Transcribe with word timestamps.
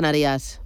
Canarias. 0.00 0.60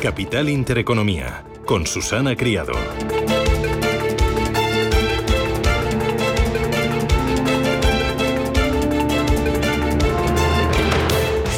Capital 0.00 0.48
Intereconomía, 0.48 1.44
con 1.66 1.84
Susana 1.88 2.36
Criado. 2.36 2.74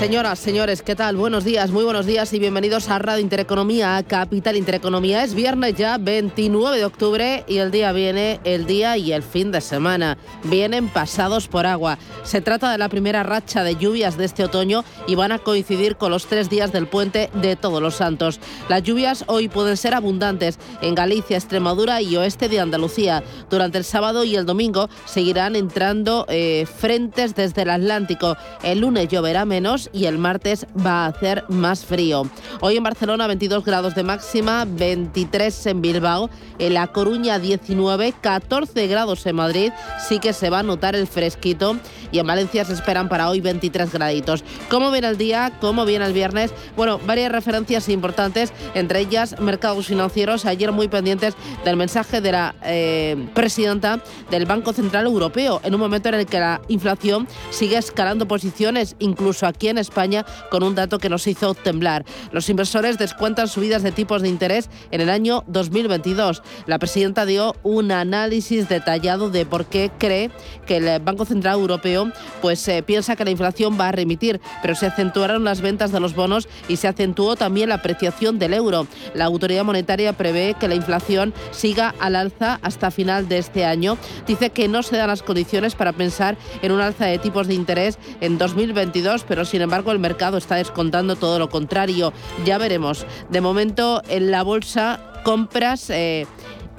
Señoras, 0.01 0.39
señores, 0.39 0.81
¿qué 0.81 0.97
tal? 0.97 1.17
Buenos 1.17 1.45
días, 1.45 1.73
muy 1.73 1.85
buenos 1.85 2.07
días 2.07 2.33
y 2.33 2.39
bienvenidos 2.39 2.89
a 2.89 2.99
Radio 2.99 3.21
Intereconomía, 3.21 4.03
Capital 4.09 4.57
Intereconomía. 4.57 5.23
Es 5.23 5.35
viernes 5.35 5.75
ya, 5.75 5.99
29 5.99 6.79
de 6.79 6.85
octubre 6.87 7.45
y 7.47 7.59
el 7.59 7.71
día 7.71 7.93
viene 7.93 8.41
el 8.45 8.65
día 8.65 8.97
y 8.97 9.13
el 9.13 9.23
fin 9.23 9.53
de 9.53 9.61
semana. 9.61 10.17
Vienen 10.45 10.89
pasados 10.89 11.49
por 11.49 11.67
agua. 11.67 11.99
Se 12.23 12.41
trata 12.41 12.73
de 12.73 12.79
la 12.79 12.89
primera 12.89 13.25
racha 13.25 13.63
de 13.63 13.77
lluvias 13.77 14.17
de 14.17 14.25
este 14.25 14.43
otoño 14.43 14.85
y 15.07 15.17
van 15.17 15.33
a 15.33 15.39
coincidir 15.39 15.97
con 15.97 16.13
los 16.13 16.25
tres 16.25 16.49
días 16.49 16.73
del 16.73 16.87
puente 16.87 17.29
de 17.35 17.57
Todos 17.57 17.83
los 17.83 17.97
Santos. 17.97 18.41
Las 18.71 18.83
lluvias 18.83 19.25
hoy 19.27 19.49
pueden 19.49 19.77
ser 19.77 19.93
abundantes 19.93 20.59
en 20.81 20.95
Galicia, 20.95 21.37
Extremadura 21.37 22.01
y 22.01 22.17
oeste 22.17 22.49
de 22.49 22.61
Andalucía. 22.61 23.23
Durante 23.51 23.77
el 23.77 23.85
sábado 23.85 24.25
y 24.25 24.35
el 24.35 24.47
domingo 24.47 24.89
seguirán 25.05 25.57
entrando 25.57 26.25
eh, 26.31 26.65
frentes 26.65 27.35
desde 27.35 27.63
el 27.63 27.71
Atlántico. 27.71 28.39
El 28.63 28.81
lunes 28.81 29.07
lloverá 29.09 29.45
menos 29.45 29.90
y 29.93 30.07
el 30.07 30.19
martes 30.19 30.67
va 30.85 31.05
a 31.05 31.07
hacer 31.07 31.45
más 31.49 31.85
frío. 31.85 32.23
Hoy 32.61 32.77
en 32.77 32.83
Barcelona 32.83 33.27
22 33.27 33.65
grados 33.65 33.95
de 33.95 34.03
máxima, 34.03 34.65
23 34.69 35.67
en 35.67 35.83
Bilbao, 35.83 36.31
en 36.59 36.75
La 36.75 36.87
Coruña 36.89 37.39
19, 37.39 38.15
14 38.21 38.87
grados 38.87 39.27
en 39.27 39.37
Madrid, 39.37 39.73
sí 40.09 40.19
que 40.19 40.33
se 40.33 40.51
va 40.51 40.61
a 40.61 40.63
notar 40.63 40.95
el 40.95 41.07
fresquito 41.07 41.77
y 42.13 42.19
en 42.19 42.27
Valencia 42.27 42.65
se 42.65 42.73
esperan 42.73 43.09
para 43.09 43.29
hoy 43.29 43.41
23 43.41 43.93
graditos. 43.93 44.45
¿Cómo 44.69 44.91
viene 44.91 45.09
el 45.09 45.19
día? 45.19 45.53
¿Cómo 45.61 45.85
viene 45.85 46.07
el 46.07 46.13
viernes? 46.13 46.53
Bueno, 46.77 47.01
varias 47.07 47.33
referencias 47.33 47.89
importantes, 47.89 48.53
entre 48.75 49.01
ellas 49.01 49.41
mercados 49.41 49.87
financieros, 49.87 50.45
ayer 50.47 50.73
muy 50.73 50.89
pendientes 50.89 51.35
del 51.65 51.77
mensaje 51.77 52.21
de 52.21 52.33
la 52.33 52.55
eh, 52.63 53.29
presidenta 53.35 54.03
del 54.31 54.47
Banco 54.47 54.73
Central 54.73 55.07
Europeo, 55.07 55.61
en 55.65 55.75
un 55.75 55.81
momento 55.81 56.09
en 56.09 56.17
el 56.17 56.27
que 56.27 56.39
la 56.39 56.61
inflación 56.69 57.27
sigue 57.51 57.77
escalando 57.77 58.27
posiciones, 58.27 58.97
incluso 58.99 59.47
aquí 59.47 59.69
en 59.69 59.79
España 59.81 60.25
con 60.51 60.63
un 60.63 60.75
dato 60.75 60.99
que 60.99 61.09
nos 61.09 61.27
hizo 61.27 61.55
temblar. 61.55 62.05
Los 62.33 62.49
inversores 62.49 62.99
descuentan 62.99 63.49
subidas 63.49 63.83
de 63.83 63.93
tipos 63.93 64.23
de 64.23 64.29
interés 64.29 64.71
en 64.91 65.01
el 65.01 65.11
año 65.11 65.45
2022. 65.47 66.43
La 66.67 66.79
presidenta 66.79 67.27
dio 67.27 67.55
un 67.63 67.93
análisis 67.93 68.69
detallado 68.69 69.31
de 69.31 69.47
por 69.47 69.67
qué 69.67 69.91
cree 69.99 70.31
que 70.67 70.77
el 70.79 71.01
Banco 71.01 71.25
Central 71.25 71.55
Europeo 71.55 72.13
pues 72.41 72.67
eh, 72.69 72.83
piensa 72.83 73.17
que 73.17 73.25
la 73.25 73.31
inflación 73.31 73.79
va 73.79 73.89
a 73.89 73.93
remitir, 73.93 74.41
pero 74.63 74.75
se 74.75 74.87
acentuaron 74.87 75.45
las 75.45 75.61
ventas 75.61 75.93
de 75.93 76.01
los 76.01 76.15
bonos 76.15 76.49
y 76.69 76.77
se 76.77 76.89
acentuó 76.89 77.37
también 77.37 77.69
la 77.69 77.77
apreciación 77.77 78.39
del 78.39 78.55
euro. 78.55 78.87
La 79.15 79.25
autoridad 79.25 79.65
monetaria 79.65 80.13
prevé 80.13 80.55
que 80.59 80.69
la 80.69 80.75
inflación 80.75 81.35
siga 81.51 81.95
al 81.99 82.17
alza 82.17 82.59
hasta 82.63 82.91
final 82.91 83.29
de 83.29 83.39
este 83.39 83.65
año. 83.65 83.97
Dice 84.27 84.51
que 84.51 84.69
no 84.69 84.83
se 84.83 84.97
dan 84.97 85.09
las 85.09 85.23
condiciones 85.23 85.75
para 85.75 85.93
pensar 85.93 86.37
en 86.63 86.73
un 86.73 86.81
alza 86.81 87.07
de 87.07 87.19
tipos 87.19 87.47
de 87.47 87.55
interés 87.55 87.99
en 88.21 88.39
2022, 88.39 89.25
pero 89.27 89.45
sin 89.45 89.63
embargo, 89.63 89.70
el 89.93 89.99
mercado 89.99 90.37
está 90.37 90.57
descontando 90.57 91.17
todo 91.17 91.39
lo 91.39 91.49
contrario. 91.49 92.13
Ya 92.45 92.59
veremos. 92.59 93.07
De 93.31 93.41
momento, 93.41 94.03
en 94.09 94.31
la 94.31 94.43
bolsa, 94.43 95.01
compras 95.25 95.91
eh, 95.91 96.27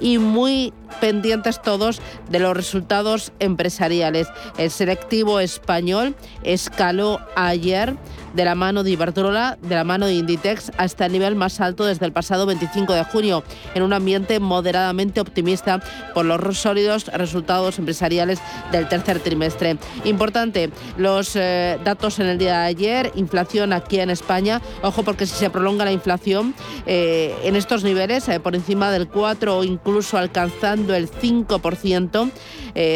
y 0.00 0.18
muy 0.18 0.72
pendientes 1.00 1.60
todos 1.60 2.00
de 2.30 2.38
los 2.38 2.56
resultados 2.56 3.32
empresariales. 3.38 4.28
El 4.58 4.70
selectivo 4.70 5.40
español 5.40 6.14
escaló 6.42 7.20
ayer 7.36 7.96
de 8.34 8.44
la 8.44 8.54
mano 8.54 8.82
de 8.82 8.90
Iberdrola, 8.90 9.58
de 9.60 9.74
la 9.74 9.84
mano 9.84 10.06
de 10.06 10.14
Inditex, 10.14 10.72
hasta 10.76 11.06
el 11.06 11.12
nivel 11.12 11.34
más 11.34 11.60
alto 11.60 11.84
desde 11.84 12.06
el 12.06 12.12
pasado 12.12 12.46
25 12.46 12.92
de 12.94 13.04
junio, 13.04 13.44
en 13.74 13.82
un 13.82 13.92
ambiente 13.92 14.40
moderadamente 14.40 15.20
optimista 15.20 15.82
por 16.14 16.24
los 16.24 16.58
sólidos 16.58 17.06
resultados 17.08 17.78
empresariales 17.78 18.40
del 18.70 18.88
tercer 18.88 19.20
trimestre. 19.20 19.76
Importante, 20.04 20.70
los 20.96 21.36
eh, 21.36 21.78
datos 21.84 22.18
en 22.18 22.26
el 22.26 22.38
día 22.38 22.60
de 22.60 22.66
ayer, 22.66 23.12
inflación 23.14 23.72
aquí 23.72 24.00
en 24.00 24.10
España, 24.10 24.60
ojo 24.82 25.02
porque 25.02 25.26
si 25.26 25.34
se 25.34 25.50
prolonga 25.50 25.84
la 25.84 25.92
inflación 25.92 26.54
eh, 26.86 27.34
en 27.44 27.56
estos 27.56 27.84
niveles, 27.84 28.28
eh, 28.28 28.40
por 28.40 28.54
encima 28.54 28.90
del 28.90 29.08
4 29.08 29.58
o 29.58 29.64
incluso 29.64 30.16
alcanzando 30.16 30.62
el 30.94 31.10
5%, 31.10 32.30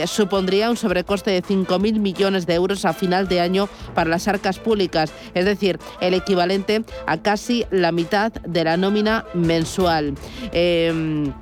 supondría 0.06 0.70
un 0.70 0.76
sobrecoste 0.76 1.30
de 1.30 1.42
5.000 1.42 1.98
millones 1.98 2.46
de 2.46 2.54
euros 2.54 2.84
a 2.84 2.92
final 2.92 3.28
de 3.28 3.40
año 3.40 3.68
para 3.94 4.08
las 4.08 4.26
arcas 4.26 4.58
públicas 4.58 5.12
es 5.34 5.44
decir, 5.44 5.78
el 6.00 6.14
equivalente 6.14 6.84
a 7.06 7.18
casi 7.18 7.64
la 7.70 7.92
mitad 7.92 8.32
de 8.32 8.64
la 8.64 8.76
nómina 8.76 9.24
mensual. 9.34 10.14
Em, 10.52 11.32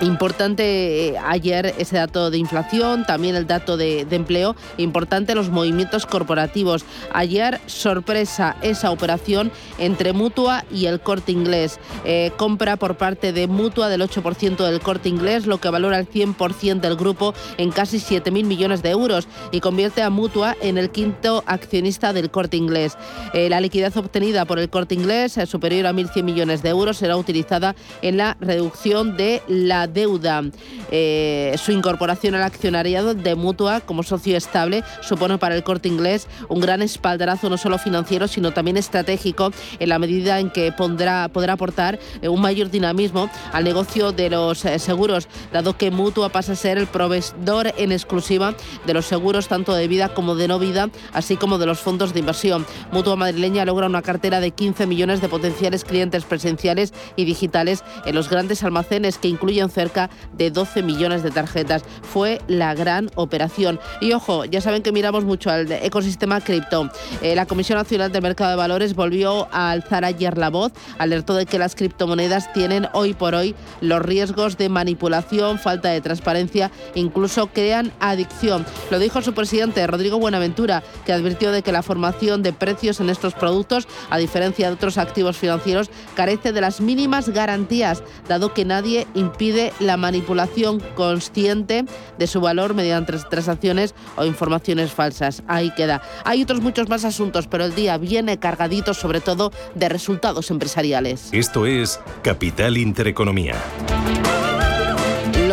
Importante 0.00 1.08
eh, 1.08 1.18
ayer 1.18 1.74
ese 1.76 1.96
dato 1.96 2.30
de 2.30 2.38
inflación, 2.38 3.04
también 3.04 3.34
el 3.34 3.48
dato 3.48 3.76
de, 3.76 4.06
empleo, 4.10 4.54
importante 4.76 5.34
los 5.34 5.50
movimientos 5.50 6.06
corporativos. 6.06 6.84
Ayer 7.12 7.60
sorpresa 7.66 8.56
esa 8.62 8.92
operación 8.92 9.50
entre 9.78 10.12
Mutua 10.12 10.64
y 10.70 10.86
el 10.86 11.00
corte 11.00 11.32
inglés. 11.32 11.80
Eh, 12.04 12.30
compra 12.36 12.76
por 12.76 12.96
parte 12.96 13.32
de 13.32 13.48
Mutua 13.48 13.88
del 13.88 14.02
8% 14.02 14.56
del 14.56 14.80
corte 14.80 15.08
inglés, 15.08 15.46
lo 15.46 15.58
que 15.58 15.68
valora 15.68 15.98
el 15.98 16.08
100% 16.08 16.80
del 16.80 16.96
grupo 16.96 17.34
en 17.56 17.72
casi 17.72 17.98
7.000 17.98 18.44
millones 18.44 18.82
de 18.82 18.90
euros 18.90 19.26
y 19.50 19.58
convierte 19.60 20.02
a 20.02 20.10
Mutua 20.10 20.56
en 20.62 20.78
el 20.78 20.90
quinto 20.90 21.42
accionista 21.46 22.12
del 22.12 22.30
corte 22.30 22.56
inglés. 22.56 22.96
Eh, 23.34 23.48
la 23.50 23.60
liquidez 23.60 23.96
obtenida 23.96 24.44
por 24.44 24.60
el 24.60 24.70
corte 24.70 24.94
inglés, 24.94 25.38
superior 25.46 25.86
a 25.86 25.92
1.100 25.92 26.22
millones 26.22 26.62
de 26.62 26.68
euros, 26.68 26.98
será 26.98 27.16
utilizada 27.16 27.74
en 28.02 28.16
la 28.16 28.36
reducción 28.40 29.16
de 29.16 29.42
la 29.48 29.87
deuda. 29.88 30.44
Eh, 30.90 31.54
su 31.62 31.72
incorporación 31.72 32.34
al 32.34 32.42
accionariado 32.42 33.14
de 33.14 33.34
Mutua 33.34 33.80
como 33.80 34.02
socio 34.02 34.36
estable 34.36 34.84
supone 35.02 35.38
para 35.38 35.54
el 35.54 35.62
corte 35.62 35.88
inglés 35.88 36.28
un 36.48 36.60
gran 36.60 36.82
espaldarazo 36.82 37.50
no 37.50 37.58
solo 37.58 37.78
financiero, 37.78 38.28
sino 38.28 38.52
también 38.52 38.76
estratégico 38.76 39.52
en 39.78 39.88
la 39.88 39.98
medida 39.98 40.40
en 40.40 40.50
que 40.50 40.72
podrá, 40.72 41.28
podrá 41.28 41.54
aportar 41.54 41.98
eh, 42.22 42.28
un 42.28 42.40
mayor 42.40 42.70
dinamismo 42.70 43.30
al 43.52 43.64
negocio 43.64 44.12
de 44.12 44.30
los 44.30 44.64
eh, 44.64 44.78
seguros, 44.78 45.28
dado 45.52 45.76
que 45.76 45.90
Mutua 45.90 46.28
pasa 46.28 46.52
a 46.52 46.56
ser 46.56 46.78
el 46.78 46.86
proveedor 46.86 47.72
en 47.76 47.92
exclusiva 47.92 48.54
de 48.86 48.94
los 48.94 49.06
seguros 49.06 49.48
tanto 49.48 49.74
de 49.74 49.88
vida 49.88 50.14
como 50.14 50.34
de 50.34 50.48
no 50.48 50.58
vida, 50.58 50.90
así 51.12 51.36
como 51.36 51.58
de 51.58 51.66
los 51.66 51.80
fondos 51.80 52.12
de 52.12 52.20
inversión. 52.20 52.66
Mutua 52.92 53.16
madrileña 53.16 53.64
logra 53.64 53.86
una 53.86 54.02
cartera 54.02 54.40
de 54.40 54.50
15 54.50 54.86
millones 54.86 55.20
de 55.20 55.28
potenciales 55.28 55.84
clientes 55.84 56.24
presenciales 56.24 56.92
y 57.16 57.24
digitales 57.24 57.84
en 58.04 58.14
los 58.14 58.28
grandes 58.28 58.62
almacenes 58.62 59.18
que 59.18 59.28
incluyen 59.28 59.70
cerca 59.78 60.10
de 60.32 60.50
12 60.50 60.82
millones 60.82 61.22
de 61.22 61.30
tarjetas. 61.30 61.84
Fue 62.02 62.40
la 62.48 62.74
gran 62.74 63.10
operación. 63.14 63.78
Y 64.00 64.12
ojo, 64.12 64.44
ya 64.44 64.60
saben 64.60 64.82
que 64.82 64.90
miramos 64.90 65.22
mucho 65.22 65.50
al 65.50 65.70
ecosistema 65.70 66.40
cripto. 66.40 66.90
Eh, 67.22 67.36
la 67.36 67.46
Comisión 67.46 67.78
Nacional 67.78 68.10
del 68.10 68.22
Mercado 68.22 68.50
de 68.50 68.56
Valores 68.56 68.96
volvió 68.96 69.46
a 69.52 69.70
alzar 69.70 70.04
ayer 70.04 70.36
la 70.36 70.50
voz, 70.50 70.72
alertó 70.98 71.34
de 71.34 71.46
que 71.46 71.60
las 71.60 71.76
criptomonedas 71.76 72.52
tienen 72.52 72.88
hoy 72.92 73.14
por 73.14 73.36
hoy 73.36 73.54
los 73.80 74.02
riesgos 74.02 74.58
de 74.58 74.68
manipulación, 74.68 75.60
falta 75.60 75.90
de 75.90 76.00
transparencia, 76.00 76.72
incluso 76.96 77.46
crean 77.46 77.92
adicción. 78.00 78.66
Lo 78.90 78.98
dijo 78.98 79.22
su 79.22 79.32
presidente 79.32 79.86
Rodrigo 79.86 80.18
Buenaventura, 80.18 80.82
que 81.06 81.12
advirtió 81.12 81.52
de 81.52 81.62
que 81.62 81.70
la 81.70 81.84
formación 81.84 82.42
de 82.42 82.52
precios 82.52 82.98
en 82.98 83.10
estos 83.10 83.34
productos, 83.34 83.86
a 84.10 84.18
diferencia 84.18 84.66
de 84.66 84.74
otros 84.74 84.98
activos 84.98 85.36
financieros, 85.36 85.88
carece 86.16 86.52
de 86.52 86.62
las 86.62 86.80
mínimas 86.80 87.28
garantías, 87.28 88.02
dado 88.28 88.52
que 88.54 88.64
nadie 88.64 89.06
impide 89.14 89.67
la 89.80 89.96
manipulación 89.96 90.80
consciente 90.94 91.84
de 92.18 92.26
su 92.26 92.40
valor 92.40 92.74
mediante 92.74 93.12
transacciones 93.30 93.94
o 94.16 94.24
informaciones 94.24 94.92
falsas. 94.92 95.42
Ahí 95.46 95.70
queda. 95.74 96.02
Hay 96.24 96.42
otros 96.42 96.60
muchos 96.60 96.88
más 96.88 97.04
asuntos, 97.04 97.46
pero 97.46 97.64
el 97.64 97.74
día 97.74 97.96
viene 97.98 98.38
cargadito 98.38 98.94
sobre 98.94 99.20
todo 99.20 99.52
de 99.74 99.88
resultados 99.88 100.50
empresariales. 100.50 101.28
Esto 101.32 101.66
es 101.66 102.00
Capital 102.22 102.76
Intereconomía 102.76 103.56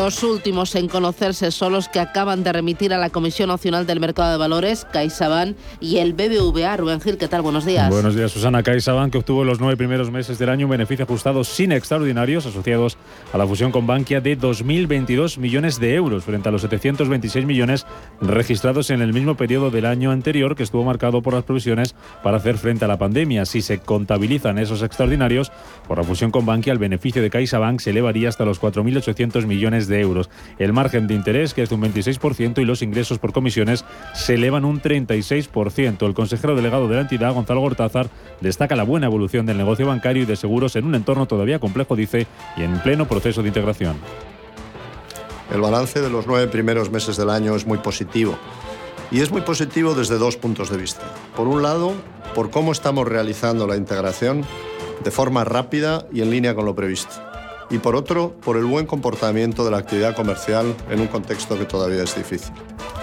Los 0.06 0.22
últimos 0.22 0.76
en 0.76 0.88
conocerse 0.88 1.50
son 1.50 1.74
los 1.74 1.90
que 1.90 2.00
acaban 2.00 2.44
de 2.44 2.54
remitir 2.54 2.94
a 2.94 3.00
la 3.00 3.10
Comisión 3.10 3.50
Nacional 3.50 3.88
del 3.88 4.00
Mercado 4.00 4.34
de 4.34 4.38
Valores, 4.38 4.86
CaixaBank 4.94 5.58
y 5.82 5.98
el 5.98 6.14
BBVA. 6.14 6.78
Rubén 6.78 7.02
Gil, 7.02 7.18
¿qué 7.18 7.28
tal? 7.28 7.42
Buenos 7.42 7.66
días. 7.66 7.90
Buenos 7.90 8.16
días, 8.16 8.32
Susana. 8.32 8.62
CaixaBank 8.62 9.12
que 9.12 9.18
obtuvo 9.18 9.44
los 9.44 9.60
nueve 9.60 9.78
primeros 9.78 10.12
meses 10.12 10.38
del 10.38 10.50
año 10.50 10.68
un 10.68 10.70
beneficio 10.70 11.06
ajustado 11.06 11.44
sin 11.44 11.72
extraordinarios 11.72 12.46
asociados 12.46 13.00
a 13.34 13.40
la 13.40 13.48
fusión 13.48 13.72
con 13.72 13.88
Bankia 13.88 14.22
de 14.22 14.38
2.022 14.38 15.40
millones 15.40 15.80
de 15.80 15.96
euros 15.96 16.24
frente 16.24 16.50
a 16.50 16.52
los 16.52 16.62
726 16.62 17.44
millones 17.48 17.88
registrados 18.22 18.92
en 18.92 19.02
el 19.02 19.12
mismo 19.12 19.36
periodo 19.36 19.72
del 19.72 19.88
año 19.88 20.12
anterior 20.12 20.56
que 20.56 20.62
estuvo 20.62 20.84
marcado 20.84 21.24
por 21.24 21.34
las 21.34 21.46
provisiones 21.46 21.96
para 22.22 22.38
hacer 22.38 22.60
frente 22.60 22.86
a 22.86 22.88
la 22.88 23.00
pandemia. 23.00 23.48
Si 23.48 23.64
se 23.64 23.80
contabilizan 23.80 24.60
esos 24.60 24.84
extraordinarios 24.84 25.52
por 25.88 25.98
la 25.98 26.04
fusión 26.04 26.30
con 26.30 26.46
Bankia, 26.46 26.74
el 26.74 26.80
beneficio 26.80 27.24
de 27.24 27.32
CaixaBank 27.32 27.80
se 27.80 27.90
elevaría 27.90 28.30
hasta 28.30 28.46
los 28.46 28.62
4.800 28.62 29.48
millones 29.48 29.88
de 29.88 29.95
El 30.58 30.74
margen 30.74 31.08
de 31.08 31.14
interés, 31.14 31.54
que 31.54 31.64
es 31.64 31.70
de 31.70 31.76
un 31.76 31.82
26%, 31.82 32.62
y 32.62 32.66
los 32.66 32.82
ingresos 32.82 33.20
por 33.20 33.34
comisiones 33.34 33.86
se 34.14 34.36
elevan 34.36 34.66
un 34.66 34.82
36%. 34.82 36.06
El 36.06 36.14
consejero 36.14 36.56
delegado 36.56 36.88
de 36.88 36.96
la 36.96 37.02
entidad, 37.02 37.34
Gonzalo 37.34 37.62
Gortázar, 37.62 38.10
destaca 38.42 38.76
la 38.76 38.84
buena 38.84 39.08
evolución 39.08 39.46
del 39.46 39.58
negocio 39.58 39.88
bancario 39.88 40.24
y 40.24 40.26
de 40.26 40.36
seguros 40.36 40.76
en 40.76 40.86
un 40.86 40.96
entorno 40.96 41.28
todavía 41.28 41.60
complejo, 41.60 41.96
dice, 41.96 42.28
y 42.58 42.64
en 42.64 42.80
pleno 42.80 43.08
proceso 43.08 43.42
de 43.42 43.50
integración. 43.50 43.98
El 45.54 45.62
balance 45.62 46.02
de 46.02 46.10
los 46.10 46.28
nueve 46.28 46.48
primeros 46.48 46.90
meses 46.90 47.18
del 47.18 47.30
año 47.30 47.56
es 47.56 47.66
muy 47.66 47.78
positivo. 47.78 48.38
Y 49.12 49.22
es 49.22 49.32
muy 49.32 49.42
positivo 49.42 49.94
desde 49.94 50.18
dos 50.18 50.36
puntos 50.36 50.70
de 50.70 50.78
vista. 50.78 51.04
Por 51.36 51.48
un 51.48 51.62
lado, 51.62 51.94
por 52.34 52.50
cómo 52.50 52.72
estamos 52.72 53.08
realizando 53.08 53.68
la 53.68 53.78
integración 53.78 54.44
de 55.04 55.12
forma 55.12 55.44
rápida 55.44 56.08
y 56.12 56.22
en 56.22 56.32
línea 56.32 56.56
con 56.56 56.66
lo 56.66 56.76
previsto 56.76 57.25
y 57.70 57.78
por 57.80 57.96
otro, 57.96 58.36
por 58.44 58.58
el 58.58 58.66
buen 58.66 58.86
comportamiento 58.86 59.66
de 59.66 59.72
la 59.72 59.78
actividad 59.78 60.16
comercial 60.16 60.76
en 60.90 61.00
un 61.00 61.08
contexto 61.08 61.58
que 61.58 61.66
todavía 61.66 62.04
es 62.04 62.16
difícil. 62.16 62.54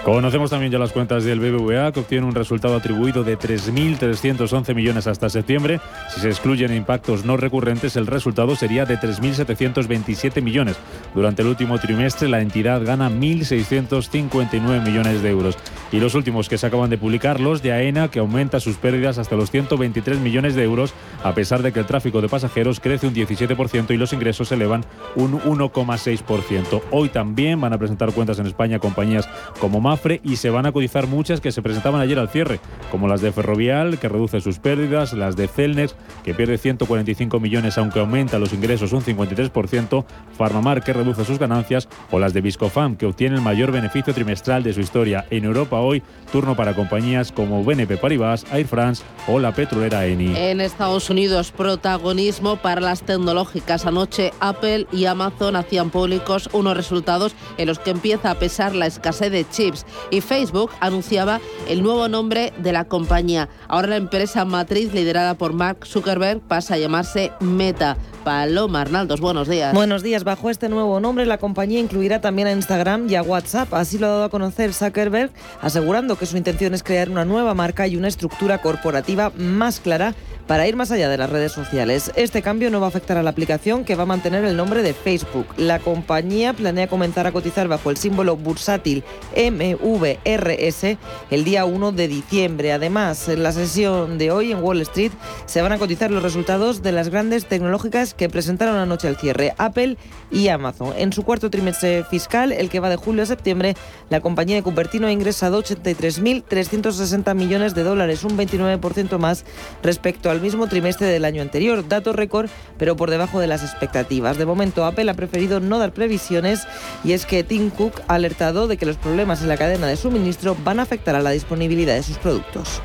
Conocemos 0.03 0.49
también 0.49 0.69
ya 0.69 0.79
las 0.79 0.91
cuentas 0.91 1.23
del 1.23 1.39
BBVA, 1.39 1.93
que 1.93 2.01
obtiene 2.01 2.27
un 2.27 2.35
resultado 2.35 2.75
atribuido 2.75 3.23
de 3.23 3.39
3.311 3.39 4.75
millones 4.75 5.07
hasta 5.07 5.29
septiembre. 5.29 5.79
Si 6.13 6.19
se 6.19 6.27
excluyen 6.27 6.73
impactos 6.73 7.23
no 7.23 7.37
recurrentes, 7.37 7.95
el 7.95 8.07
resultado 8.07 8.57
sería 8.57 8.83
de 8.83 8.97
3.727 8.97 10.41
millones. 10.41 10.75
Durante 11.15 11.41
el 11.41 11.47
último 11.47 11.79
trimestre, 11.79 12.27
la 12.27 12.41
entidad 12.41 12.83
gana 12.83 13.09
1.659 13.09 14.83
millones 14.83 15.23
de 15.23 15.29
euros. 15.29 15.57
Y 15.93 16.01
los 16.01 16.15
últimos 16.15 16.49
que 16.49 16.57
se 16.57 16.67
acaban 16.67 16.89
de 16.89 16.97
publicar, 16.97 17.39
los 17.39 17.61
de 17.61 17.71
AENA, 17.71 18.09
que 18.09 18.19
aumenta 18.19 18.59
sus 18.59 18.75
pérdidas 18.75 19.17
hasta 19.19 19.37
los 19.37 19.51
123 19.51 20.19
millones 20.19 20.53
de 20.53 20.63
euros, 20.63 20.93
a 21.23 21.33
pesar 21.33 21.61
de 21.61 21.71
que 21.71 21.79
el 21.79 21.85
tráfico 21.85 22.19
de 22.19 22.27
pasajeros 22.27 22.81
crece 22.81 23.07
un 23.07 23.13
17% 23.13 23.91
y 23.91 23.97
los 23.97 24.11
ingresos 24.11 24.51
elevan 24.53 24.85
un 25.15 25.39
1,6%. 25.39 26.81
Hoy 26.91 27.09
también 27.09 27.61
van 27.61 27.73
a 27.73 27.77
presentar 27.77 28.11
cuentas 28.13 28.39
en 28.39 28.47
España 28.47 28.79
compañías 28.79 29.27
como 29.59 29.81
Mafre 29.81 30.21
y 30.23 30.37
se 30.37 30.49
van 30.49 30.65
a 30.65 30.71
cotizar 30.71 31.07
muchas 31.07 31.41
que 31.41 31.51
se 31.51 31.61
presentaban 31.61 32.01
ayer 32.01 32.19
al 32.19 32.29
cierre, 32.29 32.59
como 32.91 33.07
las 33.07 33.21
de 33.21 33.31
Ferrovial, 33.31 33.99
que 33.99 34.09
reduce 34.09 34.41
sus 34.41 34.59
pérdidas, 34.59 35.13
las 35.13 35.35
de 35.35 35.47
Celnex, 35.47 35.95
que 36.23 36.33
pierde 36.33 36.57
145 36.57 37.39
millones 37.39 37.77
aunque 37.77 37.99
aumenta 37.99 38.39
los 38.39 38.53
ingresos 38.53 38.93
un 38.93 39.01
53%, 39.01 40.05
Farmamar, 40.37 40.83
que 40.83 40.93
reduce 40.93 41.25
sus 41.25 41.39
ganancias, 41.39 41.87
o 42.11 42.19
las 42.19 42.33
de 42.33 42.41
Viscofam, 42.41 42.95
que 42.95 43.05
obtiene 43.05 43.35
el 43.35 43.41
mayor 43.41 43.71
beneficio 43.71 44.13
trimestral 44.13 44.63
de 44.63 44.73
su 44.73 44.81
historia. 44.81 45.25
En 45.29 45.45
Europa 45.45 45.79
hoy, 45.79 46.03
turno 46.31 46.55
para 46.55 46.75
compañías 46.75 47.31
como 47.31 47.63
BNP 47.63 47.97
Paribas, 47.97 48.45
Air 48.51 48.67
France 48.67 49.03
o 49.27 49.39
la 49.39 49.53
petrolera 49.53 50.05
Eni. 50.05 50.35
En 50.35 50.61
Estados 50.61 51.09
Unidos, 51.09 51.51
protagonismo 51.51 52.57
para 52.57 52.81
las 52.81 53.03
tecnológicas. 53.03 53.85
Anoche 53.85 54.31
Apple 54.43 54.87
y 54.91 55.05
Amazon 55.05 55.55
hacían 55.55 55.89
públicos 55.89 56.49
unos 56.51 56.75
resultados 56.75 57.33
en 57.57 57.67
los 57.67 57.79
que 57.79 57.91
empieza 57.91 58.29
a 58.29 58.35
pesar 58.35 58.75
la 58.75 58.87
escasez 58.87 59.31
de 59.31 59.49
chips 59.49 59.85
y 60.11 60.19
Facebook 60.21 60.69
anunciaba 60.81 61.39
el 61.67 61.81
nuevo 61.81 62.09
nombre 62.09 62.53
de 62.57 62.73
la 62.73 62.85
compañía. 62.85 63.47
Ahora 63.69 63.87
la 63.87 63.95
empresa 63.95 64.43
matriz 64.43 64.93
liderada 64.93 65.35
por 65.35 65.53
Mark 65.53 65.85
Zuckerberg 65.85 66.41
pasa 66.41 66.75
a 66.75 66.77
llamarse 66.77 67.31
Meta. 67.39 67.97
Paloma 68.23 68.81
Arnaldos, 68.81 69.19
buenos 69.19 69.49
días. 69.49 69.73
Buenos 69.73 70.01
días. 70.01 70.23
Bajo 70.23 70.49
este 70.49 70.69
nuevo 70.69 70.99
nombre, 71.01 71.25
la 71.25 71.37
compañía 71.37 71.79
incluirá 71.79 72.21
también 72.21 72.47
a 72.47 72.51
Instagram 72.53 73.09
y 73.09 73.15
a 73.15 73.21
WhatsApp. 73.21 73.73
Así 73.73 73.97
lo 73.97 74.07
ha 74.07 74.09
dado 74.09 74.23
a 74.25 74.29
conocer 74.29 74.73
Zuckerberg, 74.73 75.31
asegurando 75.61 76.17
que 76.17 76.25
su 76.25 76.37
intención 76.37 76.73
es 76.73 76.83
crear 76.83 77.09
una 77.09 77.25
nueva 77.25 77.53
marca 77.53 77.85
y 77.85 77.97
una 77.97 78.07
estructura 78.07 78.59
corporativa 78.59 79.31
más 79.35 79.81
clara 79.81 80.15
para 80.47 80.67
ir 80.67 80.75
más 80.75 80.91
allá 80.91 81.09
de 81.09 81.17
las 81.17 81.29
redes 81.29 81.51
sociales. 81.51 82.11
Este 82.15 82.41
cambio 82.41 82.69
no 82.69 82.79
va 82.79 82.87
a 82.87 82.89
afectar 82.89 83.17
a 83.17 83.23
la 83.23 83.29
aplicación 83.29 83.85
que 83.85 83.95
va 83.95 84.03
a 84.03 84.07
mantener 84.07 84.32
el 84.35 84.57
nombre 84.57 84.81
de 84.81 84.93
Facebook. 84.93 85.45
La 85.57 85.79
compañía 85.79 86.53
planea 86.53 86.87
comenzar 86.87 87.27
a 87.27 87.31
cotizar 87.31 87.67
bajo 87.67 87.89
el 87.89 87.97
símbolo 87.97 88.35
bursátil 88.35 89.03
MVRS 89.35 90.97
el 91.29 91.43
día 91.43 91.65
1 91.65 91.91
de 91.91 92.07
diciembre. 92.07 92.73
Además, 92.73 93.29
en 93.29 93.43
la 93.43 93.51
sesión 93.51 94.17
de 94.17 94.31
hoy 94.31 94.51
en 94.51 94.63
Wall 94.63 94.81
Street 94.81 95.11
se 95.45 95.61
van 95.61 95.71
a 95.71 95.77
cotizar 95.77 96.09
los 96.09 96.23
resultados 96.23 96.81
de 96.81 96.91
las 96.91 97.09
grandes 97.09 97.45
tecnológicas 97.45 98.13
que 98.13 98.29
presentaron 98.29 98.77
anoche 98.77 99.07
al 99.07 99.17
cierre, 99.17 99.53
Apple 99.57 99.97
y 100.31 100.47
Amazon. 100.47 100.93
En 100.97 101.13
su 101.13 101.23
cuarto 101.23 101.49
trimestre 101.49 102.03
fiscal, 102.03 102.51
el 102.51 102.69
que 102.69 102.79
va 102.79 102.89
de 102.89 102.95
julio 102.95 103.23
a 103.23 103.27
septiembre, 103.27 103.75
la 104.09 104.21
compañía 104.21 104.55
de 104.55 104.63
Cupertino 104.63 105.07
ha 105.07 105.11
ingresado 105.11 105.61
83.360 105.61 107.35
millones 107.35 107.75
de 107.75 107.83
dólares, 107.83 108.23
un 108.23 108.37
29% 108.37 109.17
más 109.19 109.45
respecto 109.83 110.29
al 110.29 110.41
mismo 110.41 110.67
trimestre 110.67 111.07
del 111.07 111.25
año 111.25 111.41
anterior. 111.41 111.87
Dato 111.87 112.13
récord, 112.13 112.49
pero 112.77 112.95
por 112.95 113.09
debajo 113.09 113.39
de 113.39 113.47
las 113.47 113.63
expectativas. 113.63 114.22
De 114.23 114.45
momento, 114.45 114.85
Apple 114.85 115.11
ha 115.11 115.13
preferido 115.15 115.59
no 115.59 115.79
dar 115.79 115.93
previsiones 115.93 116.61
y 117.03 117.11
es 117.11 117.25
que 117.25 117.43
Tim 117.43 117.69
Cook 117.69 118.01
ha 118.07 118.15
alertado 118.15 118.67
de 118.67 118.77
que 118.77 118.85
los 118.85 118.95
problemas 118.95 119.41
en 119.41 119.49
la 119.49 119.57
cadena 119.57 119.87
de 119.87 119.97
suministro 119.97 120.55
van 120.63 120.79
a 120.79 120.83
afectar 120.83 121.15
a 121.15 121.21
la 121.21 121.31
disponibilidad 121.31 121.93
de 121.93 122.03
sus 122.03 122.17
productos. 122.17 122.81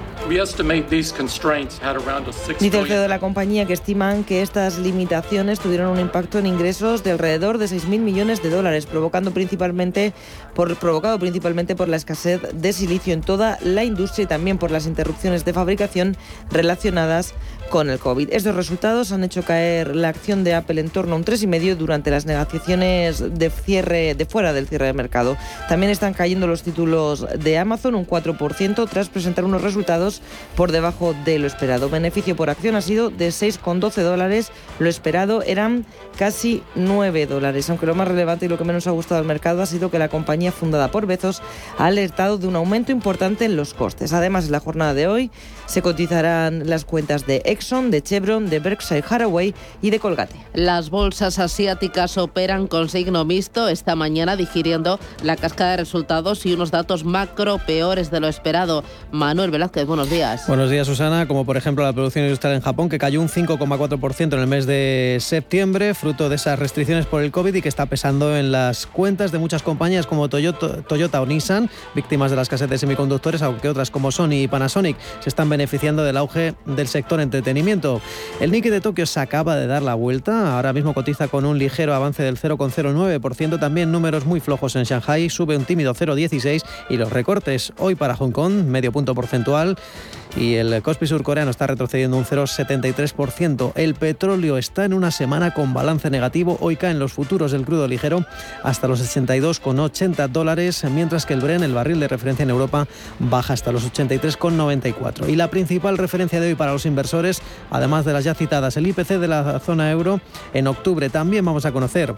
Dice 2.60 2.80
el 2.80 2.86
CEO 2.86 3.00
de 3.00 3.08
la 3.08 3.18
compañía 3.18 3.64
que 3.66 3.72
estiman 3.72 4.24
que 4.24 4.42
estas 4.42 4.78
limitaciones 4.78 5.60
tuvieron 5.60 5.90
un 5.90 6.00
impacto 6.00 6.38
en 6.38 6.46
ingresos 6.46 7.04
de 7.04 7.12
alrededor 7.12 7.58
de 7.58 7.66
6.000 7.66 8.00
millones 8.00 8.42
de 8.42 8.50
dólares, 8.50 8.86
provocando 8.86 9.30
principalmente 9.30 10.12
por, 10.54 10.76
provocado 10.76 11.18
principalmente 11.18 11.76
por 11.76 11.88
la 11.88 11.96
escasez 11.96 12.40
de 12.52 12.72
silicio 12.72 13.14
en 13.14 13.20
toda 13.20 13.58
la 13.62 13.84
industria 13.84 14.24
y 14.24 14.26
también 14.26 14.58
por 14.58 14.70
las 14.70 14.86
interrupciones 14.86 15.44
de 15.44 15.52
fabricación 15.52 16.16
relacionadas 16.50 17.32
con 17.32 17.57
el 17.68 17.98
COVID. 17.98 18.30
Estos 18.32 18.56
resultados 18.56 19.12
han 19.12 19.24
hecho 19.24 19.42
caer 19.42 19.94
la 19.94 20.08
acción 20.08 20.42
de 20.42 20.54
Apple 20.54 20.80
en 20.80 20.88
torno 20.88 21.14
a 21.14 21.18
un 21.18 21.24
3,5 21.24 21.76
durante 21.76 22.10
las 22.10 22.24
negociaciones 22.24 23.22
de 23.38 23.50
cierre 23.50 24.14
de 24.14 24.24
fuera 24.24 24.54
del 24.54 24.66
cierre 24.66 24.86
de 24.86 24.94
mercado. 24.94 25.36
También 25.68 25.92
están 25.92 26.14
cayendo 26.14 26.46
los 26.46 26.62
títulos 26.62 27.26
de 27.38 27.58
Amazon 27.58 27.94
un 27.94 28.06
4% 28.06 28.88
tras 28.88 29.10
presentar 29.10 29.44
unos 29.44 29.62
resultados 29.62 30.22
por 30.56 30.72
debajo 30.72 31.14
de 31.26 31.38
lo 31.38 31.46
esperado. 31.46 31.90
Beneficio 31.90 32.34
por 32.36 32.48
acción 32.48 32.74
ha 32.74 32.80
sido 32.80 33.10
de 33.10 33.28
6,12 33.28 34.02
dólares. 34.02 34.50
Lo 34.78 34.88
esperado 34.88 35.42
eran 35.42 35.84
casi 36.16 36.62
9 36.74 37.26
dólares. 37.26 37.68
Aunque 37.68 37.86
lo 37.86 37.94
más 37.94 38.08
relevante 38.08 38.46
y 38.46 38.48
lo 38.48 38.56
que 38.56 38.64
menos 38.64 38.86
ha 38.86 38.92
gustado 38.92 39.20
al 39.20 39.26
mercado 39.26 39.62
ha 39.62 39.66
sido 39.66 39.90
que 39.90 39.98
la 39.98 40.08
compañía 40.08 40.52
fundada 40.52 40.90
por 40.90 41.06
Bezos 41.06 41.42
ha 41.76 41.86
alertado 41.86 42.38
de 42.38 42.46
un 42.46 42.56
aumento 42.56 42.92
importante 42.92 43.44
en 43.44 43.56
los 43.56 43.74
costes. 43.74 44.14
Además, 44.14 44.46
en 44.46 44.52
la 44.52 44.60
jornada 44.60 44.94
de 44.94 45.06
hoy 45.06 45.30
se 45.68 45.82
cotizarán 45.82 46.68
las 46.68 46.84
cuentas 46.84 47.26
de 47.26 47.42
Exxon, 47.44 47.90
de 47.90 48.02
Chevron, 48.02 48.48
de 48.50 48.58
Berkshire 48.58 49.04
Hathaway 49.08 49.54
y 49.82 49.90
de 49.90 50.00
Colgate. 50.00 50.34
Las 50.54 50.90
bolsas 50.90 51.38
asiáticas 51.38 52.18
operan 52.18 52.66
con 52.66 52.88
signo 52.88 53.24
mixto 53.24 53.68
esta 53.68 53.94
mañana 53.94 54.34
digiriendo 54.34 54.98
la 55.22 55.36
cascada 55.36 55.72
de 55.72 55.76
resultados 55.78 56.44
y 56.46 56.54
unos 56.54 56.70
datos 56.70 57.04
macro 57.04 57.58
peores 57.58 58.10
de 58.10 58.20
lo 58.20 58.28
esperado. 58.28 58.82
Manuel 59.12 59.50
Velázquez, 59.50 59.86
buenos 59.86 60.10
días. 60.10 60.46
Buenos 60.48 60.70
días, 60.70 60.86
Susana. 60.86 61.28
Como 61.28 61.44
por 61.44 61.56
ejemplo 61.56 61.84
la 61.84 61.92
producción 61.92 62.24
industrial 62.24 62.54
en 62.54 62.62
Japón, 62.62 62.88
que 62.88 62.98
cayó 62.98 63.20
un 63.20 63.28
5,4% 63.28 64.32
en 64.32 64.40
el 64.40 64.46
mes 64.46 64.66
de 64.66 65.18
septiembre, 65.20 65.92
fruto 65.92 66.30
de 66.30 66.36
esas 66.36 66.58
restricciones 66.58 67.04
por 67.06 67.22
el 67.22 67.30
COVID 67.30 67.54
y 67.54 67.62
que 67.62 67.68
está 67.68 67.86
pesando 67.86 68.36
en 68.36 68.52
las 68.52 68.86
cuentas 68.86 69.32
de 69.32 69.38
muchas 69.38 69.62
compañías 69.62 70.06
como 70.06 70.30
Toyota, 70.30 70.82
Toyota 70.82 71.20
o 71.20 71.26
Nissan, 71.26 71.68
víctimas 71.94 72.30
de 72.30 72.36
la 72.36 72.42
escasez 72.42 72.70
de 72.70 72.78
semiconductores, 72.78 73.42
aunque 73.42 73.68
otras 73.68 73.90
como 73.90 74.10
Sony 74.10 74.42
y 74.42 74.48
Panasonic 74.48 74.96
se 75.20 75.28
están 75.28 75.50
beneficiando 75.58 76.04
del 76.04 76.16
auge 76.16 76.54
del 76.66 76.86
sector 76.86 77.20
entretenimiento. 77.20 78.00
El 78.38 78.52
Nikkei 78.52 78.70
de 78.70 78.80
Tokio 78.80 79.06
se 79.06 79.18
acaba 79.18 79.56
de 79.56 79.66
dar 79.66 79.82
la 79.82 79.96
vuelta, 79.96 80.54
ahora 80.54 80.72
mismo 80.72 80.94
cotiza 80.94 81.26
con 81.26 81.44
un 81.44 81.58
ligero 81.58 81.94
avance 81.94 82.22
del 82.22 82.38
0,09%, 82.38 83.58
también 83.58 83.90
números 83.90 84.24
muy 84.24 84.38
flojos 84.38 84.76
en 84.76 84.84
Shanghai, 84.84 85.28
sube 85.28 85.56
un 85.56 85.64
tímido 85.64 85.94
0,16 85.94 86.62
y 86.88 86.96
los 86.96 87.12
recortes 87.12 87.72
hoy 87.78 87.96
para 87.96 88.14
Hong 88.14 88.30
Kong, 88.30 88.66
medio 88.66 88.92
punto 88.92 89.16
porcentual 89.16 89.76
y 90.36 90.54
el 90.54 90.82
Kospi 90.82 91.06
surcoreano 91.06 91.50
está 91.50 91.66
retrocediendo 91.66 92.16
un 92.16 92.24
0,73%. 92.24 93.72
El 93.74 93.94
petróleo 93.94 94.58
está 94.58 94.84
en 94.84 94.94
una 94.94 95.10
semana 95.10 95.52
con 95.52 95.74
balance 95.74 96.10
negativo. 96.10 96.58
Hoy 96.60 96.76
caen 96.76 96.98
los 96.98 97.12
futuros 97.12 97.52
del 97.52 97.64
crudo 97.64 97.88
ligero 97.88 98.24
hasta 98.62 98.88
los 98.88 99.02
82,80 99.02 100.28
dólares, 100.28 100.84
mientras 100.84 101.26
que 101.26 101.34
el 101.34 101.40
Bren, 101.40 101.62
el 101.62 101.74
barril 101.74 102.00
de 102.00 102.08
referencia 102.08 102.42
en 102.42 102.50
Europa, 102.50 102.86
baja 103.18 103.54
hasta 103.54 103.72
los 103.72 103.90
83,94. 103.90 105.28
Y 105.28 105.36
la 105.36 105.47
principal 105.48 105.98
referencia 105.98 106.40
de 106.40 106.48
hoy 106.48 106.54
para 106.54 106.72
los 106.72 106.86
inversores, 106.86 107.40
además 107.70 108.04
de 108.04 108.12
las 108.12 108.24
ya 108.24 108.34
citadas, 108.34 108.76
el 108.76 108.86
IPC 108.86 109.18
de 109.18 109.28
la 109.28 109.60
zona 109.60 109.90
euro 109.90 110.20
en 110.54 110.66
octubre. 110.66 111.10
También 111.10 111.44
vamos 111.44 111.64
a 111.66 111.72
conocer 111.72 112.14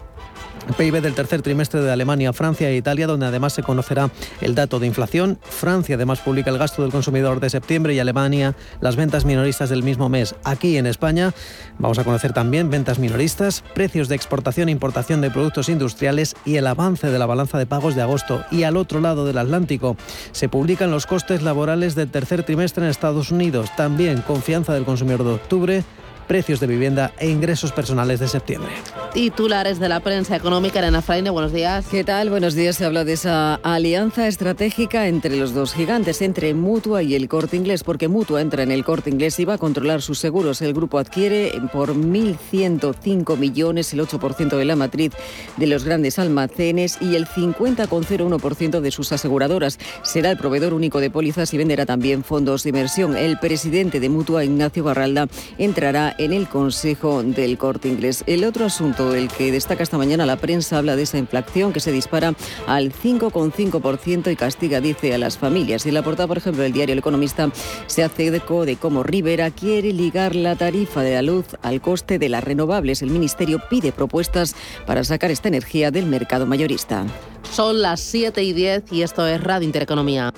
PIB 0.77 1.01
del 1.01 1.15
tercer 1.15 1.43
trimestre 1.43 1.81
de 1.81 1.91
Alemania, 1.91 2.33
Francia 2.33 2.69
e 2.69 2.77
Italia, 2.77 3.07
donde 3.07 3.27
además 3.27 3.53
se 3.53 3.63
conocerá 3.63 4.11
el 4.41 4.55
dato 4.55 4.79
de 4.79 4.87
inflación. 4.87 5.39
Francia 5.43 5.97
además 5.97 6.21
publica 6.21 6.51
el 6.51 6.59
gasto 6.59 6.83
del 6.83 6.91
consumidor 6.91 7.41
de 7.41 7.51
septiembre 7.51 7.95
y 7.95 7.99
Alemania 7.99 8.55
las 8.81 8.97
ventas 8.97 9.25
minoristas 9.25 9.71
del 9.71 9.83
mismo 9.83 10.09
mes. 10.09 10.35
Aquí 10.45 10.77
en 10.77 10.87
España 10.87 11.33
vamos 11.79 11.99
a 11.99 12.05
conocer 12.05 12.33
también 12.33 12.71
ventas 12.71 12.99
minoristas, 12.99 13.63
precios 13.75 14.09
de 14.09 14.17
exportación 14.17 14.69
e 14.69 14.73
importación 14.73 15.21
de 15.21 15.31
productos 15.31 15.69
industriales 15.69 16.35
y 16.45 16.57
el 16.57 16.67
avance 16.67 17.09
de 17.09 17.19
la 17.19 17.27
balanza 17.27 17.59
de 17.59 17.67
pagos 17.67 17.95
de 17.95 18.03
agosto. 18.03 18.45
Y 18.51 18.63
al 18.65 18.77
otro 18.77 19.01
lado 19.01 19.25
del 19.27 19.39
Atlántico 19.39 19.97
se 20.33 20.49
publican 20.49 20.91
los 20.91 21.07
costes 21.07 21.43
laborales 21.43 21.95
del 21.95 22.11
tercer 22.11 22.43
trimestre 22.43 22.85
en 22.85 22.91
Estados 22.91 23.31
Unidos. 23.31 23.71
También 23.77 24.23
confianza 24.23 24.75
del 24.75 24.85
consumidor 24.85 25.25
de 25.25 25.33
octubre 25.33 25.85
precios 26.31 26.61
de 26.61 26.69
vivienda 26.69 27.13
e 27.19 27.29
ingresos 27.29 27.73
personales 27.73 28.21
de 28.21 28.29
septiembre. 28.29 28.71
Titulares 29.13 29.81
de 29.81 29.89
la 29.89 29.99
prensa 29.99 30.37
económica, 30.37 30.79
Elena 30.79 31.03
Fraine, 31.03 31.31
buenos 31.31 31.53
días. 31.53 31.89
¿Qué 31.91 32.05
tal? 32.05 32.31
Buenos 32.31 32.55
días. 32.55 32.77
Se 32.77 32.85
habla 32.85 33.03
de 33.03 33.15
esa 33.15 33.57
alianza 33.57 34.29
estratégica 34.29 35.09
entre 35.09 35.35
los 35.35 35.55
dos 35.55 35.75
gigantes, 35.75 36.23
entre 36.23 36.55
Mutua 36.55 37.03
y 37.03 37.17
el 37.17 37.27
Corte 37.27 37.57
Inglés, 37.57 37.83
porque 37.83 38.07
Mutua 38.07 38.43
entra 38.43 38.63
en 38.63 38.71
el 38.71 38.85
Corte 38.85 39.11
Inglés 39.11 39.41
y 39.41 39.45
va 39.45 39.55
a 39.55 39.59
controlar 39.59 40.03
sus 40.03 40.21
seguros. 40.21 40.63
El 40.63 40.73
grupo 40.73 41.01
adquiere 41.01 41.53
por 41.73 41.97
1.105 41.97 43.37
millones 43.37 43.93
el 43.93 44.01
8% 44.01 44.57
de 44.57 44.65
la 44.65 44.77
matriz 44.77 45.13
de 45.57 45.67
los 45.67 45.83
grandes 45.83 46.21
almacenes 46.21 46.99
y 47.01 47.17
el 47.17 47.27
50,01% 47.27 48.79
de 48.79 48.91
sus 48.93 49.11
aseguradoras. 49.11 49.81
Será 50.05 50.31
el 50.31 50.37
proveedor 50.37 50.75
único 50.75 51.01
de 51.01 51.11
pólizas 51.11 51.53
y 51.53 51.59
venderá 51.59 51.87
también 51.87 52.23
fondos 52.23 52.63
de 52.63 52.69
inversión. 52.69 53.17
El 53.17 53.37
presidente 53.41 53.99
de 53.99 54.09
Mutua, 54.09 54.45
Ignacio 54.45 54.85
Barralda, 54.85 55.27
entrará 55.59 56.15
en 56.21 56.35
el 56.35 56.49
Consejo 56.49 57.23
del 57.23 57.57
Corte 57.57 57.89
Inglés. 57.89 58.25
El 58.27 58.45
otro 58.45 58.67
asunto, 58.67 59.15
el 59.15 59.29
que 59.29 59.51
destaca 59.51 59.83
esta 59.83 59.97
mañana 59.97 60.27
la 60.27 60.37
prensa, 60.37 60.77
habla 60.77 60.95
de 60.95 61.03
esa 61.03 61.17
inflación 61.17 61.73
que 61.73 61.81
se 61.81 61.93
dispara 61.93 62.35
al 62.67 62.93
5,5% 62.93 64.31
y 64.31 64.37
castiga, 64.37 64.81
dice, 64.81 65.15
a 65.15 65.19
las 65.19 65.39
familias. 65.39 65.87
Y 65.87 65.91
la 65.91 66.03
portada, 66.03 66.29
por 66.29 66.37
ejemplo, 66.37 66.63
del 66.63 66.73
diario 66.73 66.93
El 66.93 66.99
Economista 66.99 67.51
se 67.87 68.05
hace 68.05 68.29
eco 68.29 68.67
de 68.67 68.77
cómo 68.77 69.03
Rivera 69.03 69.51
quiere 69.51 69.95
ligar 69.95 70.35
la 70.35 70.57
tarifa 70.57 71.03
de 71.03 71.15
la 71.15 71.23
luz 71.23 71.47
al 71.63 71.81
coste 71.81 72.19
de 72.19 72.29
las 72.29 72.45
renovables. 72.45 73.01
El 73.01 73.11
Ministerio 73.11 73.63
pide 73.71 73.91
propuestas 73.91 74.55
para 74.87 75.05
sacar 75.05 75.31
esta 75.31 75.49
energía 75.49 75.91
del 75.91 76.05
mercado 76.05 76.47
mayorista. 76.47 77.07
Son 77.51 77.81
las 77.81 78.01
7 78.01 78.43
y 78.43 78.53
10 78.53 78.93
y 78.93 79.03
esto 79.03 79.27
es 79.27 79.43
Radio 79.43 79.67
Intereconomía. 79.67 80.33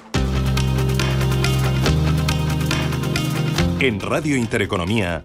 En 3.80 3.98
Radio 3.98 4.36
Intereconomía, 4.36 5.24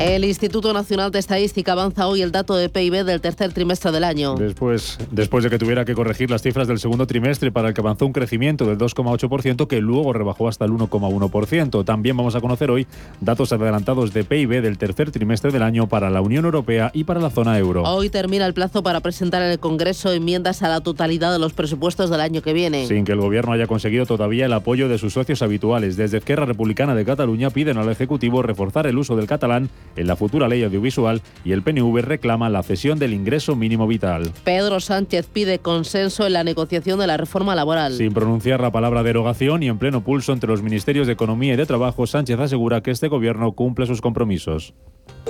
El 0.00 0.24
Instituto 0.24 0.72
Nacional 0.72 1.10
de 1.10 1.18
Estadística 1.18 1.72
avanza 1.72 2.06
hoy 2.06 2.22
el 2.22 2.32
dato 2.32 2.56
de 2.56 2.70
PIB 2.70 3.04
del 3.04 3.20
tercer 3.20 3.52
trimestre 3.52 3.92
del 3.92 4.04
año. 4.04 4.34
Después, 4.34 4.96
después 5.10 5.44
de 5.44 5.50
que 5.50 5.58
tuviera 5.58 5.84
que 5.84 5.94
corregir 5.94 6.30
las 6.30 6.40
cifras 6.40 6.66
del 6.66 6.78
segundo 6.78 7.06
trimestre 7.06 7.52
para 7.52 7.68
el 7.68 7.74
que 7.74 7.82
avanzó 7.82 8.06
un 8.06 8.14
crecimiento 8.14 8.64
del 8.64 8.78
2,8% 8.78 9.66
que 9.66 9.82
luego 9.82 10.14
rebajó 10.14 10.48
hasta 10.48 10.64
el 10.64 10.70
1,1%. 10.70 11.84
También 11.84 12.16
vamos 12.16 12.34
a 12.34 12.40
conocer 12.40 12.70
hoy 12.70 12.86
datos 13.20 13.52
adelantados 13.52 14.14
de 14.14 14.24
PIB 14.24 14.62
del 14.62 14.78
tercer 14.78 15.10
trimestre 15.10 15.52
del 15.52 15.62
año 15.62 15.86
para 15.86 16.08
la 16.08 16.22
Unión 16.22 16.46
Europea 16.46 16.90
y 16.94 17.04
para 17.04 17.20
la 17.20 17.28
zona 17.28 17.58
euro. 17.58 17.82
Hoy 17.82 18.08
termina 18.08 18.46
el 18.46 18.54
plazo 18.54 18.82
para 18.82 19.00
presentar 19.00 19.42
en 19.42 19.50
el 19.50 19.58
Congreso 19.58 20.10
enmiendas 20.14 20.62
a 20.62 20.70
la 20.70 20.80
totalidad 20.80 21.30
de 21.30 21.38
los 21.38 21.52
presupuestos 21.52 22.08
del 22.08 22.22
año 22.22 22.40
que 22.40 22.54
viene. 22.54 22.86
Sin 22.86 23.04
que 23.04 23.12
el 23.12 23.20
gobierno 23.20 23.52
haya 23.52 23.66
conseguido 23.66 24.06
todavía 24.06 24.46
el 24.46 24.52
apoyo 24.54 24.88
de 24.88 24.96
sus 24.96 25.12
socios 25.12 25.42
habituales. 25.42 25.98
Desde 25.98 26.16
Esquerra 26.16 26.46
Republicana 26.46 26.94
de 26.94 27.04
Cataluña 27.04 27.50
piden 27.50 27.76
al 27.76 27.90
Ejecutivo 27.90 28.40
reforzar 28.40 28.86
el 28.86 28.96
uso 28.96 29.14
del 29.14 29.26
catalán 29.26 29.68
en 29.96 30.06
la 30.06 30.16
futura 30.16 30.48
ley 30.48 30.62
audiovisual 30.62 31.22
y 31.44 31.52
el 31.52 31.62
PNV 31.62 31.98
reclama 32.02 32.48
la 32.48 32.62
cesión 32.62 32.98
del 32.98 33.14
ingreso 33.14 33.56
mínimo 33.56 33.86
vital. 33.86 34.30
Pedro 34.44 34.80
Sánchez 34.80 35.28
pide 35.32 35.58
consenso 35.58 36.26
en 36.26 36.32
la 36.32 36.44
negociación 36.44 36.98
de 36.98 37.06
la 37.06 37.16
reforma 37.16 37.54
laboral. 37.54 37.94
Sin 37.96 38.12
pronunciar 38.12 38.60
la 38.60 38.70
palabra 38.70 39.02
derogación 39.02 39.62
y 39.62 39.68
en 39.68 39.78
pleno 39.78 40.02
pulso 40.02 40.32
entre 40.32 40.50
los 40.50 40.62
ministerios 40.62 41.06
de 41.06 41.12
Economía 41.14 41.54
y 41.54 41.56
de 41.56 41.66
Trabajo, 41.66 42.06
Sánchez 42.06 42.38
asegura 42.38 42.82
que 42.82 42.90
este 42.90 43.08
gobierno 43.08 43.52
cumple 43.52 43.86
sus 43.86 44.00
compromisos. 44.00 44.74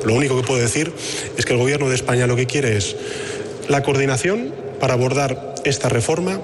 Lo 0.05 0.15
único 0.15 0.37
que 0.37 0.47
puedo 0.47 0.61
decir 0.61 0.93
es 1.37 1.45
que 1.45 1.53
el 1.53 1.59
gobierno 1.59 1.89
de 1.89 1.95
España 1.95 2.27
lo 2.27 2.37
que 2.37 2.47
quiere 2.47 2.77
es 2.77 2.97
la 3.69 3.83
coordinación 3.83 4.53
para 4.81 4.95
abordar 4.95 5.55
esta 5.65 5.89
reforma 5.89 6.41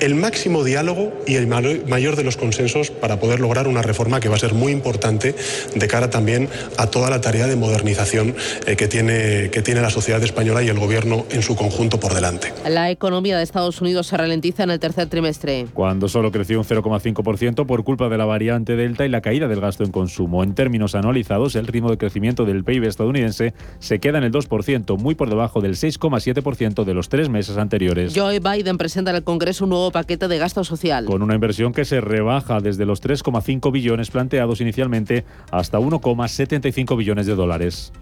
el 0.00 0.14
máximo 0.14 0.64
diálogo 0.64 1.12
y 1.26 1.36
el 1.36 1.46
mayor 1.46 2.16
de 2.16 2.24
los 2.24 2.36
consensos 2.36 2.90
para 2.90 3.18
poder 3.20 3.40
lograr 3.40 3.68
una 3.68 3.82
reforma 3.82 4.20
que 4.20 4.28
va 4.28 4.36
a 4.36 4.38
ser 4.38 4.54
muy 4.54 4.72
importante 4.72 5.34
de 5.74 5.88
cara 5.88 6.10
también 6.10 6.48
a 6.76 6.88
toda 6.88 7.10
la 7.10 7.20
tarea 7.20 7.46
de 7.46 7.56
modernización 7.56 8.34
eh, 8.66 8.76
que, 8.76 8.88
tiene, 8.88 9.50
que 9.50 9.62
tiene 9.62 9.80
la 9.80 9.90
sociedad 9.90 10.22
española 10.22 10.62
y 10.62 10.68
el 10.68 10.78
gobierno 10.78 11.26
en 11.30 11.42
su 11.42 11.56
conjunto 11.56 11.98
por 12.00 12.14
delante. 12.14 12.52
La 12.68 12.90
economía 12.90 13.36
de 13.36 13.42
Estados 13.42 13.80
Unidos 13.80 14.06
se 14.06 14.16
ralentiza 14.16 14.64
en 14.64 14.70
el 14.70 14.80
tercer 14.80 15.08
trimestre. 15.08 15.66
Cuando 15.72 16.08
solo 16.08 16.32
creció 16.32 16.58
un 16.58 16.64
0,5% 16.64 17.66
por 17.66 17.84
culpa 17.84 18.08
de 18.08 18.18
la 18.18 18.24
variante 18.24 18.76
Delta 18.76 19.06
y 19.06 19.08
la 19.08 19.20
caída 19.20 19.48
del 19.48 19.60
gasto 19.60 19.84
en 19.84 19.92
consumo. 19.92 20.42
En 20.42 20.54
términos 20.54 20.94
anualizados, 20.94 21.56
el 21.56 21.66
ritmo 21.66 21.90
de 21.90 21.98
crecimiento 21.98 22.44
del 22.44 22.64
PIB 22.64 22.84
estadounidense 22.84 23.54
se 23.78 23.98
queda 23.98 24.18
en 24.18 24.24
el 24.24 24.32
2%, 24.32 24.98
muy 24.98 25.14
por 25.14 25.28
debajo 25.28 25.60
del 25.60 25.74
6,7% 25.74 26.84
de 26.84 26.94
los 26.94 27.08
tres 27.08 27.28
meses 27.28 27.56
anteriores. 27.56 28.12
Joe 28.14 28.40
Biden 28.40 28.78
presenta 28.78 29.10
en 29.10 29.16
el 29.16 29.24
Congreso 29.24 29.64
un 29.64 29.70
nuevo 29.70 29.85
paquete 29.90 30.28
de 30.28 30.38
gasto 30.38 30.64
social. 30.64 31.04
Con 31.04 31.22
una 31.22 31.34
inversión 31.34 31.72
que 31.72 31.84
se 31.84 32.00
rebaja 32.00 32.60
desde 32.60 32.86
los 32.86 33.02
3,5 33.02 33.72
billones 33.72 34.10
planteados 34.10 34.60
inicialmente 34.60 35.24
hasta 35.50 35.78
1,75 35.78 36.96
billones 36.96 37.26
de 37.26 37.34
dólares. 37.34 37.92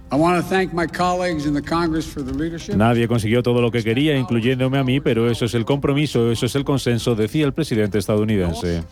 Nadie 2.77 3.09
consiguió 3.09 3.43
todo 3.43 3.61
lo 3.61 3.71
que 3.71 3.83
quería, 3.83 4.17
incluyéndome 4.17 4.79
a 4.79 4.85
mí, 4.85 5.01
pero 5.01 5.31
eso 5.31 5.45
es 5.45 5.55
el 5.55 5.65
compromiso, 5.65 6.31
eso 6.31 6.47
es 6.47 6.55
el 6.55 6.65
consenso, 6.65 7.15
decía 7.15 7.47
el 7.47 7.53
presidente 7.53 7.99
estadounidense. 7.99 8.83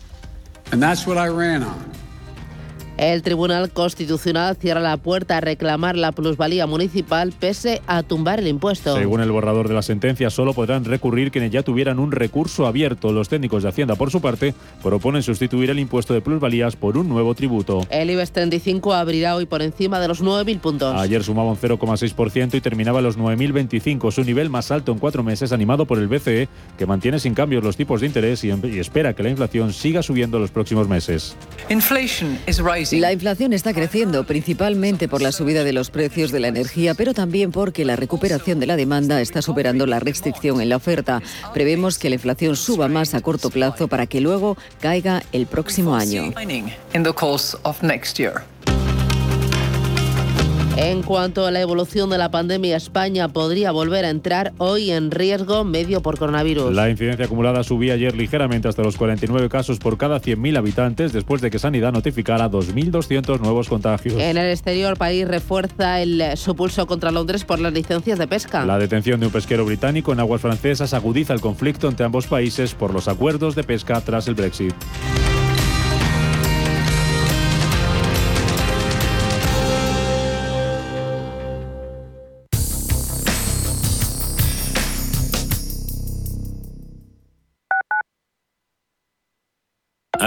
El 3.03 3.21
Tribunal 3.21 3.69
Constitucional 3.69 4.55
cierra 4.55 4.79
la 4.79 4.95
puerta 4.95 5.35
a 5.35 5.41
reclamar 5.41 5.97
la 5.97 6.13
plusvalía 6.13 6.67
municipal 6.67 7.33
pese 7.37 7.81
a 7.85 8.01
tumbar 8.01 8.39
el 8.39 8.47
impuesto. 8.47 8.95
Según 8.95 9.19
el 9.19 9.29
borrador 9.29 9.67
de 9.67 9.73
la 9.73 9.81
sentencia, 9.81 10.29
solo 10.29 10.53
podrán 10.53 10.85
recurrir 10.85 11.29
quienes 11.29 11.51
ya 11.51 11.63
tuvieran 11.63 11.99
un 11.99 12.13
recurso 12.13 12.65
abierto. 12.65 13.11
Los 13.11 13.27
técnicos 13.27 13.63
de 13.63 13.69
Hacienda, 13.69 13.95
por 13.95 14.09
su 14.09 14.21
parte, 14.21 14.53
proponen 14.81 15.21
sustituir 15.21 15.69
el 15.69 15.79
impuesto 15.79 16.13
de 16.13 16.21
plusvalías 16.21 16.77
por 16.77 16.97
un 16.97 17.09
nuevo 17.09 17.35
tributo. 17.35 17.85
El 17.89 18.09
IBEX 18.09 18.31
35 18.31 18.93
abrirá 18.93 19.35
hoy 19.35 19.47
por 19.47 19.61
encima 19.61 19.99
de 19.99 20.07
los 20.07 20.23
9.000 20.23 20.59
puntos. 20.61 20.95
Ayer 20.95 21.25
sumaba 21.25 21.49
un 21.49 21.57
0,6% 21.57 22.53
y 22.55 22.61
terminaba 22.61 23.01
los 23.01 23.17
9.025, 23.17 24.11
su 24.11 24.23
nivel 24.23 24.49
más 24.49 24.71
alto 24.71 24.93
en 24.93 24.99
cuatro 24.99 25.23
meses, 25.23 25.51
animado 25.51 25.85
por 25.85 25.97
el 25.99 26.07
BCE, 26.07 26.47
que 26.77 26.85
mantiene 26.85 27.19
sin 27.19 27.33
cambios 27.33 27.65
los 27.65 27.75
tipos 27.75 27.99
de 27.99 28.07
interés 28.07 28.45
y, 28.45 28.47
y 28.47 28.79
espera 28.79 29.13
que 29.13 29.23
la 29.23 29.29
inflación 29.29 29.73
siga 29.73 30.01
subiendo 30.01 30.39
los 30.39 30.51
próximos 30.51 30.87
meses. 30.87 31.35
Inflation 31.69 32.39
is 32.47 32.61
rising. 32.63 32.92
La 32.99 33.11
inflación 33.11 33.53
está 33.53 33.73
creciendo 33.73 34.23
principalmente 34.23 35.07
por 35.07 35.23
la 35.23 35.31
subida 35.31 35.63
de 35.63 35.73
los 35.73 35.89
precios 35.89 36.31
de 36.31 36.39
la 36.39 36.49
energía, 36.49 36.93
pero 36.93 37.15
también 37.15 37.51
porque 37.51 37.85
la 37.85 37.95
recuperación 37.95 38.59
de 38.59 38.67
la 38.67 38.75
demanda 38.75 39.19
está 39.19 39.41
superando 39.41 39.87
la 39.87 39.99
restricción 39.99 40.61
en 40.61 40.69
la 40.69 40.75
oferta. 40.75 41.19
Prevemos 41.55 41.97
que 41.97 42.09
la 42.09 42.15
inflación 42.15 42.55
suba 42.55 42.87
más 42.89 43.15
a 43.15 43.21
corto 43.21 43.49
plazo 43.49 43.87
para 43.87 44.05
que 44.05 44.21
luego 44.21 44.57
caiga 44.79 45.23
el 45.31 45.47
próximo 45.47 45.95
año. 45.95 46.33
En 50.75 51.03
cuanto 51.03 51.45
a 51.45 51.51
la 51.51 51.61
evolución 51.61 52.09
de 52.09 52.17
la 52.17 52.31
pandemia, 52.31 52.75
España 52.75 53.27
podría 53.27 53.71
volver 53.71 54.05
a 54.05 54.09
entrar 54.09 54.53
hoy 54.57 54.89
en 54.89 55.11
riesgo 55.11 55.63
medio 55.63 56.01
por 56.01 56.17
coronavirus. 56.17 56.73
La 56.73 56.89
incidencia 56.89 57.25
acumulada 57.25 57.63
subía 57.63 57.93
ayer 57.93 58.15
ligeramente 58.15 58.67
hasta 58.67 58.81
los 58.81 58.97
49 58.97 59.49
casos 59.49 59.77
por 59.77 59.99
cada 59.99 60.19
100.000 60.19 60.57
habitantes 60.57 61.13
después 61.13 61.41
de 61.41 61.51
que 61.51 61.59
Sanidad 61.59 61.93
notificara 61.93 62.49
2.200 62.49 63.39
nuevos 63.39 63.69
contagios. 63.69 64.15
En 64.19 64.35
el 64.35 64.49
exterior, 64.49 64.97
país 64.97 65.27
refuerza 65.27 66.01
el, 66.01 66.23
su 66.37 66.55
pulso 66.55 66.87
contra 66.87 67.11
Londres 67.11 67.45
por 67.45 67.59
las 67.59 67.71
licencias 67.71 68.17
de 68.17 68.27
pesca. 68.27 68.65
La 68.65 68.79
detención 68.79 69.19
de 69.19 69.27
un 69.27 69.31
pesquero 69.31 69.65
británico 69.65 70.11
en 70.11 70.21
aguas 70.21 70.41
francesas 70.41 70.95
agudiza 70.95 71.33
el 71.33 71.41
conflicto 71.41 71.87
entre 71.87 72.07
ambos 72.07 72.25
países 72.25 72.73
por 72.73 72.93
los 72.93 73.07
acuerdos 73.07 73.53
de 73.53 73.63
pesca 73.63 74.01
tras 74.01 74.27
el 74.27 74.33
Brexit. 74.33 74.73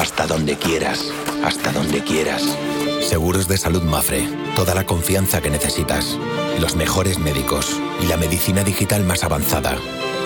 Hasta 0.00 0.26
donde 0.26 0.56
quieras, 0.56 1.12
hasta 1.44 1.72
donde 1.72 2.02
quieras. 2.02 2.42
Seguros 3.02 3.48
de 3.48 3.58
salud 3.58 3.82
Mafre. 3.82 4.26
Toda 4.56 4.74
la 4.74 4.86
confianza 4.86 5.42
que 5.42 5.50
necesitas. 5.50 6.18
Los 6.58 6.74
mejores 6.74 7.18
médicos 7.18 7.78
y 8.02 8.06
la 8.06 8.16
medicina 8.16 8.64
digital 8.64 9.04
más 9.04 9.24
avanzada. 9.24 9.76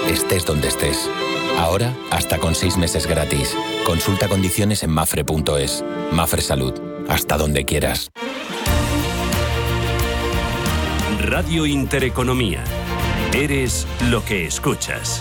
Estés 0.07 0.47
donde 0.47 0.69
estés. 0.69 1.11
Ahora, 1.59 1.93
hasta 2.13 2.39
con 2.39 2.55
seis 2.55 2.77
meses 2.77 3.09
gratis. 3.09 3.53
Consulta 3.85 4.29
condiciones 4.29 4.85
en 4.85 4.91
mafre.es. 4.91 5.85
Mafre 6.13 6.41
Salud. 6.41 6.75
Hasta 7.09 7.37
donde 7.37 7.65
quieras. 7.65 8.13
Radio 11.19 11.67
Intereconomía. 11.67 12.63
Eres 13.33 13.89
lo 14.09 14.25
que 14.25 14.47
escuchas. 14.47 15.21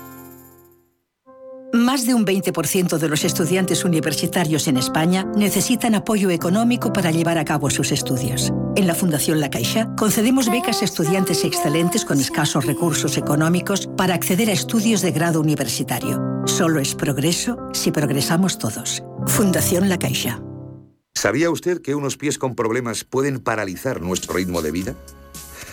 Más 1.73 2.05
de 2.05 2.13
un 2.13 2.25
20% 2.25 2.97
de 2.97 3.07
los 3.07 3.23
estudiantes 3.23 3.85
universitarios 3.85 4.67
en 4.67 4.75
España 4.75 5.25
necesitan 5.37 5.95
apoyo 5.95 6.29
económico 6.29 6.91
para 6.91 7.11
llevar 7.11 7.37
a 7.37 7.45
cabo 7.45 7.69
sus 7.69 7.93
estudios. 7.93 8.51
En 8.75 8.87
la 8.87 8.93
Fundación 8.93 9.39
La 9.39 9.49
Caixa 9.49 9.87
concedemos 9.95 10.51
becas 10.51 10.81
a 10.81 10.85
estudiantes 10.85 11.45
excelentes 11.45 12.03
con 12.03 12.19
escasos 12.19 12.65
recursos 12.65 13.17
económicos 13.17 13.87
para 13.97 14.15
acceder 14.15 14.49
a 14.49 14.53
estudios 14.53 15.01
de 15.01 15.11
grado 15.11 15.39
universitario. 15.39 16.21
Solo 16.45 16.81
es 16.81 16.93
progreso 16.93 17.57
si 17.71 17.91
progresamos 17.91 18.57
todos. 18.57 19.01
Fundación 19.27 19.87
La 19.87 19.97
Caixa. 19.97 20.41
¿Sabía 21.13 21.49
usted 21.49 21.81
que 21.81 21.95
unos 21.95 22.17
pies 22.17 22.37
con 22.37 22.55
problemas 22.55 23.05
pueden 23.05 23.39
paralizar 23.39 24.01
nuestro 24.01 24.33
ritmo 24.33 24.61
de 24.61 24.71
vida? 24.71 24.95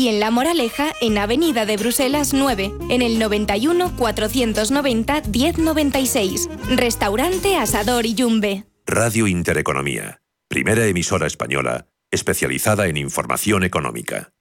y 0.00 0.08
en 0.08 0.18
La 0.18 0.30
Moraleja, 0.30 0.94
en 1.02 1.18
Avenida 1.18 1.66
de 1.66 1.76
Bruselas 1.76 2.32
9, 2.32 2.72
en 2.88 3.02
el 3.02 3.18
91 3.18 3.96
490 3.98 5.22
1096. 5.30 6.48
Restaurante 6.70 7.56
Asador 7.58 8.06
y 8.06 8.14
Yumbe. 8.14 8.64
Radio 8.86 9.26
Intereconomía, 9.26 10.22
primera 10.48 10.86
emisora 10.86 11.26
española 11.26 11.86
especializada 12.10 12.86
en 12.86 12.96
información 12.96 13.62
económica. 13.62 14.32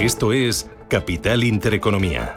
Esto 0.00 0.34
es 0.34 0.68
Capital 0.88 1.44
Intereconomía. 1.44 2.34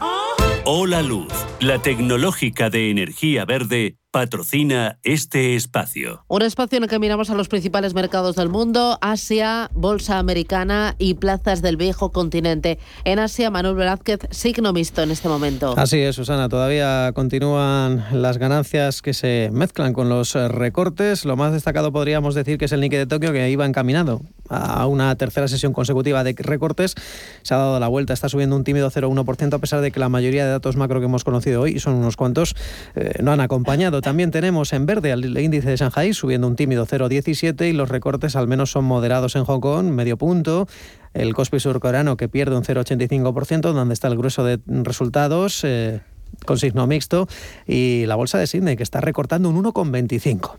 Hola 0.66 1.02
Luz, 1.02 1.30
la 1.60 1.82
tecnológica 1.82 2.70
de 2.70 2.88
energía 2.88 3.44
verde 3.44 3.98
patrocina 4.10 4.98
este 5.02 5.56
espacio. 5.56 6.24
Un 6.26 6.40
espacio 6.40 6.78
en 6.78 6.84
el 6.84 6.88
que 6.88 6.98
miramos 6.98 7.28
a 7.28 7.34
los 7.34 7.48
principales 7.48 7.92
mercados 7.92 8.34
del 8.34 8.48
mundo, 8.48 8.96
Asia, 9.02 9.68
Bolsa 9.74 10.18
Americana 10.18 10.94
y 10.98 11.14
plazas 11.14 11.60
del 11.60 11.76
viejo 11.76 12.12
continente. 12.12 12.78
En 13.04 13.18
Asia, 13.18 13.50
Manuel 13.50 13.74
Velázquez, 13.74 14.20
signo 14.30 14.72
mixto 14.72 15.02
en 15.02 15.10
este 15.10 15.28
momento. 15.28 15.74
Así 15.76 15.98
es, 15.98 16.16
Susana, 16.16 16.48
todavía 16.48 17.12
continúan 17.12 18.06
las 18.12 18.38
ganancias 18.38 19.02
que 19.02 19.12
se 19.12 19.50
mezclan 19.52 19.92
con 19.92 20.08
los 20.08 20.32
recortes. 20.32 21.26
Lo 21.26 21.36
más 21.36 21.52
destacado 21.52 21.92
podríamos 21.92 22.34
decir 22.34 22.56
que 22.56 22.64
es 22.64 22.72
el 22.72 22.80
Nikkei 22.80 23.00
de 23.00 23.06
Tokio 23.06 23.32
que 23.32 23.50
iba 23.50 23.66
encaminado 23.66 24.22
a 24.48 24.86
una 24.86 25.14
tercera 25.16 25.48
sesión 25.48 25.72
consecutiva 25.72 26.24
de 26.24 26.34
recortes. 26.38 26.94
Se 27.42 27.54
ha 27.54 27.58
dado 27.58 27.80
la 27.80 27.88
vuelta, 27.88 28.12
está 28.12 28.28
subiendo 28.28 28.56
un 28.56 28.64
tímido 28.64 28.90
0,1% 28.90 29.54
a 29.54 29.58
pesar 29.58 29.80
de 29.80 29.90
que 29.90 30.00
la 30.00 30.08
mayoría 30.08 30.44
de 30.44 30.50
datos 30.50 30.76
macro 30.76 31.00
que 31.00 31.06
hemos 31.06 31.24
conocido 31.24 31.62
hoy, 31.62 31.72
y 31.76 31.80
son 31.80 31.94
unos 31.94 32.16
cuantos, 32.16 32.54
eh, 32.94 33.14
no 33.22 33.32
han 33.32 33.40
acompañado. 33.40 34.00
También 34.00 34.30
tenemos 34.30 34.72
en 34.72 34.86
verde 34.86 35.10
el 35.12 35.38
índice 35.38 35.70
de 35.70 35.76
Shanghai 35.76 36.12
subiendo 36.12 36.46
un 36.46 36.56
tímido 36.56 36.86
0,17 36.86 37.68
y 37.68 37.72
los 37.72 37.88
recortes 37.88 38.36
al 38.36 38.48
menos 38.48 38.70
son 38.70 38.84
moderados 38.84 39.36
en 39.36 39.44
Hong 39.44 39.60
Kong, 39.60 39.86
medio 39.86 40.16
punto. 40.16 40.68
El 41.12 41.32
Kospi 41.32 41.60
surcoreano 41.60 42.16
que 42.16 42.28
pierde 42.28 42.56
un 42.56 42.64
0,85%, 42.64 43.72
donde 43.72 43.94
está 43.94 44.08
el 44.08 44.16
grueso 44.16 44.44
de 44.44 44.58
resultados. 44.66 45.62
Eh, 45.64 46.00
con 46.44 46.58
signo 46.58 46.86
mixto 46.86 47.28
y 47.64 48.06
la 48.06 48.16
bolsa 48.16 48.38
de 48.38 48.46
Sydney 48.46 48.76
que 48.76 48.82
está 48.82 49.00
recortando 49.00 49.48
un 49.48 49.62
1,25. 49.62 50.56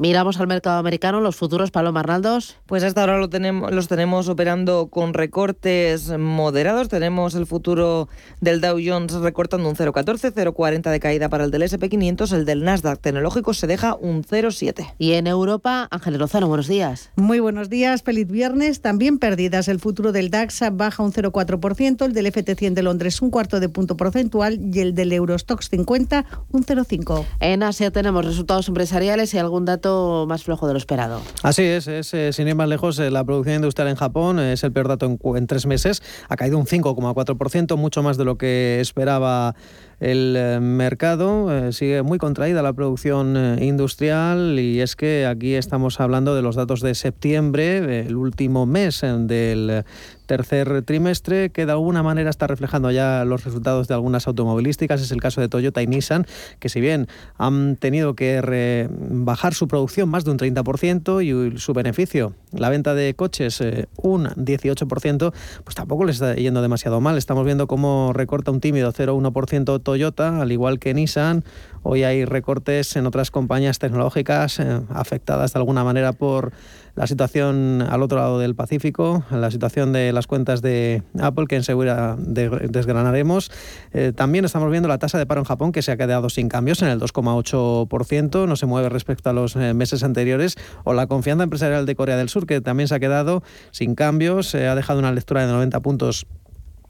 Miramos 0.00 0.40
al 0.40 0.46
mercado 0.46 0.78
americano, 0.78 1.20
los 1.20 1.36
futuros, 1.36 1.70
Paloma 1.70 2.00
Arnaldos. 2.00 2.56
Pues 2.64 2.82
hasta 2.84 3.02
ahora 3.02 3.18
lo 3.18 3.28
tenemos, 3.28 3.70
los 3.70 3.86
tenemos 3.86 4.30
operando 4.30 4.88
con 4.88 5.12
recortes 5.12 6.16
moderados. 6.16 6.88
Tenemos 6.88 7.34
el 7.34 7.44
futuro 7.44 8.08
del 8.40 8.62
Dow 8.62 8.78
Jones 8.82 9.12
recortando 9.12 9.68
un 9.68 9.76
0,14, 9.76 10.32
0,40 10.32 10.90
de 10.90 11.00
caída 11.00 11.28
para 11.28 11.44
el 11.44 11.50
del 11.50 11.64
SP500. 11.64 12.32
El 12.32 12.46
del 12.46 12.64
Nasdaq 12.64 12.98
tecnológico 12.98 13.52
se 13.52 13.66
deja 13.66 13.94
un 13.94 14.24
0,7. 14.24 14.94
Y 14.96 15.12
en 15.12 15.26
Europa, 15.26 15.86
Ángel 15.90 16.16
Lozano, 16.16 16.48
buenos 16.48 16.66
días. 16.66 17.10
Muy 17.16 17.40
buenos 17.40 17.68
días, 17.68 18.02
feliz 18.02 18.26
viernes. 18.26 18.80
También 18.80 19.18
pérdidas. 19.18 19.68
El 19.68 19.80
futuro 19.80 20.12
del 20.12 20.30
DAX 20.30 20.62
baja 20.72 21.02
un 21.02 21.12
0,4%, 21.12 22.06
el 22.06 22.14
del 22.14 22.24
FT100 22.24 22.72
de 22.72 22.82
Londres 22.82 23.20
un 23.20 23.28
cuarto 23.28 23.60
de 23.60 23.68
punto 23.68 23.98
porcentual 23.98 24.60
y 24.62 24.80
el 24.80 24.94
del 24.94 25.12
Eurostox 25.12 25.68
50 25.68 26.24
un 26.52 26.64
0,5. 26.64 27.26
En 27.40 27.62
Asia 27.62 27.90
tenemos 27.90 28.24
resultados 28.24 28.66
empresariales 28.68 29.34
y 29.34 29.38
algún 29.38 29.66
dato 29.66 29.89
más 30.28 30.44
flojo 30.44 30.66
de 30.66 30.74
lo 30.74 30.78
esperado. 30.78 31.20
Así 31.42 31.62
es, 31.62 31.86
es 31.86 32.12
eh, 32.14 32.32
sin 32.32 32.48
ir 32.48 32.54
más 32.54 32.68
lejos, 32.68 32.98
eh, 32.98 33.10
la 33.10 33.24
producción 33.24 33.56
industrial 33.56 33.88
en 33.88 33.96
Japón 33.96 34.38
es 34.38 34.64
el 34.64 34.72
peor 34.72 34.88
dato 34.88 35.06
en, 35.06 35.18
en 35.36 35.46
tres 35.46 35.66
meses, 35.66 36.02
ha 36.28 36.36
caído 36.36 36.58
un 36.58 36.66
5,4%, 36.66 37.76
mucho 37.76 38.02
más 38.02 38.16
de 38.16 38.24
lo 38.24 38.38
que 38.38 38.80
esperaba 38.80 39.54
el 40.00 40.34
eh, 40.36 40.60
mercado. 40.60 41.56
Eh, 41.56 41.72
sigue 41.72 42.02
muy 42.02 42.18
contraída 42.18 42.62
la 42.62 42.72
producción 42.72 43.36
eh, 43.36 43.64
industrial 43.64 44.58
y 44.58 44.80
es 44.80 44.96
que 44.96 45.26
aquí 45.26 45.54
estamos 45.54 46.00
hablando 46.00 46.34
de 46.34 46.42
los 46.42 46.56
datos 46.56 46.80
de 46.80 46.94
septiembre, 46.94 48.06
el 48.06 48.16
último 48.16 48.66
mes 48.66 49.02
del 49.02 49.84
tercer 50.30 50.82
trimestre, 50.82 51.50
que 51.50 51.66
de 51.66 51.72
alguna 51.72 52.04
manera 52.04 52.30
está 52.30 52.46
reflejando 52.46 52.92
ya 52.92 53.24
los 53.24 53.42
resultados 53.42 53.88
de 53.88 53.94
algunas 53.94 54.28
automovilísticas. 54.28 55.02
Es 55.02 55.10
el 55.10 55.20
caso 55.20 55.40
de 55.40 55.48
Toyota 55.48 55.82
y 55.82 55.88
Nissan, 55.88 56.24
que 56.60 56.68
si 56.68 56.80
bien 56.80 57.08
han 57.36 57.74
tenido 57.74 58.14
que 58.14 58.88
bajar 58.88 59.54
su 59.54 59.66
producción 59.66 60.08
más 60.08 60.24
de 60.24 60.30
un 60.30 60.38
30% 60.38 61.24
y 61.24 61.58
su 61.58 61.72
beneficio, 61.72 62.34
la 62.52 62.68
venta 62.68 62.94
de 62.94 63.14
coches, 63.14 63.60
eh, 63.60 63.88
un 63.96 64.26
18%, 64.26 65.32
pues 65.64 65.74
tampoco 65.74 66.04
les 66.04 66.16
está 66.16 66.34
yendo 66.36 66.62
demasiado 66.62 67.00
mal. 67.00 67.18
Estamos 67.18 67.44
viendo 67.44 67.66
cómo 67.66 68.12
recorta 68.14 68.52
un 68.52 68.60
tímido 68.60 68.92
0,1% 68.92 69.82
Toyota, 69.90 70.40
al 70.40 70.52
igual 70.52 70.78
que 70.78 70.94
Nissan. 70.94 71.42
Hoy 71.82 72.04
hay 72.04 72.24
recortes 72.24 72.94
en 72.94 73.06
otras 73.08 73.32
compañías 73.32 73.80
tecnológicas 73.80 74.60
eh, 74.60 74.82
afectadas 74.90 75.52
de 75.52 75.58
alguna 75.58 75.82
manera 75.82 76.12
por 76.12 76.52
la 76.94 77.08
situación 77.08 77.82
al 77.82 78.00
otro 78.00 78.18
lado 78.18 78.38
del 78.38 78.54
Pacífico, 78.54 79.24
la 79.32 79.50
situación 79.50 79.92
de 79.92 80.12
las 80.12 80.28
cuentas 80.28 80.62
de 80.62 81.02
Apple, 81.18 81.46
que 81.48 81.56
enseguida 81.56 82.16
desgranaremos. 82.18 83.50
Eh, 83.92 84.12
también 84.14 84.44
estamos 84.44 84.70
viendo 84.70 84.88
la 84.88 84.98
tasa 84.98 85.18
de 85.18 85.26
paro 85.26 85.40
en 85.40 85.46
Japón, 85.46 85.72
que 85.72 85.82
se 85.82 85.90
ha 85.90 85.96
quedado 85.96 86.30
sin 86.30 86.48
cambios 86.48 86.82
en 86.82 86.88
el 86.88 87.00
2,8%, 87.00 88.46
no 88.46 88.54
se 88.54 88.66
mueve 88.66 88.90
respecto 88.90 89.28
a 89.28 89.32
los 89.32 89.56
eh, 89.56 89.74
meses 89.74 90.04
anteriores, 90.04 90.56
o 90.84 90.92
la 90.92 91.08
confianza 91.08 91.42
empresarial 91.42 91.84
de 91.84 91.96
Corea 91.96 92.16
del 92.16 92.28
Sur, 92.28 92.46
que 92.46 92.60
también 92.60 92.86
se 92.86 92.94
ha 92.94 93.00
quedado 93.00 93.42
sin 93.72 93.96
cambios, 93.96 94.54
ha 94.54 94.76
dejado 94.76 95.00
una 95.00 95.10
lectura 95.10 95.44
de 95.44 95.52
90 95.52 95.80
puntos 95.80 96.26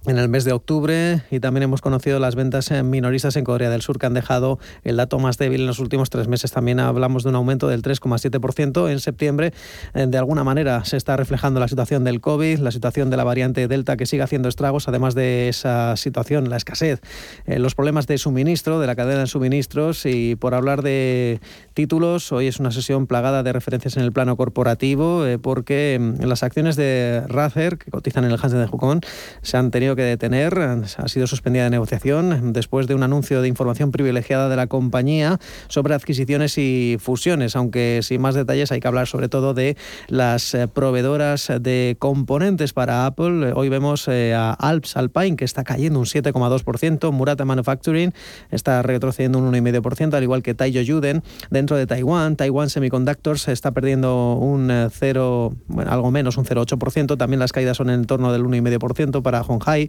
en 0.06 0.18
el 0.18 0.28
mes 0.28 0.44
de 0.44 0.52
octubre 0.52 1.22
y 1.30 1.40
también 1.40 1.64
hemos 1.64 1.82
conocido 1.82 2.18
las 2.18 2.34
ventas 2.34 2.70
minoristas 2.82 3.36
en 3.36 3.44
Corea 3.44 3.68
del 3.68 3.82
Sur 3.82 3.98
que 3.98 4.06
han 4.06 4.14
dejado 4.14 4.58
el 4.82 4.96
dato 4.96 5.18
más 5.18 5.36
débil 5.36 5.60
en 5.60 5.66
los 5.66 5.78
últimos 5.78 6.08
tres 6.08 6.26
meses. 6.26 6.52
También 6.52 6.80
hablamos 6.80 7.22
de 7.22 7.28
un 7.28 7.34
aumento 7.34 7.68
del 7.68 7.82
3,7% 7.82 8.90
en 8.90 9.00
septiembre. 9.00 9.52
Eh, 9.94 10.06
de 10.08 10.18
alguna 10.18 10.42
manera 10.42 10.84
se 10.84 10.96
está 10.96 11.16
reflejando 11.16 11.60
la 11.60 11.68
situación 11.68 12.04
del 12.04 12.20
COVID, 12.20 12.60
la 12.60 12.70
situación 12.70 13.10
de 13.10 13.16
la 13.16 13.24
variante 13.24 13.68
Delta 13.68 13.96
que 13.96 14.06
sigue 14.06 14.22
haciendo 14.22 14.48
estragos, 14.48 14.88
además 14.88 15.14
de 15.14 15.48
esa 15.48 15.96
situación, 15.96 16.48
la 16.48 16.56
escasez, 16.56 17.00
eh, 17.44 17.58
los 17.58 17.74
problemas 17.74 18.06
de 18.06 18.16
suministro, 18.16 18.80
de 18.80 18.86
la 18.86 18.96
cadena 18.96 19.20
de 19.20 19.26
suministros 19.26 20.06
y 20.06 20.34
por 20.36 20.54
hablar 20.54 20.82
de 20.82 21.40
títulos, 21.74 22.32
hoy 22.32 22.46
es 22.46 22.58
una 22.58 22.70
sesión 22.70 23.06
plagada 23.06 23.42
de 23.42 23.52
referencias 23.52 23.96
en 23.96 24.02
el 24.02 24.12
plano 24.12 24.36
corporativo 24.36 25.26
eh, 25.26 25.38
porque 25.38 25.98
mm, 26.00 26.24
las 26.24 26.42
acciones 26.42 26.76
de 26.76 27.22
Razer 27.28 27.76
que 27.76 27.90
cotizan 27.90 28.24
en 28.24 28.30
el 28.30 28.38
Hansen 28.42 28.60
de 28.60 28.68
Kong 28.68 29.04
se 29.42 29.56
han 29.56 29.70
tenido 29.70 29.89
que 29.96 30.02
detener. 30.02 30.58
Ha 30.58 31.08
sido 31.08 31.26
suspendida 31.26 31.64
de 31.64 31.70
negociación 31.70 32.52
después 32.52 32.86
de 32.86 32.94
un 32.94 33.02
anuncio 33.02 33.42
de 33.42 33.48
información 33.48 33.90
privilegiada 33.90 34.48
de 34.48 34.56
la 34.56 34.66
compañía 34.66 35.38
sobre 35.68 35.94
adquisiciones 35.94 36.58
y 36.58 36.96
fusiones, 37.00 37.56
aunque 37.56 38.00
sin 38.02 38.20
más 38.20 38.34
detalles 38.34 38.72
hay 38.72 38.80
que 38.80 38.88
hablar 38.88 39.06
sobre 39.06 39.28
todo 39.28 39.54
de 39.54 39.76
las 40.08 40.54
eh, 40.54 40.68
proveedoras 40.68 41.50
de 41.60 41.96
componentes 41.98 42.72
para 42.72 43.06
Apple. 43.06 43.52
Hoy 43.54 43.68
vemos 43.68 44.06
eh, 44.08 44.34
a 44.34 44.52
Alps 44.52 44.96
Alpine 44.96 45.36
que 45.36 45.44
está 45.44 45.64
cayendo 45.64 45.98
un 45.98 46.04
7,2%, 46.04 47.12
Murata 47.12 47.44
Manufacturing 47.44 48.12
está 48.50 48.82
retrocediendo 48.82 49.38
un 49.38 49.52
1,5%, 49.52 50.14
al 50.14 50.22
igual 50.22 50.42
que 50.42 50.54
Taiyo 50.54 50.82
Yuden 50.82 51.22
dentro 51.50 51.76
de 51.76 51.86
Taiwán. 51.86 52.36
Taiwan 52.36 52.68
Semiconductors 52.68 53.48
está 53.48 53.72
perdiendo 53.72 54.34
un 54.34 54.70
0, 54.90 55.52
eh, 55.52 55.56
bueno, 55.68 55.90
algo 55.90 56.10
menos, 56.10 56.36
un 56.36 56.44
0,8%. 56.44 57.16
También 57.16 57.40
las 57.40 57.52
caídas 57.52 57.76
son 57.76 57.90
en 57.90 58.04
torno 58.04 58.32
del 58.32 58.44
1,5% 58.44 59.22
para 59.22 59.40
Honghai 59.42 59.79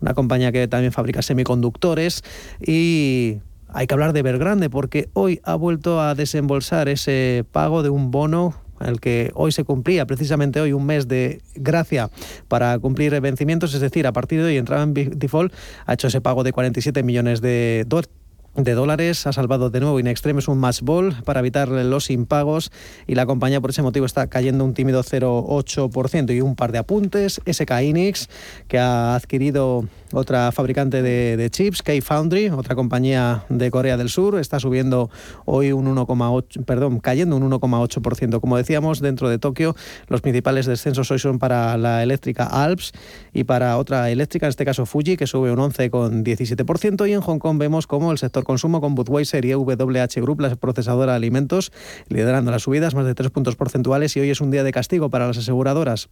una 0.00 0.14
compañía 0.14 0.52
que 0.52 0.68
también 0.68 0.92
fabrica 0.92 1.22
semiconductores 1.22 2.22
y 2.60 3.38
hay 3.68 3.86
que 3.86 3.94
hablar 3.94 4.12
de 4.12 4.20
Evergrande 4.20 4.68
porque 4.70 5.08
hoy 5.12 5.40
ha 5.44 5.54
vuelto 5.54 6.00
a 6.00 6.14
desembolsar 6.14 6.88
ese 6.88 7.44
pago 7.52 7.82
de 7.82 7.90
un 7.90 8.10
bono 8.10 8.54
el 8.80 9.00
que 9.00 9.30
hoy 9.34 9.52
se 9.52 9.64
cumplía 9.64 10.06
precisamente 10.06 10.60
hoy 10.60 10.72
un 10.72 10.86
mes 10.86 11.08
de 11.08 11.42
gracia 11.54 12.10
para 12.48 12.78
cumplir 12.78 13.20
vencimientos, 13.20 13.74
es 13.74 13.80
decir, 13.80 14.06
a 14.06 14.12
partir 14.12 14.40
de 14.40 14.46
hoy 14.46 14.56
entraba 14.56 14.82
en 14.82 14.94
default, 14.94 15.52
ha 15.86 15.94
hecho 15.94 16.08
ese 16.08 16.20
pago 16.20 16.44
de 16.44 16.52
47 16.52 17.02
millones 17.02 17.40
de 17.40 17.84
dólares 17.86 18.10
de 18.58 18.74
dólares. 18.74 19.26
Ha 19.26 19.32
salvado 19.32 19.70
de 19.70 19.80
nuevo 19.80 20.00
In 20.00 20.08
Extremes 20.08 20.48
un 20.48 20.58
match 20.58 20.80
ball 20.82 21.14
para 21.24 21.40
evitar 21.40 21.68
los 21.68 22.10
impagos 22.10 22.72
y 23.06 23.14
la 23.14 23.24
compañía 23.24 23.60
por 23.60 23.70
ese 23.70 23.82
motivo 23.82 24.04
está 24.04 24.26
cayendo 24.26 24.64
un 24.64 24.74
tímido 24.74 25.02
0,8% 25.02 26.34
y 26.34 26.40
un 26.40 26.56
par 26.56 26.72
de 26.72 26.78
apuntes. 26.78 27.40
SK 27.46 27.70
Inix, 27.82 28.28
que 28.66 28.78
ha 28.78 29.14
adquirido 29.14 29.84
otra 30.12 30.50
fabricante 30.52 31.02
de, 31.02 31.50
chips, 31.50 31.82
K-Foundry, 31.82 32.48
otra 32.48 32.74
compañía 32.74 33.44
de 33.48 33.70
Corea 33.70 33.96
del 33.96 34.08
Sur, 34.08 34.38
está 34.38 34.58
subiendo 34.58 35.10
hoy 35.44 35.72
un 35.72 35.94
1,8, 35.94 36.64
perdón, 36.64 36.98
cayendo 36.98 37.36
un 37.36 37.50
1,8%. 37.50 38.40
Como 38.40 38.56
decíamos, 38.56 39.00
dentro 39.00 39.28
de 39.28 39.38
Tokio, 39.38 39.76
los 40.08 40.20
principales 40.20 40.66
descensos 40.66 41.10
hoy 41.10 41.18
son 41.18 41.38
para 41.38 41.76
la 41.76 42.02
eléctrica 42.02 42.44
Alps 42.44 42.92
y 43.32 43.44
para 43.44 43.76
otra 43.76 44.10
eléctrica, 44.10 44.46
en 44.46 44.50
este 44.50 44.64
caso 44.64 44.86
Fuji, 44.86 45.16
que 45.16 45.26
sube 45.26 45.52
un 45.52 45.58
11,17%. 45.58 47.08
Y 47.08 47.12
en 47.12 47.20
Hong 47.20 47.38
Kong 47.38 47.58
vemos 47.58 47.86
como 47.86 48.10
el 48.10 48.18
sector 48.18 48.44
consumo 48.48 48.80
con 48.80 48.94
Budweiser 48.94 49.44
y 49.44 49.52
WH 49.52 50.22
Group, 50.22 50.40
la 50.40 50.56
procesadora 50.56 51.12
de 51.12 51.16
alimentos, 51.16 51.70
liderando 52.08 52.50
las 52.50 52.62
subidas, 52.62 52.94
más 52.94 53.04
de 53.04 53.14
3 53.14 53.30
puntos 53.30 53.56
porcentuales. 53.56 54.16
Y 54.16 54.20
hoy 54.20 54.30
es 54.30 54.40
un 54.40 54.50
día 54.50 54.64
de 54.64 54.72
castigo 54.72 55.10
para 55.10 55.26
las 55.26 55.36
aseguradoras 55.36 56.08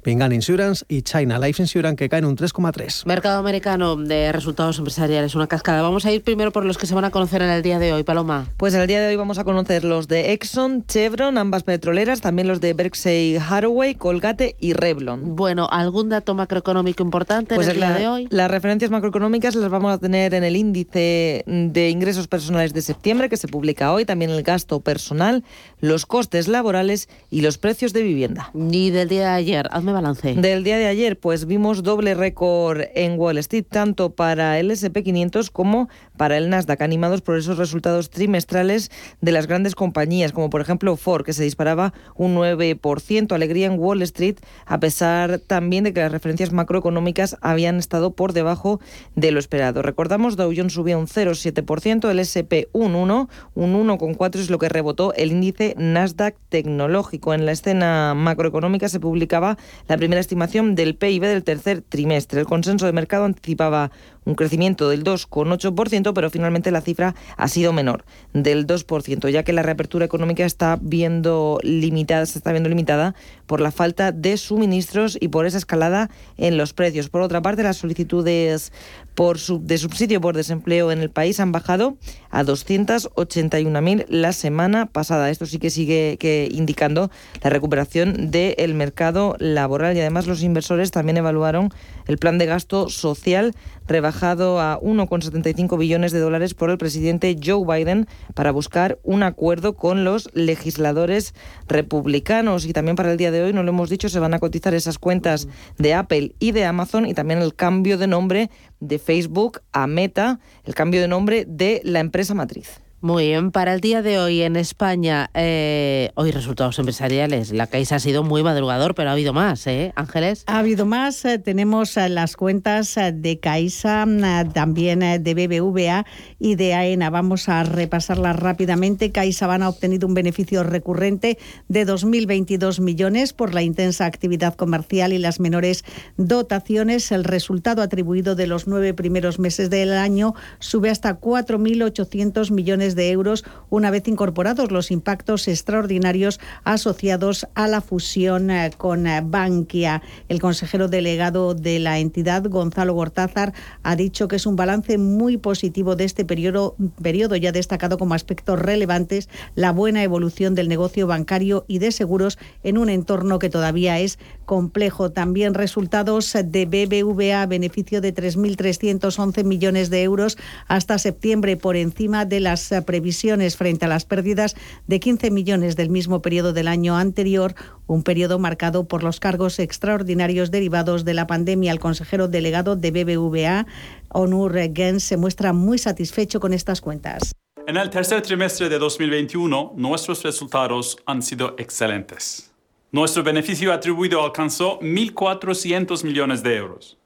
Pingan 0.00 0.32
Insurance 0.32 0.84
y 0.88 1.02
China 1.02 1.38
Life 1.38 1.62
Insurance 1.62 1.96
que 1.96 2.08
caen 2.08 2.24
un 2.24 2.36
3,3. 2.36 3.06
Mercado 3.06 3.38
americano 3.38 3.96
de 3.96 4.32
resultados 4.32 4.78
empresariales, 4.78 5.34
una 5.34 5.46
cascada. 5.46 5.82
Vamos 5.82 6.06
a 6.06 6.12
ir 6.12 6.22
primero 6.22 6.52
por 6.52 6.64
los 6.64 6.78
que 6.78 6.86
se 6.86 6.94
van 6.94 7.04
a 7.04 7.10
conocer 7.10 7.42
en 7.42 7.50
el 7.50 7.62
día 7.62 7.78
de 7.78 7.92
hoy, 7.92 8.02
Paloma. 8.02 8.46
Pues 8.56 8.74
en 8.74 8.80
el 8.80 8.86
día 8.86 9.00
de 9.00 9.08
hoy 9.08 9.16
vamos 9.16 9.38
a 9.38 9.44
conocer 9.44 9.84
los 9.84 10.08
de 10.08 10.32
Exxon, 10.32 10.86
Chevron, 10.86 11.38
ambas 11.38 11.62
petroleras, 11.62 12.20
también 12.20 12.48
los 12.48 12.60
de 12.60 12.74
Berkshire 12.74 13.38
Hathaway, 13.38 13.94
Colgate 13.94 14.56
y 14.60 14.72
Revlon. 14.72 15.36
Bueno, 15.36 15.68
¿algún 15.70 16.08
dato 16.08 16.34
macroeconómico 16.34 17.02
importante 17.02 17.54
pues 17.54 17.68
en 17.68 17.74
el 17.74 17.78
día 17.78 17.92
de 17.92 18.08
hoy? 18.08 18.28
Las 18.30 18.50
referencias 18.50 18.90
macroeconómicas 18.90 19.54
las 19.54 19.70
vamos 19.70 19.92
a 19.92 19.98
tener 19.98 20.34
en 20.34 20.44
el 20.44 20.56
índice 20.56 21.44
de 21.46 21.90
ingresos 21.90 22.28
personales 22.28 22.72
de 22.72 22.82
septiembre 22.82 23.28
que 23.28 23.36
se 23.36 23.48
publica 23.48 23.92
hoy, 23.92 24.04
también 24.04 24.30
el 24.30 24.42
gasto 24.42 24.80
personal, 24.80 25.44
los 25.80 26.06
costes 26.06 26.48
laborales 26.48 27.08
y 27.30 27.40
los 27.42 27.58
precios 27.58 27.92
de 27.92 28.02
vivienda. 28.02 28.50
Ni 28.54 28.90
del 28.90 29.08
día 29.08 29.22
de 29.22 29.34
ayer 29.34 29.68
balance. 29.90 30.34
Del 30.34 30.62
día 30.62 30.78
de 30.78 30.86
ayer, 30.86 31.18
pues 31.18 31.46
vimos 31.46 31.82
doble 31.82 32.14
récord 32.14 32.82
en 32.94 33.18
Wall 33.18 33.38
Street, 33.38 33.64
tanto 33.68 34.10
para 34.10 34.60
el 34.60 34.70
SP500 34.70 35.50
como 35.50 35.88
para 36.16 36.36
el 36.38 36.50
Nasdaq, 36.50 36.82
animados 36.82 37.22
por 37.22 37.36
esos 37.36 37.58
resultados 37.58 38.10
trimestrales 38.10 38.90
de 39.20 39.32
las 39.32 39.48
grandes 39.48 39.74
compañías, 39.74 40.32
como 40.32 40.50
por 40.50 40.60
ejemplo 40.60 40.96
Ford, 40.96 41.24
que 41.24 41.32
se 41.32 41.42
disparaba 41.42 41.92
un 42.14 42.36
9%, 42.36 43.32
alegría 43.32 43.66
en 43.66 43.78
Wall 43.78 44.02
Street, 44.02 44.36
a 44.66 44.78
pesar 44.78 45.40
también 45.40 45.84
de 45.84 45.92
que 45.92 46.00
las 46.00 46.12
referencias 46.12 46.52
macroeconómicas 46.52 47.36
habían 47.40 47.78
estado 47.78 48.12
por 48.12 48.32
debajo 48.32 48.80
de 49.16 49.32
lo 49.32 49.40
esperado. 49.40 49.82
Recordamos, 49.82 50.36
Dow 50.36 50.52
Jones 50.54 50.74
subía 50.74 50.98
un 50.98 51.06
0,7%, 51.06 52.10
el 52.10 52.18
SP 52.20 52.68
un 52.72 52.94
1, 52.94 53.28
un 53.54 53.88
1,4 53.88 54.36
es 54.36 54.50
lo 54.50 54.58
que 54.58 54.68
rebotó 54.68 55.14
el 55.14 55.32
índice 55.32 55.74
Nasdaq 55.78 56.36
tecnológico. 56.48 57.34
En 57.34 57.46
la 57.46 57.52
escena 57.52 58.14
macroeconómica 58.14 58.88
se 58.88 59.00
publicaba 59.00 59.56
la 59.88 59.96
primera 59.96 60.20
estimación 60.20 60.74
del 60.74 60.94
PIB 60.94 61.22
del 61.22 61.44
tercer 61.44 61.82
trimestre. 61.82 62.40
El 62.40 62.46
consenso 62.46 62.86
de 62.86 62.92
mercado 62.92 63.24
anticipaba 63.24 63.90
un 64.24 64.34
crecimiento 64.34 64.88
del 64.88 65.04
2,8%, 65.04 66.12
pero 66.14 66.30
finalmente 66.30 66.70
la 66.70 66.80
cifra 66.80 67.14
ha 67.36 67.48
sido 67.48 67.72
menor, 67.72 68.04
del 68.32 68.66
2%, 68.66 69.28
ya 69.30 69.42
que 69.42 69.52
la 69.52 69.62
reapertura 69.62 70.04
económica 70.04 70.44
está 70.44 70.78
viendo 70.80 71.58
limitada, 71.62 72.26
se 72.26 72.38
está 72.38 72.52
viendo 72.52 72.68
limitada 72.68 73.14
por 73.46 73.60
la 73.60 73.70
falta 73.70 74.12
de 74.12 74.36
suministros 74.36 75.18
y 75.20 75.28
por 75.28 75.46
esa 75.46 75.58
escalada 75.58 76.10
en 76.36 76.56
los 76.56 76.72
precios. 76.72 77.08
Por 77.08 77.22
otra 77.22 77.42
parte, 77.42 77.62
las 77.62 77.76
solicitudes 77.76 78.72
por 79.14 79.38
de 79.38 79.78
subsidio 79.78 80.20
por 80.20 80.36
desempleo 80.36 80.90
en 80.90 81.00
el 81.00 81.10
país 81.10 81.38
han 81.38 81.52
bajado 81.52 81.96
a 82.30 82.42
281.000 82.44 84.06
la 84.08 84.32
semana 84.32 84.86
pasada. 84.86 85.30
Esto 85.30 85.46
sí 85.46 85.58
que 85.58 85.70
sigue 85.70 86.18
indicando 86.50 87.10
la 87.42 87.50
recuperación 87.50 88.30
del 88.30 88.74
mercado 88.74 89.36
laboral 89.38 89.96
y 89.96 90.00
además 90.00 90.26
los 90.26 90.42
inversores 90.42 90.90
también 90.90 91.18
evaluaron 91.18 91.70
el 92.06 92.18
plan 92.18 92.38
de 92.38 92.46
gasto 92.46 92.88
social 92.88 93.54
rebajado 93.86 94.60
a 94.60 94.80
1,75 94.80 95.78
billones 95.78 96.12
de 96.12 96.20
dólares 96.20 96.54
por 96.54 96.70
el 96.70 96.78
presidente 96.78 97.36
Joe 97.42 97.64
Biden 97.66 98.06
para 98.34 98.52
buscar 98.52 98.98
un 99.02 99.22
acuerdo 99.22 99.74
con 99.74 100.04
los 100.04 100.30
legisladores 100.34 101.34
republicanos. 101.68 102.66
Y 102.66 102.72
también 102.72 102.96
para 102.96 103.12
el 103.12 103.18
día 103.18 103.30
de 103.30 103.42
hoy, 103.42 103.52
no 103.52 103.62
lo 103.62 103.70
hemos 103.70 103.90
dicho, 103.90 104.08
se 104.08 104.18
van 104.18 104.34
a 104.34 104.38
cotizar 104.38 104.74
esas 104.74 104.98
cuentas 104.98 105.48
de 105.78 105.94
Apple 105.94 106.34
y 106.38 106.52
de 106.52 106.64
Amazon 106.64 107.06
y 107.06 107.14
también 107.14 107.40
el 107.40 107.54
cambio 107.54 107.98
de 107.98 108.06
nombre 108.06 108.50
de 108.80 108.98
Facebook 108.98 109.60
a 109.72 109.86
Meta, 109.86 110.40
el 110.64 110.74
cambio 110.74 111.00
de 111.00 111.08
nombre 111.08 111.44
de 111.46 111.80
la 111.84 112.00
empresa 112.00 112.34
matriz. 112.34 112.81
Muy 113.04 113.26
bien, 113.26 113.50
para 113.50 113.74
el 113.74 113.80
día 113.80 114.00
de 114.00 114.20
hoy 114.20 114.42
en 114.42 114.54
España, 114.54 115.28
eh, 115.34 116.12
hoy 116.14 116.30
resultados 116.30 116.78
empresariales. 116.78 117.50
La 117.50 117.66
Caixa 117.66 117.96
ha 117.96 117.98
sido 117.98 118.22
muy 118.22 118.44
madrugador, 118.44 118.94
pero 118.94 119.08
ha 119.08 119.14
habido 119.14 119.32
más, 119.32 119.66
¿eh, 119.66 119.92
Ángeles? 119.96 120.44
Ha 120.46 120.60
habido 120.60 120.86
más. 120.86 121.24
Eh, 121.24 121.40
tenemos 121.40 121.96
eh, 121.96 122.08
las 122.08 122.36
cuentas 122.36 122.94
de 122.94 123.40
Caixa, 123.40 124.06
también 124.54 125.00
de 125.00 125.34
BBVA 125.34 126.06
y 126.38 126.54
de 126.54 126.74
AENA. 126.74 127.10
Vamos 127.10 127.48
a 127.48 127.64
repasarlas 127.64 128.36
rápidamente. 128.36 129.10
CaixaBank 129.10 129.62
ha 129.62 129.68
obtenido 129.70 130.06
un 130.06 130.14
beneficio 130.14 130.62
recurrente 130.62 131.38
de 131.66 131.84
2.022 131.84 132.78
millones 132.78 133.32
por 133.32 133.52
la 133.52 133.62
intensa 133.64 134.06
actividad 134.06 134.54
comercial 134.54 135.12
y 135.12 135.18
las 135.18 135.40
menores 135.40 135.84
dotaciones. 136.18 137.10
El 137.10 137.24
resultado 137.24 137.82
atribuido 137.82 138.36
de 138.36 138.46
los 138.46 138.68
nueve 138.68 138.94
primeros 138.94 139.40
meses 139.40 139.70
del 139.70 139.92
año 139.94 140.36
sube 140.60 140.88
hasta 140.88 141.18
4.800 141.18 142.52
millones 142.52 142.91
de 142.94 143.10
euros 143.10 143.44
una 143.70 143.90
vez 143.90 144.06
incorporados 144.08 144.70
los 144.70 144.90
impactos 144.90 145.48
extraordinarios 145.48 146.40
asociados 146.64 147.46
a 147.54 147.68
la 147.68 147.80
fusión 147.80 148.50
eh, 148.50 148.70
con 148.76 149.06
eh, 149.06 149.22
Bankia. 149.24 150.02
El 150.28 150.40
consejero 150.40 150.88
delegado 150.88 151.54
de 151.54 151.78
la 151.78 151.98
entidad, 151.98 152.44
Gonzalo 152.48 152.94
Gortázar, 152.94 153.52
ha 153.82 153.96
dicho 153.96 154.28
que 154.28 154.36
es 154.36 154.46
un 154.46 154.56
balance 154.56 154.98
muy 154.98 155.36
positivo 155.36 155.96
de 155.96 156.04
este 156.04 156.24
periodo, 156.24 156.76
periodo 157.00 157.36
ya 157.36 157.52
destacado 157.52 157.98
como 157.98 158.14
aspectos 158.14 158.58
relevantes 158.58 159.28
la 159.54 159.72
buena 159.72 160.02
evolución 160.02 160.54
del 160.54 160.68
negocio 160.68 161.06
bancario 161.06 161.64
y 161.68 161.78
de 161.78 161.92
seguros 161.92 162.38
en 162.62 162.78
un 162.78 162.88
entorno 162.88 163.38
que 163.38 163.50
todavía 163.50 163.98
es 163.98 164.18
complejo. 164.52 165.10
También 165.10 165.54
resultados 165.54 166.36
de 166.44 166.66
BBVA, 166.66 167.46
beneficio 167.46 168.02
de 168.02 168.14
3.311 168.14 169.44
millones 169.44 169.88
de 169.88 170.02
euros 170.02 170.36
hasta 170.68 170.98
septiembre, 170.98 171.56
por 171.56 171.74
encima 171.74 172.26
de 172.26 172.40
las 172.40 172.70
previsiones 172.84 173.56
frente 173.56 173.86
a 173.86 173.88
las 173.88 174.04
pérdidas 174.04 174.54
de 174.86 175.00
15 175.00 175.30
millones 175.30 175.74
del 175.74 175.88
mismo 175.88 176.20
periodo 176.20 176.52
del 176.52 176.68
año 176.68 176.98
anterior, 176.98 177.54
un 177.86 178.02
periodo 178.02 178.38
marcado 178.38 178.84
por 178.84 179.02
los 179.02 179.20
cargos 179.20 179.58
extraordinarios 179.58 180.50
derivados 180.50 181.06
de 181.06 181.14
la 181.14 181.26
pandemia. 181.26 181.72
El 181.72 181.80
consejero 181.80 182.28
delegado 182.28 182.76
de 182.76 182.90
BBVA, 182.90 183.66
Onur 184.10 184.52
Gens, 184.74 185.02
se 185.02 185.16
muestra 185.16 185.54
muy 185.54 185.78
satisfecho 185.78 186.40
con 186.40 186.52
estas 186.52 186.82
cuentas. 186.82 187.32
En 187.66 187.78
el 187.78 187.88
tercer 187.88 188.20
trimestre 188.20 188.68
de 188.68 188.78
2021, 188.78 189.72
nuestros 189.76 190.22
resultados 190.22 190.98
han 191.06 191.22
sido 191.22 191.54
excelentes. 191.56 192.51
Nuestro 192.94 193.22
beneficio 193.22 193.72
atribuido 193.72 194.22
alcanzó 194.22 194.78
1.400 194.80 196.04
millones 196.04 196.42
de 196.42 196.56
euros. 196.56 196.98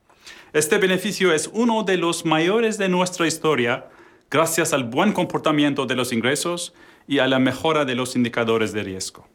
Este 0.53 0.79
beneficio 0.79 1.33
es 1.33 1.49
uno 1.53 1.85
de 1.85 1.97
los 1.97 2.25
mayores 2.25 2.77
de 2.77 2.89
nuestra 2.89 3.29
historia 3.29 3.87
gracias 4.29 4.73
al 4.73 4.83
buen 4.83 5.13
comportamiento 5.13 5.87
de 5.87 5.95
los 5.95 6.13
ingresos 6.13 6.75
y 7.07 7.21
a 7.21 7.29
la 7.29 7.39
mejora 7.39 7.85
de 7.85 7.95
los 7.95 8.17
indicadores 8.17 8.73
de 8.73 8.83
riesgo. 8.83 9.29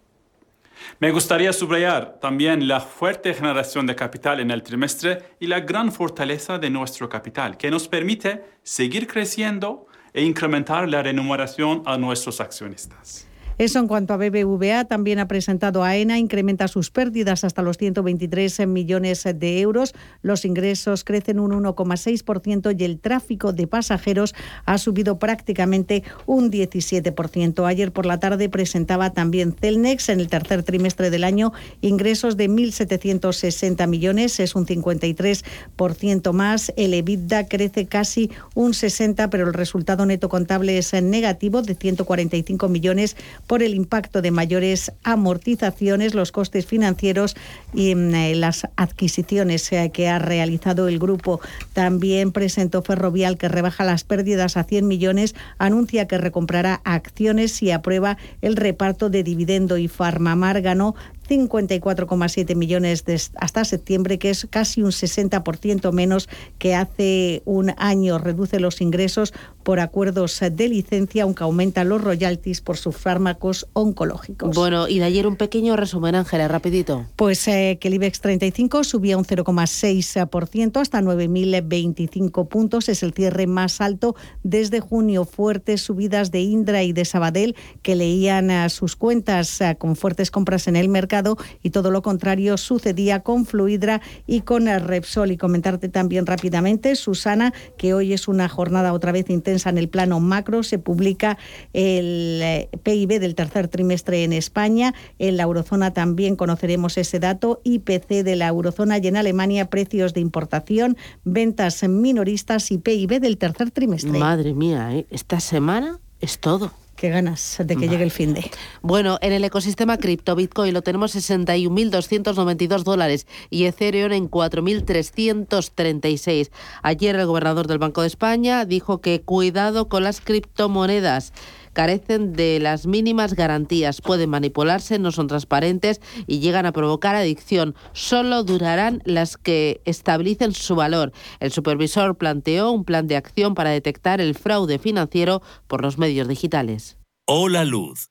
Me 1.00 1.12
gustaría 1.12 1.54
subrayar 1.54 2.20
también 2.20 2.68
la 2.68 2.82
fuerte 2.82 3.34
generación 3.34 3.86
de 3.86 3.96
capital 3.96 4.42
en 4.42 4.52
el 4.52 4.62
trimestre 4.62 5.24
y 5.40 5.48
la 5.48 5.62
gran 5.62 5.90
fortaleza 5.90 6.60
de 6.60 6.70
nuestro 6.70 7.08
capital, 7.08 7.56
que 7.56 7.72
nos 7.72 7.88
permite 7.88 8.44
seguir 8.62 9.08
creciendo 9.08 9.88
e 10.14 10.22
incrementar 10.26 10.90
la 10.90 11.02
remuneración 11.02 11.82
a 11.86 11.98
nuestros 11.98 12.42
accionistas. 12.42 13.31
Eso 13.62 13.78
en 13.78 13.88
cuanto 13.88 14.16
a 14.16 14.18
BBVA, 14.18 14.86
también 14.86 15.20
ha 15.20 15.28
presentado 15.28 15.84
AENA, 15.84 16.18
incrementa 16.18 16.68
sus 16.68 16.90
pérdidas 16.90 17.44
hasta 17.44 17.62
los 17.62 17.78
123 17.78 18.66
millones 18.66 19.24
de 19.24 19.60
euros. 19.62 19.94
Los 20.24 20.46
ingresos 20.46 21.04
crecen 21.04 21.40
un 21.40 21.52
1,6% 21.52 22.76
y 22.76 22.84
el 22.84 22.98
tráfico 22.98 23.54
de 23.54 23.68
pasajeros 23.68 24.34
ha 24.66 24.80
subido 24.80 25.20
prácticamente 25.20 26.04
un 26.26 26.50
17%. 26.50 27.68
Ayer 27.68 27.92
por 27.92 28.08
la 28.08 28.20
tarde 28.20 28.50
presentaba 28.50 29.12
también 29.12 29.54
Celnex 29.54 30.10
en 30.10 30.22
el 30.22 30.28
tercer 30.28 30.64
trimestre 30.64 31.12
del 31.12 31.24
año 31.24 31.54
ingresos 31.82 32.38
de 32.38 32.50
1.760 32.50 33.88
millones, 33.88 34.40
es 34.40 34.56
un 34.56 34.66
53% 34.66 36.34
más. 36.34 36.74
El 36.78 36.96
EBITDA 36.96 37.48
crece 37.48 37.86
casi 37.86 38.32
un 38.56 38.72
60%, 38.72 39.30
pero 39.30 39.46
el 39.46 39.54
resultado 39.54 40.08
neto 40.08 40.30
contable 40.30 40.80
es 40.80 40.94
negativo 40.94 41.62
de 41.62 41.76
145 41.76 42.68
millones 42.68 43.16
por 43.52 43.64
el 43.64 43.76
impacto 43.76 44.22
de 44.22 44.32
mayores 44.32 44.94
amortizaciones, 45.04 46.14
los 46.14 46.32
costes 46.32 46.66
financieros 46.66 47.36
y 47.74 47.96
mm, 47.96 48.16
eh, 48.16 48.36
las 48.36 48.66
adquisiciones 48.78 49.70
eh, 49.74 49.92
que 49.94 50.08
ha 50.08 50.20
realizado 50.20 50.88
el 50.88 51.00
grupo. 51.00 51.42
También 51.74 52.32
presentó 52.32 52.82
Ferrovial 52.82 53.38
que 53.38 53.50
rebaja 53.50 53.84
las 53.84 54.06
pérdidas 54.06 54.56
a 54.56 54.64
100 54.64 54.88
millones, 54.88 55.36
anuncia 55.58 56.08
que 56.08 56.18
recomprará 56.18 56.80
acciones 56.86 57.62
y 57.62 57.72
aprueba 57.72 58.18
el 58.42 58.56
reparto 58.56 59.10
de 59.10 59.22
dividendo 59.22 59.78
y 59.78 59.90
Farmamar 59.90 60.62
ganó 60.62 60.96
54,7 61.32 62.56
millones 62.56 63.06
hasta 63.36 63.64
septiembre, 63.64 64.20
que 64.20 64.30
es 64.30 64.48
casi 64.50 64.84
un 64.84 64.92
60% 64.92 65.94
menos 65.94 66.28
que 66.58 66.76
hace 66.76 67.42
un 67.46 67.74
año. 67.78 68.18
Reduce 68.18 68.60
los 68.60 68.82
ingresos 68.82 69.34
por 69.64 69.80
acuerdos 69.80 70.42
de 70.52 70.68
licencia, 70.68 71.24
aunque 71.24 71.44
aumenta 71.44 71.84
los 71.86 72.02
royalties 72.02 72.60
por 72.62 72.78
sus 72.78 72.98
fármacos 72.98 73.68
oncológicos. 73.74 74.56
Bueno, 74.56 74.90
y 74.90 75.00
de 75.00 75.06
ayer 75.06 75.26
un 75.26 75.38
pequeño 75.38 75.78
resumen, 75.78 76.16
Ángela, 76.16 76.48
rapidito. 76.50 77.06
Pues 77.16 77.48
eh, 77.48 77.78
que 77.80 77.88
el 77.88 77.94
IBEX 77.94 78.20
35 78.20 78.84
subía 78.84 79.18
un 79.18 79.24
0,6% 79.24 80.82
hasta 80.82 81.02
9.025 81.02 82.48
puntos. 82.50 82.90
Es 82.90 83.04
el 83.04 83.14
cierre 83.14 83.48
más 83.48 83.80
alto 83.80 84.16
desde 84.44 84.82
junio. 84.82 85.24
Fuertes 85.24 85.82
subidas 85.82 86.32
de 86.32 86.42
Indra 86.42 86.84
y 86.84 86.92
de 86.92 87.06
Sabadell 87.06 87.56
que 87.84 87.96
leían 87.96 88.52
a 88.52 88.68
sus 88.70 88.96
cuentas 88.96 89.62
eh, 89.62 89.78
con 89.78 89.96
fuertes 89.96 90.32
compras 90.32 90.68
en 90.68 90.76
el 90.76 90.90
mercado 90.90 91.21
y 91.62 91.70
todo 91.70 91.92
lo 91.92 92.02
contrario 92.02 92.58
sucedía 92.58 93.22
con 93.22 93.46
Fluidra 93.46 94.02
y 94.28 94.42
con 94.42 94.68
Repsol. 94.68 95.32
Y 95.32 95.38
comentarte 95.38 95.90
también 95.90 96.26
rápidamente, 96.26 96.96
Susana, 96.96 97.54
que 97.78 97.94
hoy 97.94 98.14
es 98.14 98.28
una 98.28 98.50
jornada 98.50 98.94
otra 98.94 99.12
vez 99.12 99.30
intensa 99.30 99.70
en 99.70 99.78
el 99.78 99.90
plano 99.90 100.20
macro, 100.20 100.64
se 100.64 100.80
publica 100.80 101.38
el 101.74 102.40
eh, 102.42 102.70
PIB 102.84 103.20
del 103.20 103.36
tercer 103.36 103.68
trimestre 103.68 104.24
en 104.24 104.34
España, 104.34 104.94
en 105.20 105.38
la 105.38 105.44
eurozona 105.44 105.94
también 105.94 106.36
conoceremos 106.36 106.98
ese 106.98 107.20
dato, 107.20 107.62
IPC 107.64 108.24
de 108.24 108.36
la 108.36 108.48
eurozona 108.48 108.98
y 108.98 109.08
en 109.08 109.18
Alemania 109.18 109.70
precios 109.70 110.14
de 110.14 110.22
importación, 110.22 110.98
ventas 111.24 111.84
minoristas 111.88 112.72
y 112.72 112.78
PIB 112.78 113.20
del 113.20 113.38
tercer 113.38 113.72
trimestre. 113.72 114.18
Madre 114.18 114.54
mía, 114.54 114.96
¿eh? 114.96 115.06
esta 115.10 115.40
semana 115.40 116.00
es 116.20 116.40
todo. 116.40 116.72
Qué 117.02 117.10
ganas 117.10 117.58
de 117.58 117.76
que 117.78 117.90
llegue 117.90 118.04
el 118.04 118.12
fin 118.12 118.36
de. 118.36 118.52
Bueno, 118.84 119.18
en 119.22 119.34
el 119.34 119.44
ecosistema 119.44 119.98
cripto, 119.98 120.36
Bitcoin 120.36 120.72
lo 120.72 120.84
tenemos 120.84 121.16
61.292 121.16 122.84
dólares 122.84 123.26
y 123.50 123.66
Ethereum 123.66 124.12
en 124.12 124.30
4.336. 124.30 126.52
Ayer 126.84 127.16
el 127.16 127.26
gobernador 127.26 127.66
del 127.66 127.80
Banco 127.80 128.02
de 128.02 128.08
España 128.08 128.66
dijo 128.66 129.02
que 129.02 129.24
cuidado 129.24 129.90
con 129.90 130.04
las 130.04 130.22
criptomonedas 130.22 131.34
carecen 131.74 132.34
de 132.34 132.60
las 132.60 132.86
mínimas 132.86 133.34
garantías, 133.34 134.02
pueden 134.02 134.30
manipularse, 134.30 135.00
no 135.00 135.12
son 135.12 135.28
transparentes 135.28 136.02
y 136.28 136.40
llegan 136.40 136.66
a 136.66 136.72
provocar 136.72 137.16
adicción. 137.16 137.76
Solo 137.94 138.44
durarán 138.44 139.02
las 139.06 139.38
que 139.38 139.82
estabilicen 139.86 140.54
su 140.54 140.76
valor. 140.76 141.12
El 141.40 141.52
supervisor 141.52 142.18
planteó 142.18 142.72
un 142.72 142.86
plan 142.86 143.08
de 143.08 143.16
acción 143.16 143.56
para 143.56 143.72
detectar 143.72 144.22
el 144.22 144.36
fraude 144.36 144.80
financiero 144.80 145.42
por 145.68 145.82
los 145.82 145.98
medios 145.98 146.28
digitales. 146.28 146.98
Hola 147.28 147.64
Luz, 147.64 148.11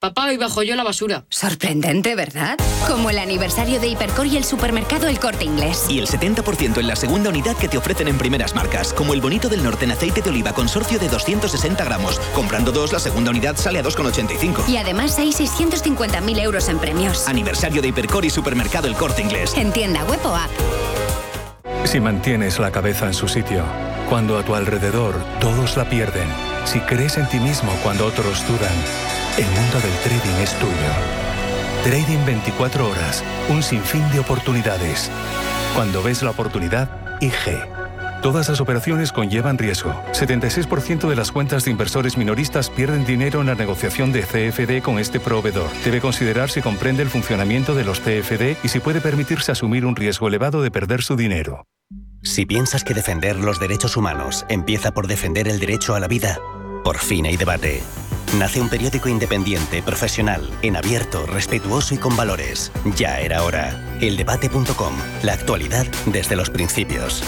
Papá, 0.00 0.26
hoy 0.26 0.36
bajo 0.36 0.62
yo 0.62 0.76
la 0.76 0.84
basura. 0.84 1.24
Sorprendente, 1.28 2.14
¿verdad? 2.14 2.56
Como 2.86 3.10
el 3.10 3.18
aniversario 3.18 3.80
de 3.80 3.88
Hipercor 3.88 4.28
y 4.28 4.36
el 4.36 4.44
supermercado 4.44 5.08
El 5.08 5.18
Corte 5.18 5.44
Inglés. 5.44 5.86
Y 5.88 5.98
el 5.98 6.06
70% 6.06 6.78
en 6.78 6.86
la 6.86 6.94
segunda 6.94 7.30
unidad 7.30 7.56
que 7.56 7.66
te 7.66 7.78
ofrecen 7.78 8.06
en 8.06 8.16
primeras 8.16 8.54
marcas, 8.54 8.92
como 8.92 9.12
el 9.12 9.20
bonito 9.20 9.48
del 9.48 9.64
norte 9.64 9.86
en 9.86 9.90
aceite 9.90 10.22
de 10.22 10.30
oliva 10.30 10.52
consorcio 10.52 11.00
de 11.00 11.08
260 11.08 11.82
gramos. 11.82 12.20
Comprando 12.32 12.70
dos, 12.70 12.92
la 12.92 13.00
segunda 13.00 13.32
unidad 13.32 13.56
sale 13.56 13.80
a 13.80 13.82
2,85. 13.82 14.68
Y 14.68 14.76
además 14.76 15.18
hay 15.18 15.32
650.000 15.32 16.42
euros 16.42 16.68
en 16.68 16.78
premios. 16.78 17.26
Aniversario 17.26 17.82
de 17.82 17.88
Hipercor 17.88 18.24
y 18.24 18.30
supermercado 18.30 18.86
El 18.86 18.94
Corte 18.94 19.22
Inglés. 19.22 19.52
En 19.56 19.72
tienda 19.72 20.04
web 20.04 20.20
o 20.24 20.36
app. 20.36 20.50
Si 21.86 21.98
mantienes 21.98 22.60
la 22.60 22.70
cabeza 22.70 23.06
en 23.06 23.14
su 23.14 23.26
sitio, 23.26 23.64
cuando 24.08 24.38
a 24.38 24.44
tu 24.44 24.54
alrededor 24.54 25.16
todos 25.40 25.76
la 25.76 25.90
pierden, 25.90 26.28
si 26.66 26.78
crees 26.80 27.16
en 27.16 27.28
ti 27.28 27.40
mismo 27.40 27.72
cuando 27.82 28.06
otros 28.06 28.46
dudan, 28.46 28.74
el 29.38 29.44
mundo 29.44 29.80
del 29.80 29.92
trading 30.02 30.42
es 30.42 30.52
tuyo. 30.58 30.72
Trading 31.84 32.24
24 32.26 32.88
horas, 32.88 33.22
un 33.48 33.62
sinfín 33.62 34.02
de 34.10 34.18
oportunidades. 34.18 35.10
Cuando 35.76 36.02
ves 36.02 36.24
la 36.24 36.30
oportunidad, 36.30 36.90
IG. 37.20 37.56
Todas 38.20 38.48
las 38.48 38.60
operaciones 38.60 39.12
conllevan 39.12 39.56
riesgo. 39.56 39.94
76% 40.12 41.08
de 41.08 41.14
las 41.14 41.30
cuentas 41.30 41.64
de 41.64 41.70
inversores 41.70 42.16
minoristas 42.16 42.68
pierden 42.68 43.06
dinero 43.06 43.40
en 43.40 43.46
la 43.46 43.54
negociación 43.54 44.10
de 44.10 44.22
CFD 44.22 44.82
con 44.82 44.98
este 44.98 45.20
proveedor. 45.20 45.70
Debe 45.84 46.00
considerar 46.00 46.50
si 46.50 46.60
comprende 46.60 47.04
el 47.04 47.08
funcionamiento 47.08 47.76
de 47.76 47.84
los 47.84 48.00
CFD 48.00 48.56
y 48.64 48.68
si 48.68 48.80
puede 48.80 49.00
permitirse 49.00 49.52
asumir 49.52 49.86
un 49.86 49.94
riesgo 49.94 50.26
elevado 50.26 50.62
de 50.62 50.72
perder 50.72 51.02
su 51.02 51.14
dinero. 51.14 51.64
Si 52.24 52.44
piensas 52.44 52.82
que 52.82 52.92
defender 52.92 53.36
los 53.36 53.60
derechos 53.60 53.96
humanos 53.96 54.44
empieza 54.48 54.90
por 54.90 55.06
defender 55.06 55.46
el 55.46 55.60
derecho 55.60 55.94
a 55.94 56.00
la 56.00 56.08
vida, 56.08 56.40
por 56.82 56.98
fin 56.98 57.26
hay 57.26 57.36
debate. 57.36 57.82
Nace 58.36 58.60
un 58.60 58.68
periódico 58.68 59.08
independiente, 59.08 59.82
profesional, 59.82 60.50
en 60.62 60.76
abierto, 60.76 61.24
respetuoso 61.26 61.94
y 61.94 61.98
con 61.98 62.14
valores. 62.14 62.70
Ya 62.96 63.20
era 63.20 63.42
hora. 63.42 63.98
Eldebate.com. 64.00 64.94
La 65.22 65.32
actualidad 65.32 65.86
desde 66.06 66.36
los 66.36 66.50
principios. 66.50 67.22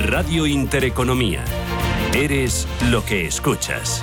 Radio 0.00 0.46
Intereconomía. 0.46 1.44
Eres 2.14 2.66
lo 2.88 3.04
que 3.04 3.26
escuchas. 3.26 4.02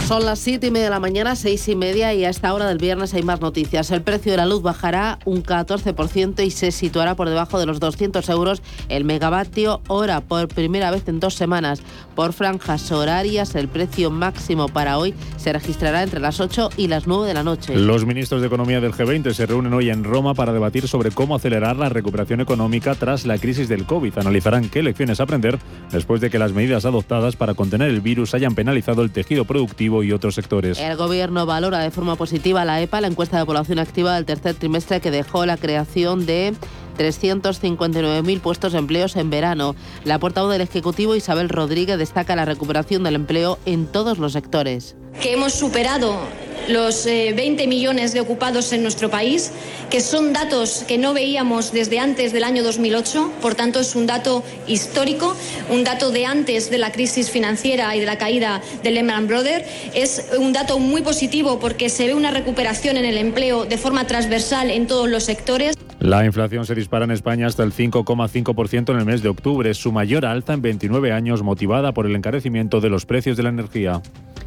Son 0.11 0.25
las 0.25 0.39
7 0.39 0.67
y 0.67 0.71
media 0.71 0.87
de 0.87 0.89
la 0.89 0.99
mañana, 0.99 1.37
6 1.37 1.69
y 1.69 1.75
media, 1.77 2.13
y 2.13 2.25
a 2.25 2.29
esta 2.29 2.53
hora 2.53 2.67
del 2.67 2.79
viernes 2.79 3.13
hay 3.13 3.23
más 3.23 3.39
noticias. 3.39 3.91
El 3.91 4.01
precio 4.01 4.33
de 4.33 4.37
la 4.37 4.45
luz 4.45 4.61
bajará 4.61 5.19
un 5.23 5.41
14% 5.41 6.45
y 6.45 6.51
se 6.51 6.73
situará 6.73 7.15
por 7.15 7.29
debajo 7.29 7.57
de 7.61 7.65
los 7.65 7.79
200 7.79 8.27
euros 8.27 8.61
el 8.89 9.05
megavatio 9.05 9.79
hora 9.87 10.19
por 10.19 10.49
primera 10.49 10.91
vez 10.91 11.07
en 11.07 11.21
dos 11.21 11.35
semanas. 11.35 11.81
Por 12.13 12.33
franjas 12.33 12.91
horarias, 12.91 13.55
el 13.55 13.69
precio 13.69 14.11
máximo 14.11 14.67
para 14.67 14.97
hoy 14.97 15.13
se 15.37 15.53
registrará 15.53 16.03
entre 16.03 16.19
las 16.19 16.41
8 16.41 16.71
y 16.75 16.89
las 16.89 17.07
9 17.07 17.29
de 17.29 17.33
la 17.33 17.43
noche. 17.43 17.77
Los 17.77 18.05
ministros 18.05 18.41
de 18.41 18.47
Economía 18.47 18.81
del 18.81 18.91
G20 18.91 19.31
se 19.31 19.45
reúnen 19.45 19.73
hoy 19.73 19.91
en 19.91 20.03
Roma 20.03 20.33
para 20.33 20.51
debatir 20.51 20.89
sobre 20.89 21.11
cómo 21.11 21.37
acelerar 21.37 21.77
la 21.77 21.87
recuperación 21.87 22.41
económica 22.41 22.95
tras 22.95 23.25
la 23.25 23.37
crisis 23.37 23.69
del 23.69 23.85
COVID. 23.85 24.17
Analizarán 24.17 24.67
qué 24.67 24.83
lecciones 24.83 25.21
aprender 25.21 25.57
después 25.89 26.19
de 26.19 26.29
que 26.29 26.37
las 26.37 26.51
medidas 26.51 26.83
adoptadas 26.83 27.37
para 27.37 27.53
contener 27.53 27.87
el 27.87 28.01
virus 28.01 28.33
hayan 28.33 28.55
penalizado 28.55 29.03
el 29.03 29.11
tejido 29.11 29.45
productivo 29.45 30.00
y 30.03 30.11
otros 30.11 30.35
sectores. 30.35 30.79
El 30.79 30.95
gobierno 30.97 31.45
valora 31.45 31.79
de 31.79 31.91
forma 31.91 32.15
positiva 32.15 32.65
la 32.65 32.81
EPA, 32.81 33.01
la 33.01 33.07
encuesta 33.07 33.37
de 33.37 33.45
población 33.45 33.79
activa 33.79 34.15
del 34.15 34.25
tercer 34.25 34.55
trimestre 34.55 35.01
que 35.01 35.11
dejó 35.11 35.45
la 35.45 35.57
creación 35.57 36.25
de 36.25 36.53
359.000 36.97 38.41
puestos 38.41 38.73
de 38.73 38.79
empleos 38.79 39.15
en 39.15 39.29
verano. 39.29 39.75
La 40.03 40.19
portavoz 40.19 40.51
del 40.51 40.61
Ejecutivo, 40.61 41.15
Isabel 41.15 41.49
Rodríguez, 41.49 41.97
destaca 41.97 42.35
la 42.35 42.45
recuperación 42.45 43.03
del 43.03 43.15
empleo 43.15 43.59
en 43.65 43.87
todos 43.87 44.17
los 44.17 44.33
sectores. 44.33 44.95
Que 45.21 45.33
hemos 45.33 45.53
superado 45.53 46.17
los 46.67 47.05
20 47.05 47.67
millones 47.67 48.13
de 48.13 48.21
ocupados 48.21 48.71
en 48.73 48.83
nuestro 48.83 49.09
país, 49.09 49.51
que 49.89 50.01
son 50.01 50.33
datos 50.33 50.83
que 50.87 50.97
no 50.97 51.13
veíamos 51.13 51.71
desde 51.71 51.99
antes 51.99 52.33
del 52.33 52.43
año 52.43 52.63
2008, 52.63 53.31
por 53.41 53.55
tanto 53.55 53.79
es 53.79 53.95
un 53.95 54.07
dato 54.07 54.43
histórico, 54.67 55.35
un 55.69 55.83
dato 55.83 56.11
de 56.11 56.25
antes 56.25 56.69
de 56.69 56.77
la 56.77 56.91
crisis 56.91 57.29
financiera 57.29 57.95
y 57.95 57.99
de 57.99 58.05
la 58.05 58.17
caída 58.17 58.61
de 58.83 58.91
Lehman 58.91 59.27
Brothers. 59.27 59.65
Es 59.93 60.25
un 60.37 60.53
dato 60.53 60.79
muy 60.79 61.01
positivo 61.01 61.59
porque 61.59 61.89
se 61.89 62.07
ve 62.07 62.13
una 62.13 62.31
recuperación 62.31 62.97
en 62.97 63.05
el 63.05 63.17
empleo 63.17 63.65
de 63.65 63.77
forma 63.77 64.07
transversal 64.07 64.69
en 64.69 64.87
todos 64.87 65.09
los 65.09 65.23
sectores. 65.23 65.75
La 66.01 66.25
inflación 66.25 66.65
se 66.65 66.73
dispara 66.73 67.05
en 67.05 67.11
España 67.11 67.45
hasta 67.45 67.61
el 67.61 67.73
5,5% 67.73 68.91
en 68.91 68.97
el 68.97 69.05
mes 69.05 69.21
de 69.21 69.29
octubre, 69.29 69.71
su 69.75 69.91
mayor 69.91 70.25
alza 70.25 70.53
en 70.53 70.63
29 70.63 71.11
años 71.11 71.43
motivada 71.43 71.91
por 71.91 72.07
el 72.07 72.15
encarecimiento 72.15 72.81
de 72.81 72.89
los 72.89 73.05
precios 73.05 73.37
de 73.37 73.43
la 73.43 73.49
energía. 73.49 74.01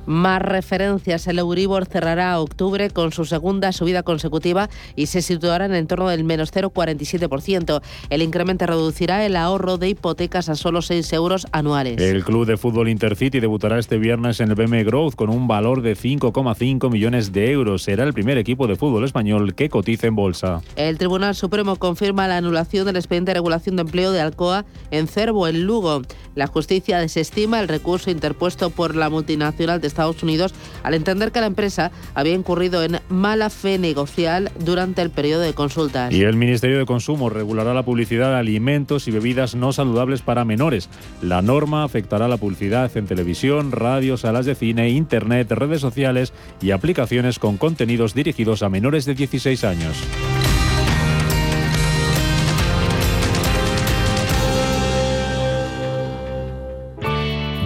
Más 0.06 0.42
referencias. 0.42 1.26
El 1.26 1.38
Euribor 1.38 1.86
cerrará 1.86 2.38
octubre 2.38 2.90
con 2.90 3.12
su 3.12 3.24
segunda 3.24 3.72
subida 3.72 4.02
consecutiva 4.02 4.68
y 4.96 5.06
se 5.06 5.22
situará 5.22 5.64
en 5.64 5.72
el 5.72 5.78
entorno 5.78 6.08
del 6.08 6.24
menos 6.24 6.52
0,47%. 6.52 7.80
El 8.10 8.22
incremento 8.22 8.66
reducirá 8.66 9.24
el 9.24 9.36
ahorro 9.36 9.78
de 9.78 9.88
hipotecas 9.90 10.48
a 10.48 10.56
solo 10.56 10.82
6 10.82 11.10
euros 11.14 11.46
anuales. 11.52 12.00
El 12.00 12.24
club 12.24 12.46
de 12.46 12.56
fútbol 12.56 12.88
Intercity 12.88 13.40
debutará 13.40 13.78
este 13.78 13.96
viernes 13.98 14.40
en 14.40 14.50
el 14.50 14.56
BM 14.56 14.84
Growth 14.84 15.14
con 15.14 15.30
un 15.30 15.48
valor 15.48 15.80
de 15.80 15.96
5,5 15.96 16.90
millones 16.90 17.32
de 17.32 17.50
euros. 17.50 17.82
Será 17.82 18.04
el 18.04 18.12
primer 18.12 18.36
equipo 18.36 18.66
de 18.66 18.76
fútbol 18.76 19.04
español 19.04 19.54
que 19.54 19.70
cotice 19.70 20.08
en 20.08 20.16
bolsa. 20.16 20.60
El 20.76 20.98
Tribunal 20.98 21.34
Supremo 21.44 21.76
confirma 21.76 22.26
la 22.26 22.38
anulación 22.38 22.86
del 22.86 22.96
expediente 22.96 23.28
de 23.28 23.34
regulación 23.34 23.76
de 23.76 23.82
empleo 23.82 24.12
de 24.12 24.22
Alcoa 24.22 24.64
en 24.90 25.06
Cervo, 25.06 25.46
en 25.46 25.64
Lugo. 25.66 26.00
La 26.34 26.46
justicia 26.46 26.98
desestima 26.98 27.60
el 27.60 27.68
recurso 27.68 28.10
interpuesto 28.10 28.70
por 28.70 28.96
la 28.96 29.10
multinacional 29.10 29.78
de 29.78 29.86
Estados 29.86 30.22
Unidos 30.22 30.54
al 30.82 30.94
entender 30.94 31.32
que 31.32 31.40
la 31.42 31.46
empresa 31.46 31.92
había 32.14 32.32
incurrido 32.32 32.82
en 32.82 32.98
mala 33.10 33.50
fe 33.50 33.78
negocial 33.78 34.50
durante 34.58 35.02
el 35.02 35.10
periodo 35.10 35.42
de 35.42 35.52
consultas. 35.52 36.14
Y 36.14 36.22
el 36.22 36.34
Ministerio 36.34 36.78
de 36.78 36.86
Consumo 36.86 37.28
regulará 37.28 37.74
la 37.74 37.84
publicidad 37.84 38.30
de 38.30 38.38
alimentos 38.38 39.06
y 39.06 39.10
bebidas 39.10 39.54
no 39.54 39.74
saludables 39.74 40.22
para 40.22 40.46
menores. 40.46 40.88
La 41.20 41.42
norma 41.42 41.84
afectará 41.84 42.26
la 42.26 42.38
publicidad 42.38 42.90
en 42.96 43.04
televisión, 43.06 43.70
radio, 43.70 44.16
salas 44.16 44.46
de 44.46 44.54
cine, 44.54 44.88
internet, 44.88 45.52
redes 45.52 45.82
sociales 45.82 46.32
y 46.62 46.70
aplicaciones 46.70 47.38
con 47.38 47.58
contenidos 47.58 48.14
dirigidos 48.14 48.62
a 48.62 48.70
menores 48.70 49.04
de 49.04 49.14
16 49.14 49.64
años. 49.64 49.94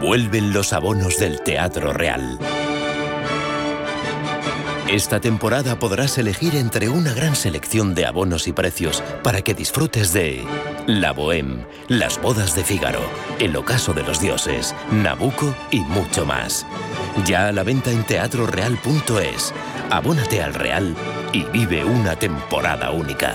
Vuelven 0.00 0.52
los 0.52 0.72
abonos 0.72 1.18
del 1.18 1.40
Teatro 1.40 1.92
Real. 1.92 2.38
Esta 4.88 5.20
temporada 5.20 5.78
podrás 5.78 6.18
elegir 6.18 6.56
entre 6.56 6.88
una 6.88 7.12
gran 7.14 7.34
selección 7.34 7.94
de 7.94 8.06
abonos 8.06 8.46
y 8.46 8.52
precios 8.52 9.02
para 9.22 9.42
que 9.42 9.54
disfrutes 9.54 10.12
de 10.12 10.44
La 10.86 11.14
Bohème, 11.14 11.66
Las 11.88 12.20
Bodas 12.20 12.54
de 12.54 12.64
Fígaro, 12.64 13.00
El 13.38 13.56
Ocaso 13.56 13.92
de 13.94 14.02
los 14.02 14.20
Dioses, 14.20 14.74
Nabucco 14.92 15.54
y 15.70 15.80
mucho 15.80 16.26
más. 16.26 16.66
Ya 17.24 17.48
a 17.48 17.52
la 17.52 17.62
venta 17.62 17.90
en 17.90 18.04
teatroreal.es. 18.04 19.54
Abónate 19.90 20.42
al 20.42 20.54
Real 20.54 20.94
y 21.32 21.44
vive 21.44 21.84
una 21.84 22.16
temporada 22.16 22.90
única. 22.90 23.34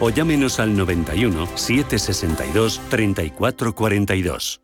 o 0.00 0.10
llámenos 0.10 0.60
al 0.60 0.76
91 0.76 1.46
762 1.54 2.80
3442. 2.88 4.60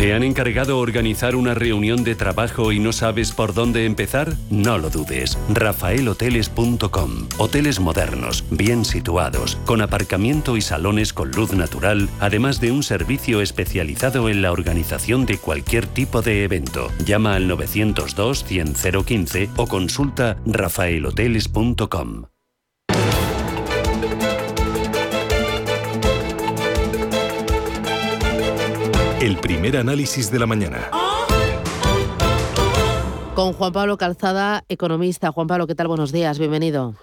¿Te 0.00 0.14
han 0.14 0.22
encargado 0.22 0.78
organizar 0.78 1.36
una 1.36 1.52
reunión 1.52 2.04
de 2.04 2.14
trabajo 2.14 2.72
y 2.72 2.78
no 2.78 2.90
sabes 2.90 3.32
por 3.32 3.52
dónde 3.52 3.84
empezar? 3.84 4.34
No 4.48 4.78
lo 4.78 4.88
dudes. 4.88 5.36
rafaelhoteles.com. 5.50 7.28
Hoteles 7.36 7.80
modernos, 7.80 8.46
bien 8.50 8.86
situados, 8.86 9.56
con 9.66 9.82
aparcamiento 9.82 10.56
y 10.56 10.62
salones 10.62 11.12
con 11.12 11.32
luz 11.32 11.52
natural, 11.52 12.08
además 12.18 12.62
de 12.62 12.72
un 12.72 12.82
servicio 12.82 13.42
especializado 13.42 14.30
en 14.30 14.40
la 14.40 14.52
organización 14.52 15.26
de 15.26 15.36
cualquier 15.36 15.86
tipo 15.86 16.22
de 16.22 16.44
evento. 16.44 16.90
Llama 17.04 17.34
al 17.34 17.46
902 17.46 18.44
100 18.46 18.74
015 19.04 19.50
o 19.58 19.66
consulta 19.66 20.38
rafaelhoteles.com. 20.46 22.29
El 29.20 29.36
primer 29.36 29.76
análisis 29.76 30.30
de 30.30 30.38
la 30.38 30.46
mañana. 30.46 30.90
Con 33.34 33.52
Juan 33.52 33.70
Pablo 33.70 33.98
Calzada, 33.98 34.64
economista. 34.70 35.30
Juan 35.30 35.46
Pablo, 35.46 35.66
¿qué 35.66 35.74
tal? 35.74 35.88
Buenos 35.88 36.10
días, 36.10 36.38
bienvenido. 36.38 36.94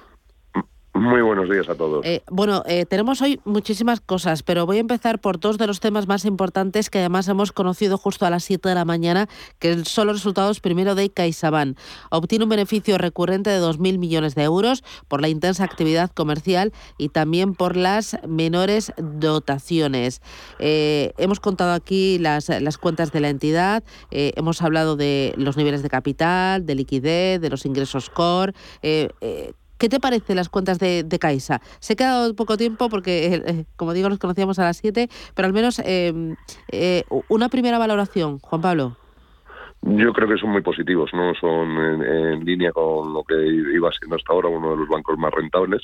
Muy 0.97 1.21
buenos 1.21 1.47
días 1.47 1.69
a 1.69 1.75
todos. 1.75 2.03
Eh, 2.03 2.23
bueno, 2.27 2.63
eh, 2.65 2.87
tenemos 2.87 3.21
hoy 3.21 3.39
muchísimas 3.45 4.01
cosas, 4.01 4.41
pero 4.41 4.65
voy 4.65 4.77
a 4.77 4.79
empezar 4.79 5.19
por 5.19 5.39
dos 5.39 5.59
de 5.59 5.67
los 5.67 5.79
temas 5.79 6.07
más 6.07 6.25
importantes 6.25 6.89
que 6.89 6.97
además 6.97 7.27
hemos 7.27 7.51
conocido 7.51 7.99
justo 7.99 8.25
a 8.25 8.31
las 8.31 8.43
7 8.45 8.67
de 8.67 8.73
la 8.73 8.83
mañana, 8.83 9.29
que 9.59 9.85
son 9.85 10.07
los 10.07 10.15
resultados 10.15 10.59
primero 10.59 10.95
de 10.95 11.11
CaixaBank. 11.11 11.77
Obtiene 12.09 12.45
un 12.45 12.49
beneficio 12.49 12.97
recurrente 12.97 13.51
de 13.51 13.61
2.000 13.61 13.99
millones 13.99 14.33
de 14.33 14.43
euros 14.43 14.83
por 15.07 15.21
la 15.21 15.29
intensa 15.29 15.63
actividad 15.63 16.09
comercial 16.09 16.73
y 16.97 17.09
también 17.09 17.53
por 17.53 17.77
las 17.77 18.17
menores 18.27 18.91
dotaciones. 18.97 20.23
Eh, 20.57 21.13
hemos 21.19 21.39
contado 21.39 21.73
aquí 21.73 22.17
las, 22.17 22.49
las 22.49 22.79
cuentas 22.79 23.11
de 23.11 23.19
la 23.19 23.29
entidad, 23.29 23.83
hemos 24.09 24.63
hablado 24.63 24.95
de 24.95 25.35
los 25.37 25.57
niveles 25.57 25.83
de 25.83 25.89
capital, 25.89 26.65
de 26.65 26.73
liquidez, 26.73 27.39
de 27.39 27.49
los 27.51 27.67
ingresos 27.67 28.09
core. 28.09 28.53
¿Qué 29.77 29.89
te 29.89 29.99
parecen 29.99 30.35
las 30.35 30.49
cuentas 30.49 30.79
de, 30.79 31.03
de 31.03 31.19
Caixa? 31.19 31.61
Se 31.79 31.93
ha 31.93 31.95
quedado 31.95 32.35
poco 32.35 32.57
tiempo 32.57 32.89
porque, 32.89 33.27
eh, 33.27 33.43
eh, 33.45 33.65
como 33.75 33.93
digo, 33.93 34.09
nos 34.09 34.19
conocíamos 34.19 34.57
a 34.59 34.63
las 34.63 34.77
7, 34.77 35.07
pero 35.35 35.45
al 35.45 35.53
menos 35.53 35.79
em, 35.85 36.35
eh, 36.71 37.03
una 37.29 37.49
primera 37.49 37.77
valoración, 37.77 38.39
Juan 38.39 38.61
Pablo. 38.61 38.97
Yo 39.83 40.11
creo 40.11 40.27
que 40.27 40.37
son 40.37 40.49
muy 40.49 40.61
positivos, 40.61 41.11
no 41.13 41.33
son 41.35 42.03
en, 42.03 42.43
línea 42.43 42.71
con 42.71 43.13
lo 43.13 43.23
que 43.23 43.35
iba 43.45 43.91
siendo 43.91 44.15
hasta 44.15 44.33
ahora 44.33 44.49
uno 44.49 44.71
de 44.71 44.77
los 44.77 44.89
bancos 44.89 45.17
más 45.19 45.31
rentables, 45.31 45.83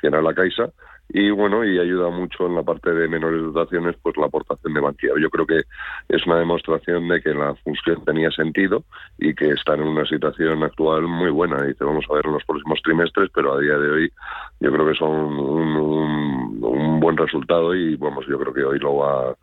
que 0.00 0.06
era 0.06 0.22
la 0.22 0.32
Caixa, 0.32 0.70
y 1.14 1.30
bueno, 1.30 1.62
y 1.62 1.78
ayuda 1.78 2.08
mucho 2.08 2.46
en 2.46 2.54
la 2.54 2.62
parte 2.62 2.90
de 2.90 3.06
menores 3.06 3.42
dotaciones, 3.42 3.96
pues 4.02 4.16
la 4.16 4.26
aportación 4.26 4.72
de 4.72 4.80
Bankia. 4.80 5.10
Yo 5.20 5.28
creo 5.28 5.46
que 5.46 5.60
es 6.08 6.26
una 6.26 6.38
demostración 6.38 7.06
de 7.08 7.20
que 7.20 7.34
la 7.34 7.54
función 7.56 8.02
tenía 8.04 8.30
sentido 8.30 8.84
y 9.18 9.34
que 9.34 9.50
está 9.50 9.74
en 9.74 9.82
una 9.82 10.06
situación 10.06 10.62
actual 10.62 11.02
muy 11.02 11.30
buena. 11.30 11.58
Te 11.74 11.84
vamos 11.84 12.06
a 12.08 12.14
ver 12.14 12.24
en 12.24 12.32
los 12.32 12.44
próximos 12.44 12.80
trimestres, 12.82 13.28
pero 13.34 13.52
a 13.52 13.60
día 13.60 13.76
de 13.76 13.90
hoy 13.90 14.12
yo 14.60 14.72
creo 14.72 14.86
que 14.86 14.94
son 14.94 15.10
un, 15.10 16.58
un 16.62 17.00
buen 17.00 17.18
resultado 17.18 17.74
y 17.74 17.94
vamos, 17.96 18.26
yo 18.26 18.38
creo 18.38 18.54
que 18.54 18.64
hoy 18.64 18.78
lo 18.78 18.96
va 18.96 19.36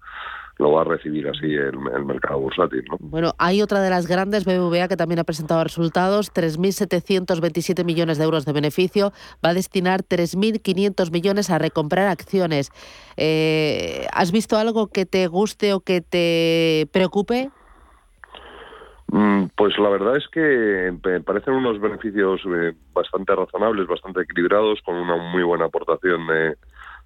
lo 0.60 0.74
va 0.74 0.82
a 0.82 0.84
recibir 0.84 1.28
así 1.28 1.56
el, 1.56 1.80
mercado 2.06 2.40
bursátil. 2.40 2.84
¿no? 2.90 2.98
Bueno, 3.00 3.34
hay 3.38 3.62
otra 3.62 3.82
de 3.82 3.90
las 3.90 4.08
grandes, 4.08 4.44
BBVA, 4.44 4.90
que 4.90 4.98
también 4.98 5.20
ha 5.20 5.24
presentado 5.24 5.64
resultados, 5.64 6.34
3.727 6.34 7.86
millones 7.86 8.18
de 8.18 8.26
euros 8.26 8.46
de 8.46 8.52
beneficio, 8.52 9.12
va 9.44 9.50
a 9.50 9.54
destinar 9.54 10.04
3.500 10.04 11.12
millones 11.12 11.50
a 11.50 11.58
recomprar 11.58 12.08
acciones. 12.08 12.72
Eh, 13.16 14.06
¿Has 14.12 14.34
visto 14.34 14.58
algo 14.58 14.88
que 14.88 15.06
te 15.06 15.28
guste 15.28 15.74
o 15.74 15.80
que 15.80 16.02
te 16.02 16.88
preocupe? 16.92 17.50
Mm, 19.12 19.46
pues 19.56 19.78
la 19.80 19.90
verdad 19.90 20.18
es 20.18 20.28
que 20.28 20.94
parecen 21.26 21.54
unos 21.54 21.80
beneficios 21.80 22.42
eh, 22.46 22.74
bastante 22.94 23.34
razonables, 23.34 23.88
bastante 23.88 24.22
equilibrados, 24.22 24.82
con 24.82 24.96
una 24.96 25.16
muy 25.16 25.44
buena 25.44 25.66
aportación 25.66 26.28
de 26.28 26.58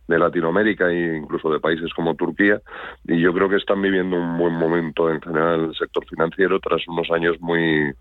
de 0.08 0.20
Latinoamérica 0.20 0.90
e 0.92 1.18
incluso 1.18 1.50
de 1.52 1.60
países 1.60 1.94
como 1.94 2.16
Turquía 2.16 2.62
y 3.06 3.20
yo 3.20 3.34
creo 3.34 3.50
que 3.50 3.56
están 3.56 3.82
viviendo 3.82 4.18
un 4.18 4.38
buen 4.38 4.54
momento 4.54 5.10
en 5.10 5.22
general 5.22 5.66
el 5.66 5.76
sector 5.76 6.06
financiero 6.06 6.60
tras 6.60 6.86
unos 6.88 7.10
años 7.12 7.38
muy 7.40 7.94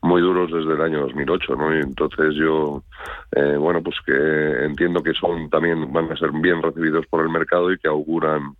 muy 0.00 0.20
duros 0.20 0.52
desde 0.52 0.74
el 0.74 0.80
año 0.80 1.00
2008 1.00 1.56
¿no? 1.56 1.74
y 1.74 1.80
entonces 1.80 2.34
yo 2.36 2.82
eh, 3.32 3.56
bueno 3.56 3.82
pues 3.82 3.96
que 4.06 4.64
entiendo 4.64 5.02
que 5.02 5.14
son 5.14 5.50
también 5.50 5.92
van 5.92 6.10
a 6.12 6.16
ser 6.16 6.30
bien 6.32 6.62
recibidos 6.62 7.06
por 7.06 7.22
el 7.22 7.28
mercado 7.28 7.72
y 7.72 7.78
que 7.78 7.88
auguran 7.88 8.54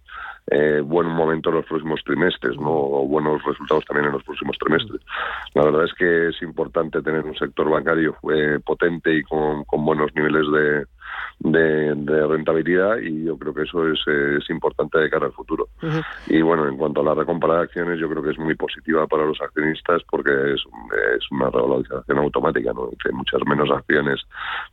eh, 0.51 0.80
buen 0.80 1.07
momento 1.07 1.51
en 1.51 1.57
los 1.57 1.66
próximos 1.66 2.01
trimestres, 2.05 2.57
¿no? 2.57 2.70
o 2.70 3.07
buenos 3.07 3.44
resultados 3.44 3.84
también 3.84 4.07
en 4.07 4.12
los 4.12 4.24
próximos 4.24 4.57
trimestres. 4.59 5.03
La 5.53 5.64
verdad 5.64 5.84
es 5.84 5.92
que 5.92 6.28
es 6.28 6.40
importante 6.40 7.03
tener 7.03 7.22
un 7.26 7.36
sector 7.36 7.68
bancario 7.68 8.16
eh, 8.32 8.59
potente 8.64 9.14
y 9.14 9.22
con, 9.24 9.64
con 9.64 9.84
buenos 9.84 10.11
niveles 10.14 10.46
de, 10.51 10.86
de, 11.40 11.94
rentabilidad 12.28 12.98
y 12.98 13.24
yo 13.24 13.38
creo 13.38 13.54
que 13.54 13.62
eso 13.62 13.88
es, 13.88 14.00
es 14.06 14.50
importante 14.50 14.98
de 14.98 15.10
cara 15.10 15.26
al 15.26 15.32
futuro. 15.32 15.68
Y 16.26 16.42
bueno, 16.42 16.68
en 16.68 16.76
cuanto 16.76 17.00
a 17.00 17.04
la 17.04 17.14
recompra 17.14 17.54
de 17.56 17.62
acciones, 17.62 18.00
yo 18.00 18.08
creo 18.08 18.22
que 18.22 18.30
es 18.30 18.38
muy 18.38 18.54
positiva 18.54 19.06
para 19.06 19.24
los 19.24 19.40
accionistas 19.40 20.02
porque 20.10 20.30
es, 20.30 20.60
es 21.16 21.30
una 21.30 21.50
revalorización 21.50 22.18
automática, 22.18 22.72
¿no? 22.72 22.90
Que 23.02 23.12
muchas 23.12 23.40
menos 23.46 23.70
acciones 23.70 24.20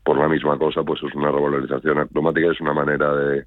por 0.03 0.17
la 0.17 0.27
misma 0.27 0.57
cosa, 0.57 0.83
pues 0.83 1.01
es 1.03 1.13
una 1.15 1.31
revalorización 1.31 1.99
automática, 1.99 2.51
es 2.51 2.61
una 2.61 2.73
manera 2.73 3.15
de, 3.15 3.45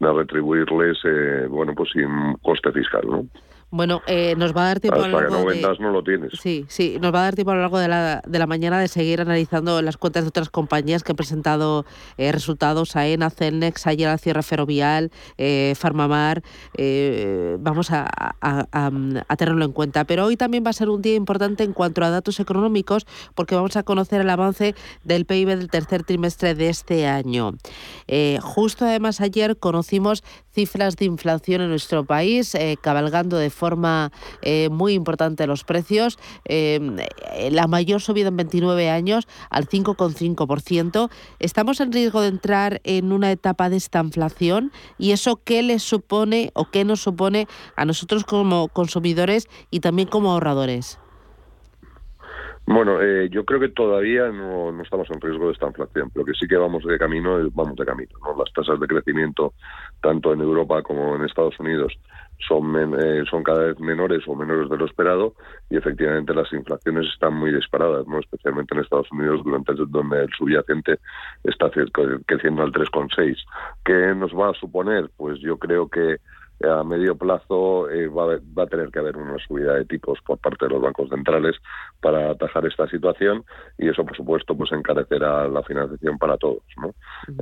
de 0.00 0.12
retribuirles, 0.12 0.98
eh, 1.04 1.46
bueno, 1.48 1.74
pues 1.74 1.90
sin 1.92 2.34
coste 2.42 2.72
fiscal, 2.72 3.02
¿no? 3.08 3.26
Bueno, 3.70 4.00
eh, 4.06 4.34
nos 4.36 4.56
va 4.56 4.62
a 4.62 4.66
dar 4.66 4.80
tiempo 4.80 5.02
a 5.02 5.08
lo 5.08 5.20
largo 5.20 5.46
que 5.48 5.60
no 5.60 5.74
no 5.74 5.90
lo 5.90 6.02
tienes. 6.04 6.32
Sí, 6.40 6.64
sí, 6.68 6.98
nos 7.00 7.12
va 7.12 7.20
a 7.20 7.22
dar 7.24 7.34
tiempo 7.34 7.50
a 7.50 7.56
lo 7.56 7.62
largo 7.62 7.78
de 7.78 7.88
la, 7.88 8.22
de 8.24 8.38
la 8.38 8.46
mañana 8.46 8.78
de 8.78 8.86
seguir 8.86 9.20
analizando 9.20 9.82
las 9.82 9.96
cuentas 9.96 10.22
de 10.22 10.28
otras 10.28 10.50
compañías 10.50 11.02
que 11.02 11.12
han 11.12 11.16
presentado 11.16 11.84
eh, 12.16 12.30
resultados, 12.30 12.94
AENA, 12.94 13.28
Celnex, 13.30 13.88
ayer 13.88 14.08
al 14.08 14.20
cierre 14.20 14.44
ferrovial, 14.44 15.10
eh, 15.36 15.74
Farmamar, 15.76 16.42
eh, 16.76 17.56
vamos 17.58 17.90
a, 17.90 18.08
a, 18.40 19.36
tenerlo 19.36 19.64
en 19.64 19.72
cuenta. 19.72 20.04
Pero 20.04 20.26
hoy 20.26 20.36
también 20.36 20.64
va 20.64 20.70
a 20.70 20.72
ser 20.72 20.88
un 20.88 21.02
día 21.02 21.16
importante 21.16 21.64
en 21.64 21.72
cuanto 21.72 22.04
a 22.04 22.10
datos 22.10 22.38
económicos 22.38 23.04
porque 23.34 23.56
vamos 23.56 23.76
a 23.76 23.82
conocer 23.82 24.20
el 24.20 24.30
avance 24.30 24.76
del 25.02 25.24
PIB 25.24 25.48
del 25.48 25.70
tercer 25.70 26.04
trimestre 26.04 26.54
de 26.54 26.68
este 26.68 27.06
año. 27.06 27.54
justo 28.40 28.84
además 28.84 29.20
ayer 29.20 29.56
conocimos 29.56 30.22
cifras 30.56 30.96
de 30.96 31.04
inflación 31.04 31.60
en 31.60 31.68
nuestro 31.68 32.06
país, 32.06 32.56
cabalgando 32.80 33.36
de 33.36 33.50
forma 33.50 34.10
eh, 34.40 34.70
muy 34.70 34.94
importante 34.94 35.46
los 35.46 35.64
precios. 35.64 36.18
Eh, 36.46 36.80
la 37.50 37.66
mayor 37.66 38.00
subida 38.00 38.28
en 38.28 38.36
29 38.36 38.88
años, 38.88 39.28
al 39.50 39.68
5,5%. 39.68 41.10
Estamos 41.38 41.80
en 41.80 41.92
riesgo 41.92 42.22
de 42.22 42.28
entrar 42.28 42.80
en 42.84 43.12
una 43.12 43.30
etapa 43.30 43.68
de 43.68 43.76
esta 43.76 44.00
inflación 44.00 44.72
y 44.98 45.12
eso 45.12 45.40
qué 45.44 45.62
les 45.62 45.82
supone 45.82 46.50
o 46.54 46.70
qué 46.70 46.84
nos 46.84 47.00
supone 47.00 47.46
a 47.76 47.84
nosotros 47.84 48.24
como 48.24 48.68
consumidores 48.68 49.48
y 49.70 49.80
también 49.80 50.08
como 50.08 50.32
ahorradores. 50.32 50.98
Bueno, 52.66 53.00
eh, 53.00 53.28
yo 53.30 53.44
creo 53.44 53.60
que 53.60 53.68
todavía 53.68 54.28
no, 54.28 54.72
no, 54.72 54.82
estamos 54.82 55.08
en 55.10 55.20
riesgo 55.20 55.46
de 55.46 55.52
esta 55.52 55.68
inflación, 55.68 56.10
pero 56.12 56.26
que 56.26 56.34
sí 56.34 56.48
que 56.48 56.56
vamos 56.56 56.84
de 56.84 56.98
camino, 56.98 57.38
vamos 57.52 57.76
de 57.76 57.86
camino. 57.86 58.10
¿no? 58.24 58.36
Las 58.36 58.52
tasas 58.52 58.80
de 58.80 58.88
crecimiento, 58.88 59.54
tanto 60.02 60.32
en 60.32 60.40
Europa 60.40 60.82
como 60.82 61.14
en 61.14 61.22
Estados 61.22 61.58
Unidos, 61.60 61.96
son, 62.46 62.74
eh, 63.00 63.24
son 63.30 63.44
cada 63.44 63.66
vez 63.66 63.78
menores 63.78 64.22
o 64.26 64.34
menores 64.34 64.68
de 64.68 64.76
lo 64.76 64.84
esperado 64.84 65.34
y 65.70 65.76
efectivamente 65.76 66.34
las 66.34 66.52
inflaciones 66.52 67.06
están 67.12 67.34
muy 67.34 67.52
disparadas, 67.52 68.06
no 68.08 68.18
especialmente 68.18 68.74
en 68.74 68.80
Estados 68.80 69.10
Unidos, 69.12 69.42
durante 69.44 69.72
donde 69.74 70.24
el 70.24 70.30
subyacente 70.36 70.98
está 71.44 71.70
creciendo 72.26 72.62
al 72.62 72.72
3,6. 72.72 73.36
¿Qué 73.84 74.14
nos 74.16 74.32
va 74.32 74.50
a 74.50 74.54
suponer? 74.54 75.08
Pues 75.16 75.38
yo 75.38 75.56
creo 75.56 75.88
que 75.88 76.16
a 76.64 76.82
medio 76.84 77.16
plazo 77.16 77.90
eh, 77.90 78.08
va, 78.08 78.34
a, 78.34 78.38
va, 78.56 78.62
a 78.62 78.66
tener 78.66 78.90
que 78.90 78.98
haber 78.98 79.16
una 79.16 79.36
subida 79.38 79.74
de 79.74 79.84
tipos 79.84 80.18
por 80.22 80.38
parte 80.38 80.66
de 80.66 80.72
los 80.72 80.80
bancos 80.80 81.10
centrales 81.10 81.56
para 82.00 82.30
atajar 82.30 82.64
esta 82.66 82.88
situación 82.88 83.44
y 83.76 83.88
eso, 83.88 84.04
por 84.04 84.16
supuesto, 84.16 84.56
pues 84.56 84.72
encarecerá 84.72 85.48
la 85.48 85.62
financiación 85.62 86.18
para 86.18 86.36
todos. 86.38 86.62
¿no? 86.80 86.94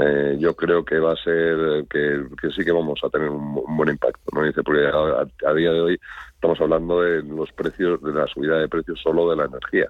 Eh, 0.03 0.37
yo 0.41 0.55
creo 0.55 0.85
que 0.85 0.99
va 0.99 1.13
a 1.13 1.17
ser 1.17 1.87
que, 1.89 2.27
que, 2.41 2.51
sí 2.51 2.65
que 2.65 2.73
vamos 2.73 3.01
a 3.05 3.09
tener 3.09 3.29
un, 3.29 3.63
un 3.65 3.77
buen 3.77 3.91
impacto. 3.91 4.23
¿no? 4.33 4.43
Dice, 4.43 4.63
porque 4.63 4.87
a, 4.87 5.49
a, 5.49 5.55
día 5.55 5.71
de 5.71 5.81
hoy 5.81 6.01
estamos 6.35 6.61
hablando 6.61 7.01
de 7.01 7.23
los 7.23 7.53
precios, 7.53 8.03
de 8.03 8.13
la 8.13 8.27
subida 8.27 8.59
de 8.59 8.69
precios 8.69 9.01
solo 9.01 9.31
de 9.31 9.37
la 9.37 9.45
energía, 9.45 9.89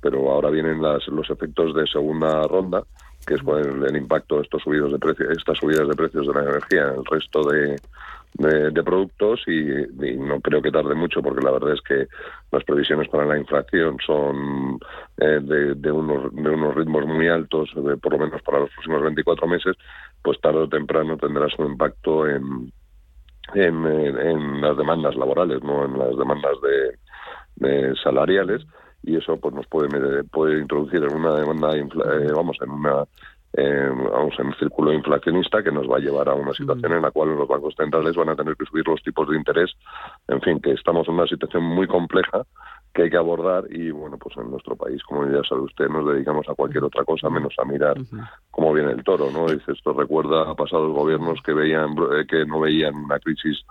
pero 0.00 0.30
ahora 0.30 0.50
vienen 0.50 0.80
las, 0.80 1.06
los 1.08 1.28
efectos 1.28 1.74
de 1.74 1.86
segunda 1.86 2.42
ronda 2.46 2.84
que 3.26 3.34
es 3.34 3.40
el, 3.46 3.84
el 3.84 3.96
impacto 3.96 4.36
de 4.36 4.42
estos 4.42 4.62
subidos 4.62 4.92
de 4.92 4.98
precios, 4.98 5.28
estas 5.36 5.58
subidas 5.58 5.86
de 5.86 5.94
precios 5.94 6.26
de 6.26 6.32
la 6.32 6.42
energía 6.42 6.88
en 6.88 7.00
el 7.00 7.04
resto 7.04 7.42
de, 7.50 7.76
de, 8.34 8.70
de 8.70 8.82
productos 8.82 9.40
y, 9.46 9.60
no 10.16 10.40
creo 10.40 10.62
que 10.62 10.70
tarde 10.70 10.94
mucho 10.94 11.22
porque 11.22 11.44
la 11.44 11.50
verdad 11.50 11.74
es 11.74 11.80
que 11.82 12.06
las 12.52 12.64
previsiones 12.64 13.08
para 13.08 13.26
la 13.26 13.38
inflación 13.38 13.96
son 14.04 14.78
eh, 15.18 15.40
de, 15.76 15.92
unos, 15.92 16.34
de 16.34 16.50
unos 16.50 16.74
ritmos 16.74 17.06
muy 17.06 17.28
altos, 17.28 17.70
de, 17.74 17.96
por 17.96 18.12
lo 18.12 18.18
menos 18.18 18.42
para 18.42 18.60
los 18.60 18.70
próximos 18.70 19.02
24 19.02 19.46
meses, 19.46 19.76
pues 20.22 20.40
tarde 20.40 20.60
o 20.60 20.68
temprano 20.68 21.16
tendrá 21.16 21.48
su 21.48 21.62
impacto 21.62 22.26
en, 22.26 22.72
en, 23.54 23.86
en 23.86 24.60
las 24.60 24.76
demandas 24.76 25.16
laborales, 25.16 25.62
no 25.62 25.84
en 25.84 25.98
las 25.98 26.16
demandas 26.16 26.56
de, 26.62 26.98
de 27.56 27.94
salariales 28.02 28.62
y 29.02 29.16
eso 29.16 29.36
pues 29.38 29.54
nos 29.54 29.66
puede 29.66 30.24
puede 30.24 30.60
introducir 30.60 31.02
en 31.02 31.14
una 31.14 31.36
demanda 31.36 31.74
eh, 31.74 32.32
vamos 32.34 32.56
en 32.60 32.70
una 32.70 33.04
eh, 33.52 33.90
vamos 33.92 34.34
en 34.38 34.46
un 34.46 34.54
círculo 34.54 34.92
inflacionista 34.92 35.62
que 35.62 35.72
nos 35.72 35.90
va 35.90 35.96
a 35.96 36.00
llevar 36.00 36.28
a 36.28 36.34
una 36.34 36.52
situación 36.52 36.92
en 36.92 37.02
la 37.02 37.10
cual 37.10 37.34
los 37.36 37.48
bancos 37.48 37.74
centrales 37.76 38.14
van 38.14 38.28
a 38.28 38.36
tener 38.36 38.56
que 38.56 38.64
subir 38.64 38.86
los 38.86 39.02
tipos 39.02 39.28
de 39.28 39.36
interés 39.36 39.72
en 40.28 40.40
fin 40.40 40.60
que 40.60 40.72
estamos 40.72 41.08
en 41.08 41.14
una 41.14 41.26
situación 41.26 41.64
muy 41.64 41.88
compleja 41.88 42.42
que 42.94 43.02
hay 43.02 43.10
que 43.10 43.16
abordar 43.16 43.64
y 43.70 43.90
bueno 43.90 44.18
pues 44.18 44.36
en 44.36 44.50
nuestro 44.50 44.76
país 44.76 45.02
como 45.02 45.26
ya 45.26 45.42
sabe 45.48 45.62
usted 45.62 45.88
nos 45.88 46.06
dedicamos 46.12 46.48
a 46.48 46.54
cualquier 46.54 46.84
otra 46.84 47.04
cosa 47.04 47.28
menos 47.28 47.54
a 47.58 47.64
mirar 47.64 47.98
uh 47.98 48.02
-huh. 48.02 48.28
cómo 48.50 48.72
viene 48.72 48.92
el 48.92 49.02
toro 49.02 49.30
no 49.32 49.46
dice 49.46 49.72
esto 49.72 49.92
recuerda 49.92 50.48
a 50.48 50.54
pasados 50.54 50.92
gobiernos 50.92 51.40
que 51.44 51.52
veían 51.52 51.90
eh, 52.12 52.26
que 52.28 52.46
no 52.46 52.60
veían 52.60 52.94
una 52.94 53.18
crisis 53.18 53.64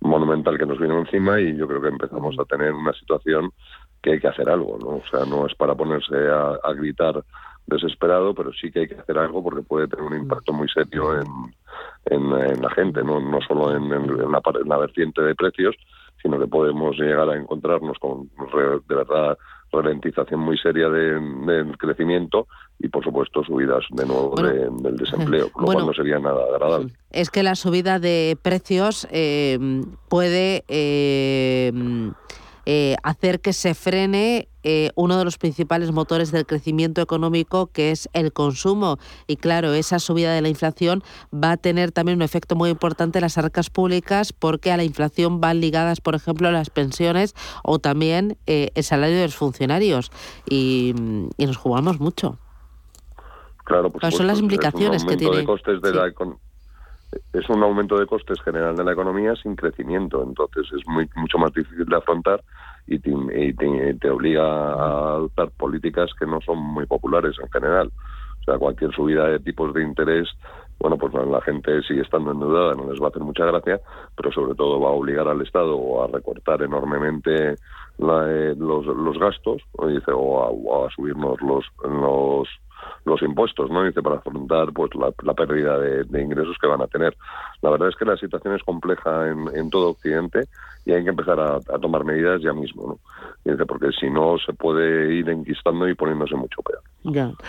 monumental 0.00 0.58
que 0.58 0.66
nos 0.66 0.78
vino 0.78 0.98
encima 0.98 1.40
y 1.40 1.56
yo 1.56 1.66
creo 1.66 1.80
que 1.80 1.88
empezamos 1.88 2.38
a 2.38 2.44
tener 2.44 2.72
una 2.72 2.92
situación 2.92 3.50
que 4.02 4.12
hay 4.12 4.20
que 4.20 4.28
hacer 4.28 4.48
algo, 4.50 4.76
¿no? 4.80 4.96
O 4.96 5.02
sea, 5.08 5.24
no 5.24 5.46
es 5.46 5.54
para 5.54 5.76
ponerse 5.76 6.16
a, 6.28 6.58
a, 6.62 6.72
gritar 6.74 7.22
desesperado, 7.66 8.34
pero 8.34 8.52
sí 8.52 8.70
que 8.70 8.80
hay 8.80 8.88
que 8.88 8.96
hacer 8.96 9.18
algo 9.18 9.42
porque 9.42 9.62
puede 9.62 9.88
tener 9.88 10.04
un 10.04 10.16
impacto 10.16 10.52
muy 10.52 10.68
serio 10.68 11.18
en, 11.18 11.26
en, 12.06 12.32
en 12.32 12.60
la 12.60 12.70
gente, 12.70 13.02
no, 13.02 13.20
no 13.20 13.40
solo 13.40 13.74
en, 13.76 13.84
en, 13.92 14.30
la, 14.30 14.42
en 14.60 14.68
la 14.68 14.78
vertiente 14.78 15.22
de 15.22 15.34
precios, 15.34 15.74
sino 16.20 16.38
que 16.38 16.46
podemos 16.46 16.96
llegar 16.96 17.28
a 17.28 17.36
encontrarnos 17.36 17.98
con 17.98 18.30
de 18.88 18.94
verdad 18.94 19.36
ralentización 19.72 20.40
muy 20.40 20.58
seria 20.58 20.88
del 20.88 21.46
de 21.46 21.76
crecimiento 21.78 22.46
y 22.78 22.88
por 22.88 23.02
supuesto 23.02 23.42
subidas 23.42 23.84
de 23.90 24.04
nuevo 24.04 24.30
bueno, 24.30 24.48
de, 24.48 24.82
del 24.82 24.96
desempleo, 24.96 25.46
lo 25.56 25.64
bueno, 25.64 25.80
cual 25.80 25.86
no 25.86 25.94
sería 25.94 26.18
nada 26.18 26.44
agradable. 26.44 26.92
Es 27.10 27.30
que 27.30 27.42
la 27.42 27.54
subida 27.54 27.98
de 27.98 28.36
precios 28.40 29.08
eh, 29.10 29.58
puede 30.08 30.64
eh, 30.68 31.72
eh, 32.66 32.96
hacer 33.02 33.40
que 33.40 33.52
se 33.52 33.74
frene 33.74 34.48
eh, 34.62 34.90
uno 34.94 35.18
de 35.18 35.24
los 35.24 35.38
principales 35.38 35.92
motores 35.92 36.32
del 36.32 36.46
crecimiento 36.46 37.00
económico, 37.00 37.66
que 37.66 37.90
es 37.90 38.08
el 38.12 38.32
consumo. 38.32 38.98
Y 39.26 39.36
claro, 39.36 39.72
esa 39.74 39.98
subida 39.98 40.32
de 40.32 40.42
la 40.42 40.48
inflación 40.48 41.02
va 41.32 41.52
a 41.52 41.56
tener 41.56 41.92
también 41.92 42.18
un 42.18 42.22
efecto 42.22 42.54
muy 42.54 42.70
importante 42.70 43.18
en 43.18 43.22
las 43.22 43.38
arcas 43.38 43.70
públicas, 43.70 44.32
porque 44.32 44.72
a 44.72 44.76
la 44.76 44.84
inflación 44.84 45.40
van 45.40 45.60
ligadas, 45.60 46.00
por 46.00 46.14
ejemplo, 46.14 46.50
las 46.50 46.70
pensiones 46.70 47.34
o 47.64 47.78
también 47.78 48.36
eh, 48.46 48.70
el 48.74 48.84
salario 48.84 49.16
de 49.16 49.24
los 49.24 49.36
funcionarios. 49.36 50.10
Y, 50.48 50.94
y 51.36 51.46
nos 51.46 51.56
jugamos 51.56 52.00
mucho. 52.00 52.38
Claro, 53.64 53.90
por 53.90 54.10
son 54.12 54.26
las 54.26 54.40
implicaciones 54.40 55.04
que 55.04 55.16
tiene. 55.16 55.38
De 55.38 55.44
costes 55.44 55.80
de 55.80 55.90
sí. 55.90 55.96
la 55.96 56.12
es 57.32 57.48
un 57.48 57.62
aumento 57.62 57.98
de 57.98 58.06
costes 58.06 58.40
general 58.42 58.76
de 58.76 58.84
la 58.84 58.92
economía 58.92 59.34
sin 59.36 59.54
crecimiento, 59.54 60.22
entonces 60.22 60.66
es 60.72 60.86
muy 60.86 61.08
mucho 61.14 61.38
más 61.38 61.52
difícil 61.52 61.84
de 61.84 61.96
afrontar 61.96 62.42
y 62.86 62.98
te, 62.98 63.10
y 63.10 63.52
te, 63.98 64.10
obliga 64.10 64.44
a 64.44 65.14
adoptar 65.14 65.50
políticas 65.50 66.10
que 66.18 66.26
no 66.26 66.40
son 66.40 66.58
muy 66.58 66.86
populares 66.86 67.36
en 67.40 67.48
general. 67.50 67.90
O 68.40 68.44
sea, 68.44 68.58
cualquier 68.58 68.92
subida 68.92 69.28
de 69.28 69.38
tipos 69.38 69.72
de 69.72 69.82
interés, 69.82 70.28
bueno, 70.80 70.98
pues 70.98 71.14
la 71.14 71.40
gente 71.42 71.80
sigue 71.82 72.02
estando 72.02 72.32
endeudada, 72.32 72.74
no 72.74 72.90
les 72.90 73.00
va 73.00 73.06
a 73.06 73.08
hacer 73.10 73.22
mucha 73.22 73.46
gracia, 73.46 73.80
pero 74.16 74.32
sobre 74.32 74.54
todo 74.54 74.80
va 74.80 74.88
a 74.88 74.92
obligar 74.92 75.28
al 75.28 75.40
Estado 75.42 76.02
a 76.02 76.08
recortar 76.08 76.62
enormemente 76.62 77.54
la, 77.98 78.26
eh, 78.28 78.54
los, 78.58 78.84
los 78.86 79.18
gastos, 79.18 79.62
o, 79.72 79.86
dice, 79.86 80.10
a, 80.10 80.16
o 80.16 80.86
a 80.86 80.90
subirnos 80.90 81.40
los, 81.40 81.64
los 81.84 82.48
los 83.04 83.22
impuestos, 83.22 83.70
¿no? 83.70 83.84
Dice, 83.84 84.02
para 84.02 84.16
afrontar 84.16 84.72
pues 84.72 84.94
la, 84.94 85.12
la 85.22 85.34
pérdida 85.34 85.78
de, 85.78 86.04
de, 86.04 86.22
ingresos 86.22 86.56
que 86.60 86.66
van 86.66 86.82
a 86.82 86.86
tener. 86.86 87.16
La 87.60 87.70
verdad 87.70 87.88
es 87.88 87.96
que 87.96 88.04
la 88.04 88.16
situación 88.16 88.54
es 88.54 88.62
compleja 88.62 89.28
en, 89.28 89.48
en 89.54 89.70
todo 89.70 89.90
Occidente 89.90 90.46
y 90.84 90.92
hay 90.92 91.04
que 91.04 91.10
empezar 91.10 91.38
a, 91.38 91.56
a, 91.56 91.78
tomar 91.80 92.04
medidas 92.04 92.40
ya 92.42 92.52
mismo, 92.52 92.86
¿no? 92.86 92.98
Dice, 93.44 93.66
porque 93.66 93.90
si 93.98 94.10
no 94.10 94.36
se 94.38 94.52
puede 94.52 95.14
ir 95.14 95.28
enquistando 95.28 95.88
y 95.88 95.94
poniéndose 95.94 96.34
mucho 96.36 96.62
peor. 96.62 96.82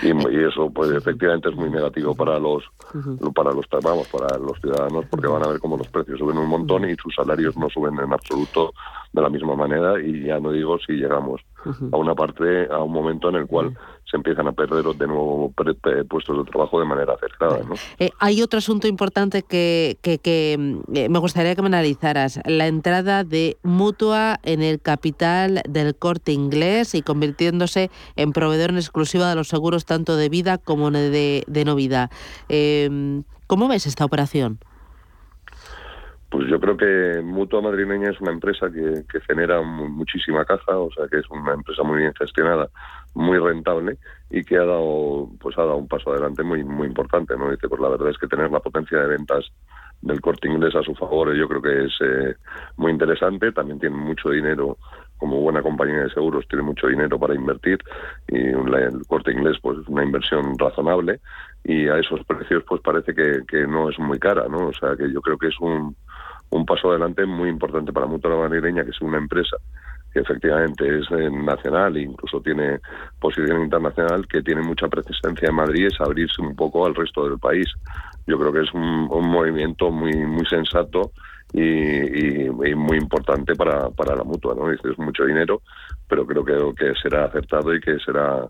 Y, 0.01 0.09
y, 0.09 0.43
eso, 0.43 0.69
pues 0.71 0.91
efectivamente 0.91 1.49
es 1.49 1.55
muy 1.55 1.69
negativo 1.69 2.15
para 2.15 2.39
los, 2.39 2.63
uh 2.93 2.97
-huh. 2.97 3.33
para 3.33 3.51
los, 3.51 3.65
vamos, 3.83 4.07
para 4.07 4.37
los 4.37 4.59
ciudadanos, 4.59 5.05
porque 5.09 5.27
van 5.27 5.43
a 5.43 5.49
ver 5.49 5.59
cómo 5.59 5.77
los 5.77 5.87
precios 5.87 6.19
suben 6.19 6.37
un 6.37 6.49
montón 6.49 6.89
y 6.89 6.95
sus 6.95 7.13
salarios 7.13 7.55
no 7.57 7.69
suben 7.69 7.99
en 7.99 8.13
absoluto 8.13 8.73
de 9.11 9.21
la 9.21 9.29
misma 9.29 9.55
manera 9.55 10.01
y 10.01 10.25
ya 10.25 10.39
no 10.39 10.51
digo 10.51 10.79
si 10.79 10.93
llegamos 10.93 11.41
uh 11.65 11.69
-huh. 11.69 11.89
a 11.93 11.97
una 11.97 12.15
parte, 12.15 12.67
a 12.71 12.79
un 12.81 12.91
momento 12.91 13.29
en 13.29 13.35
el 13.35 13.45
cual 13.47 13.67
uh 13.67 13.71
-huh. 13.71 13.77
Se 14.13 14.17
empiezan 14.17 14.47
a 14.47 14.51
perder 14.51 14.85
de 14.85 15.07
nuevo 15.07 15.51
puestos 16.07 16.45
de 16.45 16.51
trabajo 16.51 16.79
de 16.79 16.85
manera 16.85 17.13
acertada. 17.13 17.63
¿no? 17.67 17.73
Eh, 17.97 18.11
hay 18.19 18.43
otro 18.43 18.59
asunto 18.59 18.87
importante 18.87 19.41
que, 19.41 19.97
que, 20.03 20.19
que 20.19 20.53
eh, 20.93 21.09
me 21.09 21.17
gustaría 21.17 21.55
que 21.55 21.63
me 21.63 21.67
analizaras, 21.69 22.39
la 22.45 22.67
entrada 22.67 23.23
de 23.23 23.57
Mutua 23.63 24.39
en 24.43 24.61
el 24.61 24.79
capital 24.79 25.63
del 25.67 25.95
corte 25.95 26.31
inglés 26.31 26.93
y 26.93 27.01
convirtiéndose 27.01 27.89
en 28.15 28.33
proveedor 28.33 28.69
en 28.69 28.77
exclusiva 28.77 29.27
de 29.27 29.35
los 29.35 29.47
seguros 29.47 29.85
tanto 29.85 30.15
de 30.15 30.29
vida 30.29 30.59
como 30.59 30.91
de, 30.91 31.43
de 31.47 31.65
no 31.65 31.73
vida. 31.73 32.11
Eh, 32.49 33.23
¿Cómo 33.47 33.67
ves 33.67 33.87
esta 33.87 34.05
operación? 34.05 34.59
Pues 36.29 36.47
yo 36.49 36.59
creo 36.59 36.77
que 36.77 37.21
Mutua 37.23 37.61
Madrileña 37.61 38.09
es 38.09 38.19
una 38.19 38.31
empresa 38.31 38.67
que, 38.71 39.03
que, 39.07 39.21
genera 39.21 39.61
muchísima 39.61 40.43
caja, 40.45 40.77
o 40.77 40.91
sea 40.91 41.07
que 41.07 41.19
es 41.19 41.29
una 41.29 41.53
empresa 41.53 41.83
muy 41.83 41.99
bien 41.99 42.13
gestionada, 42.17 42.69
muy 43.13 43.37
rentable 43.37 43.97
y 44.29 44.43
que 44.43 44.57
ha 44.57 44.65
dado 44.65 45.29
pues 45.39 45.57
ha 45.57 45.61
dado 45.61 45.77
un 45.77 45.87
paso 45.87 46.11
adelante 46.11 46.43
muy 46.43 46.63
muy 46.63 46.87
importante, 46.87 47.35
¿no? 47.37 47.51
Dice, 47.51 47.69
pues 47.69 47.81
la 47.81 47.89
verdad 47.89 48.09
es 48.09 48.17
que 48.17 48.27
tener 48.27 48.51
la 48.51 48.59
potencia 48.59 48.99
de 48.99 49.07
ventas 49.07 49.45
del 50.01 50.19
corte 50.19 50.49
inglés 50.49 50.75
a 50.75 50.83
su 50.83 50.93
favor 50.95 51.33
yo 51.33 51.47
creo 51.47 51.61
que 51.61 51.85
es 51.85 51.93
eh, 52.01 52.35
muy 52.77 52.91
interesante, 52.91 53.51
también 53.51 53.79
tiene 53.79 53.95
mucho 53.95 54.29
dinero 54.29 54.77
como 55.17 55.39
buena 55.39 55.61
compañía 55.61 56.03
de 56.03 56.09
seguros 56.09 56.45
tiene 56.49 56.63
mucho 56.63 56.87
dinero 56.87 57.17
para 57.17 57.35
invertir 57.35 57.79
y 58.27 58.37
el 58.37 59.07
corte 59.07 59.31
inglés 59.31 59.57
pues 59.61 59.79
es 59.79 59.87
una 59.87 60.03
inversión 60.03 60.57
razonable 60.57 61.21
y 61.63 61.87
a 61.87 61.97
esos 61.97 62.25
precios 62.25 62.63
pues 62.67 62.81
parece 62.81 63.13
que, 63.13 63.43
que 63.47 63.65
no 63.65 63.89
es 63.89 63.97
muy 63.99 64.19
cara, 64.19 64.47
¿no? 64.49 64.67
O 64.67 64.73
sea 64.73 64.97
que 64.97 65.11
yo 65.11 65.21
creo 65.21 65.37
que 65.37 65.47
es 65.47 65.59
un 65.61 65.95
un 66.53 66.65
paso 66.65 66.91
adelante 66.91 67.25
muy 67.25 67.49
importante 67.49 67.91
para 67.91 68.05
Mutua 68.05 68.37
Madrileña, 68.37 68.83
que 68.83 68.91
es 68.91 69.01
una 69.01 69.17
empresa 69.17 69.57
que 70.13 70.19
efectivamente 70.19 70.99
es 70.99 71.09
eh, 71.11 71.29
nacional 71.31 71.97
e 71.97 72.03
incluso 72.03 72.39
tiene 72.41 72.79
posición 73.19 73.63
internacional, 73.63 74.27
que 74.27 74.43
tiene 74.43 74.61
mucha 74.61 74.87
presencia 74.87 75.49
en 75.49 75.55
Madrid, 75.55 75.87
es 75.87 75.99
abrirse 75.99 76.41
un 76.41 76.55
poco 76.55 76.85
al 76.85 76.93
resto 76.93 77.27
del 77.27 77.39
país. 77.39 77.67
Yo 78.27 78.37
creo 78.37 78.53
que 78.53 78.61
es 78.61 78.73
un, 78.73 79.07
movimiento 79.07 79.91
muy, 79.91 80.13
muy 80.15 80.45
sensato 80.45 81.11
y, 81.51 82.49
muy 82.75 82.97
importante 82.97 83.55
para, 83.55 83.89
para 83.89 84.15
la 84.15 84.23
mutua, 84.23 84.55
¿no? 84.55 84.71
Es 84.71 84.79
mucho 84.97 85.25
dinero, 85.25 85.61
pero 86.07 86.25
creo 86.25 86.45
que, 86.45 86.85
que 86.85 86.93
será 87.01 87.25
acertado 87.25 87.73
y 87.73 87.81
que 87.81 87.97
será 87.99 88.47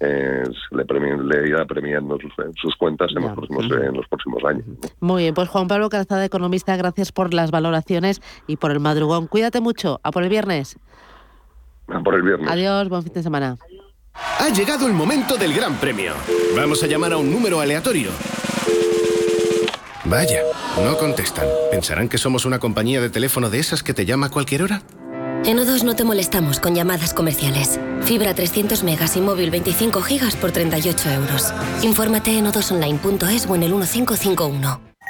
eh, 0.00 0.42
le, 0.72 0.84
premien, 0.84 1.26
le, 1.26 1.48
irá 1.48 1.64
premiando 1.64 2.18
sus, 2.18 2.32
sus 2.60 2.76
cuentas 2.76 3.10
en 3.16 3.22
los, 3.22 3.32
próximos, 3.32 3.64
en 3.64 3.94
los, 3.94 4.06
próximos, 4.08 4.44
años. 4.44 4.64
Muy 5.00 5.22
bien, 5.22 5.34
pues 5.34 5.48
Juan 5.48 5.68
Pablo 5.68 5.88
Calzada, 5.88 6.24
economista, 6.24 6.76
gracias 6.76 7.12
por 7.12 7.32
las 7.32 7.50
valoraciones 7.50 8.20
y 8.46 8.56
por 8.56 8.72
el 8.72 8.80
madrugón. 8.80 9.26
Cuídate 9.26 9.60
mucho, 9.60 10.00
a 10.02 10.10
por 10.10 10.22
el 10.22 10.28
viernes. 10.28 10.78
A 11.88 12.00
por 12.00 12.14
el 12.14 12.22
viernes. 12.22 12.50
Adiós, 12.50 12.88
buen 12.88 13.02
fin 13.02 13.12
de 13.14 13.22
semana. 13.22 13.56
Ha 14.38 14.48
llegado 14.50 14.86
el 14.86 14.92
momento 14.92 15.36
del 15.36 15.54
gran 15.54 15.74
premio. 15.76 16.12
Vamos 16.54 16.82
a 16.82 16.86
llamar 16.86 17.12
a 17.12 17.16
un 17.16 17.30
número 17.30 17.60
aleatorio. 17.60 18.10
Vaya, 20.04 20.42
no 20.84 20.96
contestan. 20.96 21.46
¿Pensarán 21.70 22.08
que 22.08 22.18
somos 22.18 22.44
una 22.44 22.58
compañía 22.58 23.00
de 23.00 23.10
teléfono 23.10 23.50
de 23.50 23.58
esas 23.58 23.82
que 23.82 23.92
te 23.92 24.04
llama 24.04 24.26
a 24.26 24.30
cualquier 24.30 24.62
hora? 24.62 24.82
En 25.46 25.58
O2 25.58 25.84
no 25.84 25.94
te 25.94 26.02
molestamos 26.02 26.58
con 26.58 26.74
llamadas 26.74 27.14
comerciales. 27.14 27.78
Fibra 28.02 28.34
300 28.34 28.82
megas 28.82 29.16
y 29.16 29.20
móvil 29.20 29.52
25 29.52 30.02
gigas 30.02 30.34
por 30.34 30.50
38 30.50 31.08
euros. 31.10 31.54
Infórmate 31.82 32.36
en 32.36 32.48
odosonline.es 32.48 33.46
o 33.46 33.54
en 33.54 33.62
el 33.62 33.70
1551. 33.70 34.95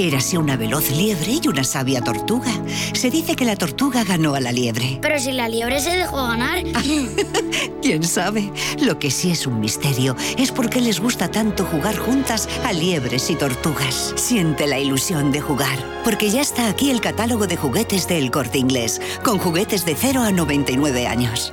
Érase 0.00 0.38
una 0.38 0.56
veloz 0.56 0.92
liebre 0.92 1.40
y 1.42 1.48
una 1.48 1.64
sabia 1.64 2.00
tortuga. 2.00 2.52
Se 2.94 3.10
dice 3.10 3.34
que 3.34 3.44
la 3.44 3.56
tortuga 3.56 4.04
ganó 4.04 4.36
a 4.36 4.40
la 4.40 4.52
liebre. 4.52 5.00
Pero 5.02 5.18
si 5.18 5.32
la 5.32 5.48
liebre 5.48 5.80
se 5.80 5.90
dejó 5.90 6.18
ganar. 6.18 6.62
¿Quién 7.82 8.04
sabe? 8.04 8.52
Lo 8.80 9.00
que 9.00 9.10
sí 9.10 9.32
es 9.32 9.44
un 9.44 9.58
misterio 9.58 10.14
es 10.36 10.52
por 10.52 10.70
qué 10.70 10.80
les 10.80 11.00
gusta 11.00 11.28
tanto 11.32 11.64
jugar 11.64 11.96
juntas 11.96 12.48
a 12.64 12.72
liebres 12.72 13.28
y 13.28 13.34
tortugas. 13.34 14.12
Siente 14.14 14.68
la 14.68 14.78
ilusión 14.78 15.32
de 15.32 15.40
jugar, 15.40 15.78
porque 16.04 16.30
ya 16.30 16.42
está 16.42 16.68
aquí 16.68 16.90
el 16.90 17.00
catálogo 17.00 17.48
de 17.48 17.56
juguetes 17.56 18.06
del 18.06 18.30
Corte 18.30 18.58
Inglés, 18.58 19.00
con 19.24 19.38
juguetes 19.38 19.84
de 19.84 19.96
0 19.96 20.22
a 20.22 20.30
99 20.30 21.08
años. 21.08 21.52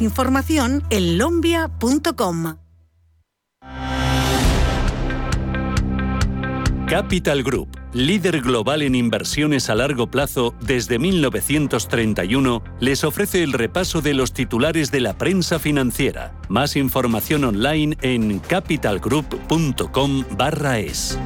Información 0.00 0.82
en 0.90 1.18
lombia.com. 1.18 2.56
Capital 6.86 7.42
Group, 7.42 7.68
líder 7.92 8.40
global 8.42 8.82
en 8.82 8.94
inversiones 8.94 9.68
a 9.70 9.74
largo 9.74 10.10
plazo 10.10 10.54
desde 10.60 10.98
1931, 10.98 12.62
les 12.78 13.04
ofrece 13.04 13.42
el 13.42 13.52
repaso 13.52 14.00
de 14.00 14.14
los 14.14 14.32
titulares 14.32 14.90
de 14.90 15.00
la 15.00 15.18
prensa 15.18 15.58
financiera. 15.58 16.32
Más 16.48 16.76
información 16.76 17.44
online 17.44 17.98
en 18.02 18.38
capitalgroup.com/es. 18.38 21.18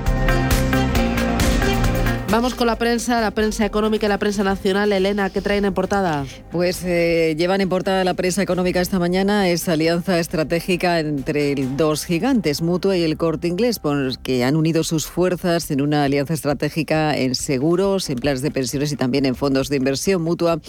Vamos 2.31 2.55
con 2.55 2.67
la 2.67 2.77
prensa, 2.77 3.23
la 3.23 3.31
prensa 3.31 3.65
económica 3.65 4.05
y 4.05 4.11
la 4.11 4.19
prensa 4.19 4.45
nacional. 4.45 4.93
Elena, 4.93 5.31
¿qué 5.31 5.41
traen 5.41 5.65
en 5.65 5.73
portada? 5.73 6.27
Pues 6.53 6.85
eh, 6.85 7.35
llevan 7.39 7.63
en 7.63 7.71
portada 7.71 8.05
la 8.05 8.13
prensa 8.13 8.43
económica 8.43 8.83
esta 8.83 8.99
mañana 8.99 9.49
esa 9.49 9.73
alianza 9.73 10.19
estratégica 10.19 11.01
entre 11.01 11.55
dos 11.79 12.05
gigantes, 12.05 12.61
Mutua 12.61 12.99
y 12.99 13.03
el 13.03 13.17
Corte 13.17 13.49
Inglés, 13.49 13.81
que 14.23 14.45
han 14.45 14.57
unido 14.57 14.85
sus 14.85 15.07
fuerzas 15.07 15.71
en 15.71 15.81
una 15.81 16.05
alianza 16.05 16.35
estratégica 16.35 17.17
en 17.17 17.35
seguros, 17.35 18.11
en 18.11 18.19
planes 18.19 18.43
de 18.43 18.51
pensiones 18.51 18.93
y 18.93 18.97
también 18.97 19.25
en 19.25 19.35
fondos 19.35 19.71
de 19.71 19.77
inversión. 19.77 20.21
Mutua 20.21 20.61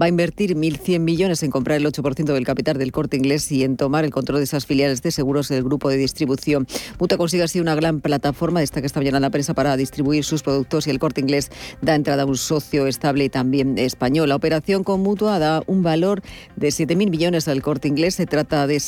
va 0.00 0.04
a 0.04 0.08
invertir 0.08 0.54
1.100 0.54 0.98
millones 1.00 1.42
en 1.42 1.50
comprar 1.50 1.78
el 1.78 1.86
8% 1.86 2.24
del 2.34 2.44
capital 2.44 2.76
del 2.76 2.92
Corte 2.92 3.16
Inglés 3.16 3.50
y 3.50 3.64
en 3.64 3.78
tomar 3.78 4.04
el 4.04 4.10
control 4.10 4.40
de 4.40 4.44
esas 4.44 4.66
filiales 4.66 5.00
de 5.00 5.10
seguros 5.10 5.48
del 5.48 5.64
grupo 5.64 5.88
de 5.88 5.96
distribución. 5.96 6.66
Mutua 7.00 7.16
consigue 7.16 7.42
así 7.42 7.58
una 7.58 7.74
gran 7.74 8.02
plataforma, 8.02 8.62
esta 8.62 8.82
que 8.82 8.86
está 8.86 9.00
mañana 9.00 9.18
la 9.18 9.30
prensa, 9.30 9.54
para 9.54 9.78
distribuir 9.78 10.22
sus 10.22 10.42
productos 10.42 10.86
y 10.86 10.90
el 10.90 11.05
Corte 11.06 11.20
Inglés 11.20 11.52
da 11.82 11.94
entrada 11.94 12.24
a 12.24 12.26
un 12.26 12.36
socio 12.36 12.88
estable 12.88 13.24
y 13.24 13.28
también 13.28 13.78
español. 13.78 14.28
La 14.28 14.34
operación 14.34 14.82
con 14.82 15.02
Mutua 15.02 15.38
da 15.38 15.62
un 15.68 15.84
valor 15.84 16.20
de 16.56 16.68
7.000 16.68 17.10
millones 17.10 17.46
al 17.46 17.62
Corte 17.62 17.86
Inglés. 17.86 18.16
Se 18.16 18.26
trata 18.26 18.66
de 18.66 18.80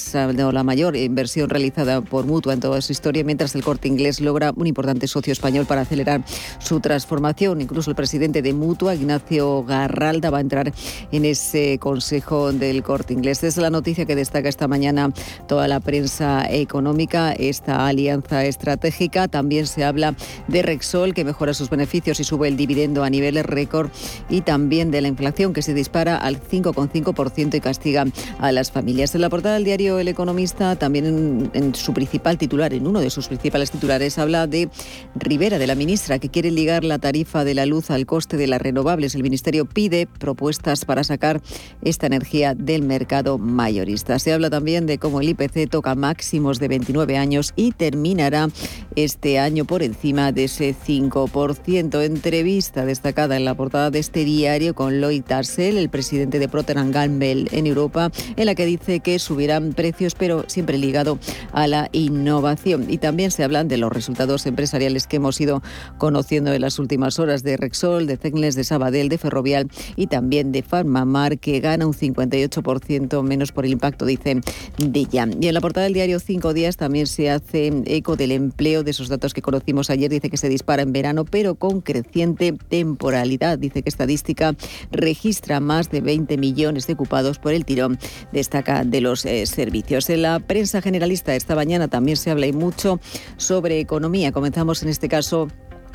la 0.53 0.65
mayor 0.65 0.97
inversión 0.97 1.49
realizada 1.49 2.01
por 2.01 2.27
Mutua 2.27 2.55
en 2.55 2.61
toda 2.61 2.81
su 2.81 2.91
historia, 2.91 3.23
mientras 3.23 3.55
el 3.55 3.63
Corte 3.63 3.87
Inglés 3.87 4.21
logra 4.21 4.53
un 4.57 4.67
importante 4.67 5.07
socio 5.07 5.33
español 5.33 5.67
para 5.67 5.83
acelerar 5.83 6.25
su 6.59 6.81
transformación. 6.81 7.61
Incluso 7.61 7.91
el 7.91 7.95
presidente 7.95 8.43
de 8.43 8.53
Mutua, 8.53 8.97
Ignacio 8.97 9.63
Garralda, 9.63 10.31
va 10.31 10.39
a 10.39 10.41
entrar 10.41 10.73
en 11.13 11.25
ese 11.25 11.79
consejo 11.79 12.53
del 12.53 12.83
Corte 12.83 13.13
Inglés. 13.13 13.45
Es 13.45 13.59
la 13.59 13.71
noticia 13.71 14.07
que 14.07 14.17
destaca 14.17 14.49
esta 14.49 14.67
mañana 14.67 15.13
toda 15.47 15.69
la 15.69 15.79
prensa 15.79 16.51
económica, 16.51 17.33
esta 17.33 17.87
alianza 17.87 18.45
estratégica. 18.45 19.29
También 19.29 19.69
se 19.69 19.85
habla 19.85 20.17
de 20.49 20.63
Rexol, 20.63 21.15
que 21.15 21.25
mejora 21.25 21.55
sus 21.55 21.71
beneficios 21.71 22.08
y 22.09 22.25
sube 22.25 22.49
el 22.49 22.57
dividendo 22.57 23.05
a 23.05 23.11
niveles 23.11 23.45
récord 23.45 23.91
y 24.31 24.41
también 24.41 24.91
de 24.91 25.03
la 25.03 25.09
inflación 25.09 25.53
que 25.53 25.61
se 25.61 25.75
dispara 25.75 26.17
al 26.17 26.41
5,5% 26.41 27.55
y 27.55 27.61
castiga 27.61 28.07
a 28.39 28.53
las 28.53 28.71
familias. 28.71 29.15
En 29.15 29.21
la 29.21 29.29
portada 29.29 29.55
del 29.55 29.65
diario 29.65 29.99
El 29.99 30.09
Economista, 30.09 30.77
también 30.77 31.51
en, 31.53 31.75
su 31.75 31.93
principal 31.93 32.39
titular, 32.39 32.73
en 32.73 32.87
uno 32.87 33.01
de 33.01 33.11
sus 33.11 33.29
principales 33.29 33.71
titulares, 33.71 34.19
habla 34.19 34.47
de 34.47 34.71
Rivera, 35.15 35.59
de 35.59 35.67
la 35.67 35.75
ministra, 35.75 36.19
que 36.19 36.31
quiere 36.31 36.51
ligar 36.51 36.83
la 36.83 36.99
tarifa 36.99 37.45
de 37.45 37.55
la 37.55 37.67
luz 37.67 37.91
al 37.91 38.07
coste 38.07 38.37
de 38.39 38.47
las 38.47 38.63
renovables. 38.63 39.15
El 39.15 39.23
Ministerio 39.23 39.67
pide 39.67 40.07
propuestas 40.07 40.85
para 40.85 41.05
sacar 41.05 41.43
esta 41.83 42.07
energía 42.07 42.55
del 42.55 42.83
mercado 42.83 43.37
mayorista. 43.37 44.19
Se 44.19 44.33
habla 44.33 44.49
también 44.49 44.87
de 44.87 44.99
cómo 44.99 45.21
el 45.21 45.29
IPC 45.29 45.69
toca 45.69 45.95
máximos 45.95 46.59
de 46.59 46.69
29 46.69 47.19
años 47.19 47.53
y 47.57 47.73
terminará 47.73 48.49
este 48.97 49.39
año 49.39 49.65
por 49.65 49.83
encima 49.83 50.33
de 50.33 50.45
ese 50.45 50.75
5% 50.75 51.98
entrevista 52.01 52.85
destacada 52.85 53.37
en 53.37 53.45
la 53.45 53.55
portada 53.55 53.91
de 53.91 53.99
este 53.99 54.25
diario 54.25 54.75
con 54.75 55.01
Lloyd 55.01 55.23
Tarsell, 55.25 55.77
el 55.77 55.89
presidente 55.89 56.39
de 56.39 56.49
Procter 56.49 56.79
Gamble 56.91 57.47
en 57.53 57.67
Europa, 57.67 58.11
en 58.37 58.47
la 58.47 58.55
que 58.55 58.67
dice 58.67 59.01
que 59.01 59.19
subirán 59.19 59.73
precios, 59.73 60.15
pero 60.15 60.45
siempre 60.47 60.79
ligado 60.79 61.19
a 61.53 61.67
la 61.67 61.89
innovación. 61.93 62.87
Y 62.89 62.99
también 62.99 63.31
se 63.31 63.45
hablan 63.45 63.69
de 63.69 63.79
los 63.79 63.93
resultados 63.93 64.47
empresariales 64.47 65.07
que 65.07 65.17
hemos 65.17 65.41
ido 65.41 65.63
conociendo 65.99 66.53
en 66.53 66.61
las 66.61 66.79
últimas 66.79 67.19
horas 67.19 67.43
de 67.43 67.57
Rexol, 67.57 68.07
de 68.07 68.17
Cegles, 68.17 68.55
de 68.55 68.65
Sabadell, 68.65 69.09
de 69.09 69.19
Ferrovial 69.19 69.69
y 69.97 70.07
también 70.07 70.53
de 70.53 70.63
Farmamar, 70.63 71.39
que 71.39 71.61
gana 71.61 71.87
un 71.87 71.95
58% 71.95 73.23
menos 73.23 73.53
por 73.53 73.65
el 73.65 73.73
impacto, 73.73 74.07
dice 74.07 74.41
de. 74.79 75.09
Y 75.41 75.49
en 75.49 75.55
la 75.55 75.61
portada 75.61 75.85
del 75.85 75.95
diario 75.95 76.21
Cinco 76.21 76.53
Días 76.53 76.77
también 76.77 77.07
se 77.07 77.31
hace 77.31 77.73
eco 77.87 78.17
del 78.17 78.33
empleo 78.33 78.83
de 78.83 78.91
esos 78.91 79.09
datos 79.09 79.33
que 79.33 79.43
conocimos 79.43 79.91
ayer. 79.91 80.11
Dice 80.11 80.29
que 80.29 80.37
se 80.37 80.49
dispara 80.49 80.83
en 80.83 80.93
verano, 80.93 81.25
pero 81.25 81.55
con 81.55 81.81
creciente 81.89 82.53
temporalidad. 82.53 83.59
Dice 83.59 83.83
que 83.83 83.89
estadística 83.89 84.55
registra 84.93 85.59
más 85.59 85.91
de 85.91 86.03
20 86.03 86.37
millones 86.37 86.87
de 86.87 86.93
ocupados 86.93 87.39
por 87.39 87.55
el 87.55 87.65
tirón, 87.65 87.99
destaca 88.31 88.85
de 88.85 89.01
los 89.01 89.25
eh, 89.25 89.47
servicios. 89.47 90.11
En 90.11 90.21
la 90.21 90.39
prensa 90.39 90.83
generalista 90.83 91.35
esta 91.35 91.55
mañana 91.55 91.89
también 91.89 92.19
se 92.19 92.31
habla 92.31 92.47
y 92.47 92.53
mucho 92.53 93.01
sobre 93.39 93.81
economía. 93.81 94.33
Comenzamos 94.33 94.83
en 94.83 94.91
este 94.91 95.09
caso 95.09 95.49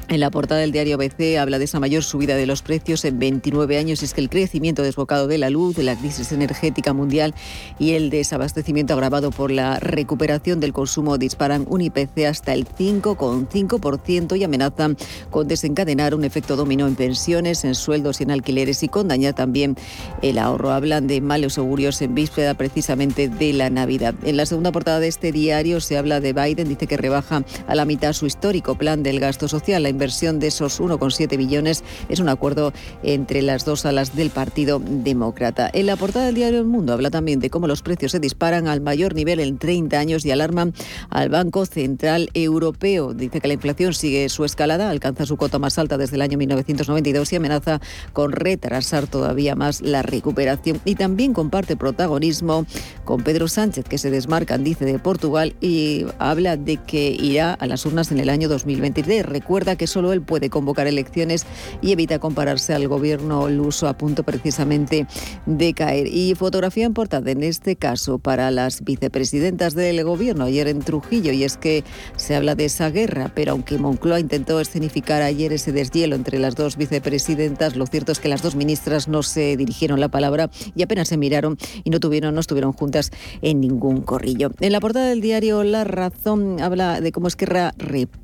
en 0.10 0.20
la 0.20 0.30
portada 0.30 0.62
del 0.62 0.72
diario 0.72 0.96
ABC 0.96 1.38
habla 1.40 1.60
de 1.60 1.66
esa 1.66 1.80
mayor 1.80 2.04
subida 2.04 2.36
de 2.36 2.46
los 2.46 2.62
precios 2.62 3.06
en 3.06 3.20
29 3.20 3.78
años 3.78 4.02
y 4.02 4.06
es 4.06 4.14
que 4.14 4.22
el 4.22 4.30
crecimiento 4.30 4.82
desbocado 4.82 5.28
de 5.28 5.38
la 5.38 5.50
luz, 5.50 5.76
de 5.76 5.84
la 5.84 5.96
crisis 5.96 6.32
energética 6.32 6.94
mundial 6.94 7.34
y 7.80 7.92
el 7.92 8.10
desabastecimiento 8.10 8.94
agravado 8.94 9.32
por 9.32 9.52
la 9.52 9.80
recuperación 9.80 10.60
del 10.60 10.74
consumo 10.74 11.18
disparan 11.18 11.66
un 11.70 11.82
IPC 11.82 12.26
hasta 12.28 12.54
el 12.54 12.68
5,5% 12.68 14.38
y 14.38 14.44
amenazan 14.44 14.98
con 15.30 15.48
desencadenar 15.48 16.16
un 16.16 16.24
efecto 16.24 16.56
dominó 16.56 16.88
en 16.88 16.96
pensiones, 16.96 17.64
en 17.64 17.76
sueldos 17.76 18.20
y 18.20 18.24
en 18.24 18.32
alquileres 18.32 18.84
y 18.84 18.88
con 18.88 19.08
dañar 19.08 19.34
también 19.34 19.76
el 20.22 20.38
ahorro. 20.38 20.72
Hablan 20.72 21.08
de 21.08 21.22
malos 21.22 21.58
augurios 21.58 22.02
en 22.02 22.16
víspera 22.16 22.54
precisamente 22.56 23.30
de 23.30 23.54
la 23.54 23.70
Navidad. 23.70 24.16
En 24.24 24.38
la 24.38 24.46
segunda 24.46 24.72
portada 24.72 25.00
de 25.00 25.08
este 25.08 25.32
diario 25.32 25.80
se 25.80 25.98
habla 25.98 26.20
de 26.20 26.34
Biden, 26.34 26.68
dice 26.68 26.88
que 26.88 26.98
rebaja 26.98 27.44
a 27.68 27.76
la 27.76 27.86
mitad 27.86 28.14
su 28.14 28.26
histórico 28.26 28.76
plan 28.76 29.04
del 29.04 29.20
gasto 29.20 29.48
social 29.48 29.86
inversión 29.94 30.40
de 30.40 30.48
esos 30.48 30.82
1,7 30.82 31.38
billones 31.38 31.84
es 32.10 32.20
un 32.20 32.30
acuerdo 32.30 32.74
entre 33.04 33.42
las 33.42 33.64
dos 33.64 33.86
alas 33.86 34.16
del 34.16 34.30
Partido 34.30 34.82
Demócrata. 34.84 35.70
En 35.72 35.86
la 35.86 35.96
portada 35.96 36.26
del 36.26 36.36
diario 36.36 36.60
El 36.60 36.66
Mundo 36.66 36.94
habla 36.94 37.10
también 37.10 37.40
de 37.40 37.50
cómo 37.50 37.68
los 37.68 37.82
precios 37.82 38.12
se 38.12 38.20
disparan 38.20 38.68
al 38.68 38.82
mayor 38.82 39.16
nivel 39.16 39.40
en 39.40 39.58
30 39.58 39.98
años 39.98 40.26
y 40.26 40.32
alarman 40.32 40.74
al 41.10 41.30
Banco 41.30 41.66
Central 41.66 42.30
Europeo. 42.34 43.14
Dice 43.14 43.40
que 43.40 43.48
la 43.48 43.54
inflación 43.54 43.94
sigue 43.94 44.28
su 44.30 44.46
escalada, 44.46 44.90
alcanza 44.90 45.26
su 45.26 45.38
cota 45.38 45.60
más 45.60 45.78
alta 45.78 45.98
desde 45.98 46.16
el 46.16 46.22
año 46.22 46.38
1992 46.38 47.32
y 47.32 47.36
amenaza 47.36 47.82
con 48.12 48.32
retrasar 48.32 49.08
todavía 49.08 49.56
más 49.56 49.82
la 49.82 50.02
recuperación. 50.02 50.82
Y 50.86 50.96
también 50.96 51.34
comparte 51.34 51.78
protagonismo 51.78 52.66
con 53.06 53.24
Pedro 53.24 53.48
Sánchez, 53.48 53.86
que 53.86 53.98
se 53.98 54.12
desmarcan, 54.12 54.64
dice, 54.64 54.86
de 54.86 55.00
Portugal 55.00 55.56
y 55.62 56.06
habla 56.20 56.58
de 56.58 56.78
que 56.78 57.12
irá 57.12 57.54
a 57.54 57.68
las 57.68 57.86
urnas 57.86 58.12
en 58.12 58.20
el 58.20 58.30
año 58.30 58.50
2023. 58.50 59.26
Recuerda 59.26 59.76
que 59.76 59.83
que 59.84 59.88
solo 59.88 60.14
él 60.14 60.22
puede 60.22 60.50
convocar 60.50 60.88
elecciones 60.88 61.46
y 61.82 61.92
evita 61.92 62.18
compararse 62.18 62.74
al 62.74 62.88
gobierno 62.88 63.50
luso 63.50 63.90
a 63.90 63.98
punto 63.98 64.24
precisamente 64.24 65.08
de 65.46 65.74
caer. 65.74 66.08
Y 66.08 66.36
fotografía 66.36 66.86
importante 66.86 67.32
en 67.32 67.44
este 67.44 67.76
caso 67.76 68.18
para 68.18 68.50
las 68.50 68.86
vicepresidentas 68.86 69.76
del 69.76 70.02
gobierno 70.06 70.46
ayer 70.46 70.70
en 70.70 70.80
Trujillo 70.80 71.34
y 71.34 71.44
es 71.44 71.58
que 71.58 71.84
se 72.16 72.34
habla 72.34 72.56
de 72.56 72.64
esa 72.64 72.92
guerra, 72.92 73.34
pero 73.36 73.52
aunque 73.52 73.78
Moncloa 73.78 74.22
intentó 74.22 74.62
escenificar 74.62 75.22
ayer 75.22 75.52
ese 75.52 75.74
deshielo 75.74 76.16
entre 76.16 76.40
las 76.40 76.56
dos 76.56 76.78
vicepresidentas, 76.78 77.76
lo 77.76 77.86
cierto 77.86 78.14
es 78.14 78.20
que 78.20 78.30
las 78.30 78.42
dos 78.42 78.56
ministras 78.56 79.10
no 79.10 79.22
se 79.22 79.58
dirigieron 79.58 80.00
la 80.00 80.08
palabra 80.08 80.50
y 80.78 80.84
apenas 80.84 81.10
se 81.10 81.18
miraron 81.18 81.58
y 81.84 81.90
no 81.90 82.00
tuvieron, 82.00 82.34
no 82.36 82.40
estuvieron 82.40 82.72
juntas 82.72 83.12
en 83.42 83.60
ningún 83.60 84.00
corrillo. 84.00 84.50
En 84.62 84.72
la 84.72 84.80
portada 84.80 85.08
del 85.08 85.20
diario 85.20 85.66
La 85.66 85.84
Razón 85.84 86.62
habla 86.62 87.02
de 87.02 87.12
cómo 87.12 87.28
Esquerra, 87.28 87.74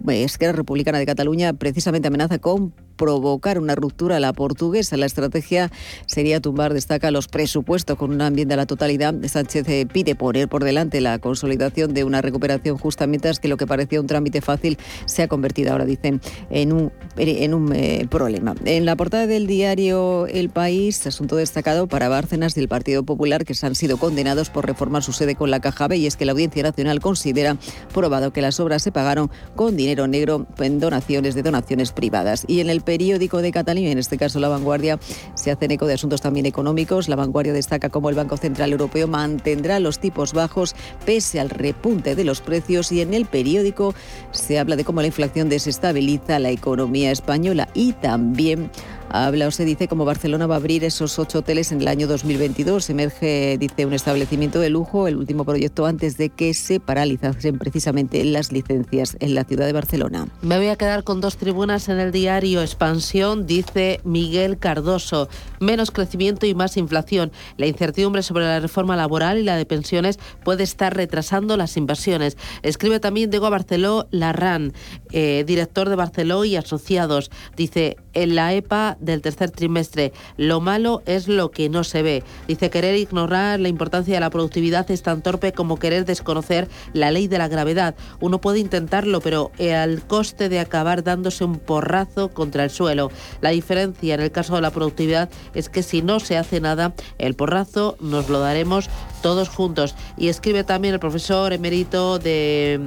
Esquerra 0.08 0.54
Republicana 0.54 1.00
de 1.00 1.06
Cataluña 1.06 1.49
precisamente 1.54 2.08
amenaza 2.08 2.40
con 2.40 2.74
provocar 3.00 3.58
una 3.58 3.76
ruptura 3.76 4.18
a 4.18 4.20
la 4.20 4.34
portuguesa. 4.34 4.98
La 4.98 5.06
estrategia 5.06 5.72
sería 6.06 6.42
tumbar, 6.42 6.74
destaca, 6.74 7.10
los 7.10 7.30
presupuestos 7.30 7.98
con 7.98 8.12
una 8.12 8.28
enmienda 8.28 8.56
a 8.56 8.58
la 8.58 8.66
totalidad. 8.66 9.16
Sánchez 9.26 9.68
eh, 9.70 9.88
pide 9.92 10.16
poner 10.16 10.50
por 10.50 10.66
delante 10.66 11.00
la 11.00 11.18
consolidación 11.18 11.94
de 11.94 12.04
una 12.04 12.22
recuperación 12.22 12.78
justa, 12.78 13.08
mientras 13.08 13.40
que 13.40 13.48
lo 13.48 13.56
que 13.56 13.66
parecía 13.66 14.02
un 14.02 14.08
trámite 14.08 14.42
fácil 14.42 14.78
se 15.06 15.24
ha 15.24 15.28
convertido 15.30 15.72
ahora, 15.72 15.86
dicen, 15.86 16.20
en 16.50 16.74
un, 16.74 16.92
en 17.16 17.54
un 17.54 17.74
eh, 17.74 18.06
problema. 18.10 18.54
En 18.66 18.86
la 18.86 18.98
portada 18.98 19.28
del 19.28 19.48
diario 19.48 20.28
El 20.28 20.50
País, 20.50 21.08
asunto 21.08 21.38
destacado 21.38 21.88
para 21.88 22.10
Bárcenas 22.10 22.58
y 22.58 22.60
el 22.60 22.68
Partido 22.68 23.04
Popular, 23.04 23.46
que 23.46 23.54
se 23.54 23.66
han 23.66 23.76
sido 23.76 23.96
condenados 23.96 24.50
por 24.50 24.68
reformar 24.68 25.04
su 25.04 25.14
sede 25.14 25.36
con 25.36 25.50
la 25.50 25.62
Caja 25.62 25.88
B, 25.88 25.96
y 25.96 26.06
es 26.06 26.18
que 26.18 26.26
la 26.26 26.34
Audiencia 26.34 26.64
Nacional 26.64 27.00
considera 27.00 27.56
probado 27.94 28.34
que 28.34 28.42
las 28.42 28.60
obras 28.60 28.84
se 28.84 28.92
pagaron 28.92 29.32
con 29.56 29.78
dinero 29.78 30.08
negro 30.08 30.46
en 30.58 30.82
donaciones 30.82 31.34
de 31.34 31.44
donaciones 31.44 31.94
privadas. 31.94 32.44
Y 32.46 32.60
en 32.60 32.70
el 32.70 32.82
periódico 32.90 33.44
de 33.44 33.52
Cataluña, 33.52 33.92
en 33.92 34.00
este 34.00 34.18
caso 34.18 34.40
La 34.40 34.48
Vanguardia, 34.48 34.98
se 35.36 35.52
hacen 35.52 35.70
eco 35.70 35.86
de 35.86 35.94
asuntos 35.94 36.22
también 36.22 36.48
económicos. 36.48 37.08
La 37.08 37.16
Vanguardia 37.16 37.54
destaca 37.54 37.90
cómo 37.90 38.10
el 38.10 38.16
Banco 38.16 38.36
Central 38.36 38.72
Europeo 38.72 39.08
mantendrá 39.08 39.80
los 39.80 40.00
tipos 40.00 40.34
bajos 40.34 40.74
pese 41.06 41.40
al 41.40 41.52
repunte 41.52 42.16
de 42.16 42.24
los 42.24 42.42
precios 42.42 42.92
y 42.92 43.02
en 43.02 43.14
el 43.14 43.28
periódico 43.28 43.94
se 44.32 44.58
habla 44.58 44.76
de 44.76 44.86
cómo 44.86 45.02
la 45.02 45.08
inflación 45.08 45.50
desestabiliza 45.50 46.40
la 46.40 46.50
economía 46.50 47.12
española 47.12 47.70
y 47.76 47.94
también 47.94 48.72
Habla 49.12 49.48
o 49.48 49.52
se 49.52 49.66
dice 49.66 49.88
cómo 49.88 50.06
Barcelona 50.06 50.46
va 50.46 50.54
a 50.54 50.58
abrir 50.58 50.84
esos 50.84 51.18
ocho 51.18 51.40
hoteles 51.40 51.72
en 51.72 51.82
el 51.82 51.88
año 51.88 52.06
2022. 52.06 52.92
Emerge, 52.92 53.58
dice, 53.60 53.88
un 53.88 53.94
establecimiento 53.94 54.60
de 54.60 54.70
lujo, 54.70 55.08
el 55.08 55.16
último 55.16 55.46
proyecto 55.46 55.88
antes 55.88 56.16
de 56.18 56.30
que 56.30 56.54
se 56.54 56.80
paralizasen 56.80 57.58
precisamente 57.58 58.24
las 58.24 58.52
licencias 58.52 59.18
en 59.20 59.34
la 59.34 59.46
ciudad 59.46 59.66
de 59.66 59.74
Barcelona. 59.74 60.28
Me 60.44 60.58
voy 60.58 60.68
a 60.68 60.76
quedar 60.76 61.04
con 61.04 61.22
dos 61.22 61.38
tribunas 61.38 61.90
en 61.90 62.00
el 62.00 62.12
diario 62.12 62.62
Expansión, 62.62 63.48
dice 63.48 64.00
Miguel 64.04 64.60
Cardoso. 64.60 65.28
Menos 65.60 65.90
crecimiento 65.90 66.46
y 66.46 66.54
más 66.54 66.78
inflación. 66.78 67.32
La 67.58 67.66
incertidumbre 67.66 68.22
sobre 68.22 68.46
la 68.46 68.60
reforma 68.60 68.96
laboral 68.96 69.40
y 69.40 69.44
la 69.44 69.58
de 69.58 69.66
pensiones 69.66 70.20
puede 70.44 70.64
estar 70.64 70.96
retrasando 70.96 71.58
las 71.58 71.78
inversiones. 71.78 72.38
Escribe 72.62 73.00
también 73.00 73.32
Diego 73.32 73.50
Barceló 73.50 74.08
Larran, 74.12 74.74
eh, 75.12 75.44
director 75.48 75.90
de 75.90 75.96
Barceló 75.96 76.46
y 76.46 76.56
Asociados. 76.58 77.32
Dice, 77.56 77.98
en 78.14 78.36
la 78.36 78.54
EPA 78.54 78.98
del 79.00 79.22
tercer 79.22 79.52
trimestre. 79.52 80.14
Lo 80.38 80.62
malo 80.62 81.02
es 81.06 81.28
lo 81.28 81.52
que 81.52 81.70
no 81.70 81.84
se 81.84 82.02
ve. 82.02 82.24
Dice 82.48 82.70
querer 82.70 82.96
ignorar 82.96 83.60
la 83.60 83.68
importancia 83.68 84.14
de 84.14 84.20
la 84.20 84.30
productividad 84.30 84.90
es 84.92 85.04
tan 85.04 85.22
torpe 85.22 85.52
como 85.54 85.78
querer 85.78 86.06
desconocer 86.06 86.68
la 86.94 87.12
ley 87.12 87.28
de 87.28 87.38
la 87.38 87.48
gravedad. 87.48 87.96
Uno 88.20 88.42
puede 88.42 88.60
intentarlo, 88.60 89.22
pero 89.22 89.52
al 89.60 90.06
coste 90.06 90.50
de 90.50 90.60
acabar 90.60 91.04
dándose 91.04 91.44
un 91.44 91.58
porrazo 91.58 92.30
contra 92.30 92.64
el 92.64 92.70
suelo. 92.70 93.12
La 93.42 93.50
diferencia 93.50 94.14
en 94.14 94.22
el 94.22 94.32
caso 94.32 94.56
de 94.56 94.62
la 94.62 94.72
productividad 94.72 95.30
es 95.54 95.70
que 95.70 95.84
si 95.84 96.02
no 96.02 96.20
se 96.20 96.38
hace 96.38 96.60
nada, 96.60 96.94
el 97.18 97.36
porrazo 97.36 97.98
nos 98.00 98.30
lo 98.30 98.40
daremos 98.40 98.90
todos 99.22 99.50
juntos. 99.50 99.96
Y 100.18 100.30
escribe 100.30 100.64
también 100.64 100.94
el 100.94 101.00
profesor 101.00 101.54
emérito 101.54 102.20
de, 102.20 102.80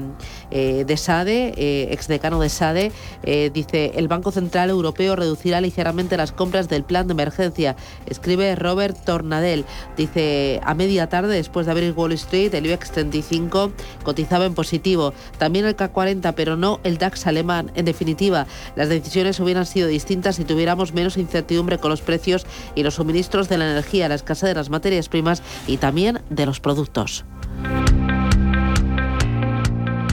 eh, 0.51 0.85
de 0.87 0.97
SADE, 0.97 1.55
eh, 1.57 1.89
exdecano 1.93 2.41
de 2.41 2.49
SADE, 2.49 2.93
eh, 3.23 3.51
dice, 3.53 3.93
el 3.97 4.09
Banco 4.09 4.33
Central 4.33 4.71
Europeo 4.71 5.17
reducirá 5.17 5.61
ligeramente 5.61 6.17
las 6.17 6.33
compras 6.33 6.69
del 6.69 6.85
plan 6.85 7.07
de 7.07 7.13
emergencia. 7.13 7.77
Escribe 8.07 8.55
Robert 8.57 8.97
Tornadell, 9.05 9.65
dice, 9.97 10.61
a 10.65 10.75
media 10.75 11.09
tarde, 11.09 11.35
después 11.35 11.67
de 11.67 11.73
abrir 11.73 11.93
Wall 11.97 12.13
Street, 12.13 12.55
el 12.55 12.67
IBEX 12.67 12.91
35 12.93 13.73
cotizaba 14.03 14.47
en 14.47 14.55
positivo. 14.55 15.15
También 15.39 15.67
el 15.67 15.77
K40, 15.77 16.35
pero 16.35 16.57
no 16.57 16.81
el 16.85 16.99
DAX 16.99 17.27
alemán. 17.27 17.71
En 17.75 17.85
definitiva, 17.85 18.47
las 18.77 18.89
decisiones 18.89 19.41
hubieran 19.41 19.67
sido 19.67 19.89
distintas 19.89 20.37
si 20.37 20.45
tuviéramos 20.45 20.93
menos 20.93 21.17
incertidumbre 21.17 21.79
con 21.79 21.91
los 21.91 22.01
precios 22.01 22.47
y 22.75 22.83
los 22.83 22.95
suministros 22.95 23.49
de 23.49 23.59
la 23.59 23.71
energía, 23.71 24.09
la 24.09 24.15
escasez 24.15 24.51
de 24.51 24.55
las 24.55 24.71
materias 24.71 25.09
primas 25.09 25.43
y 25.67 25.77
también 25.77 26.21
de 26.31 26.47
los 26.47 26.61
productos. 26.61 27.25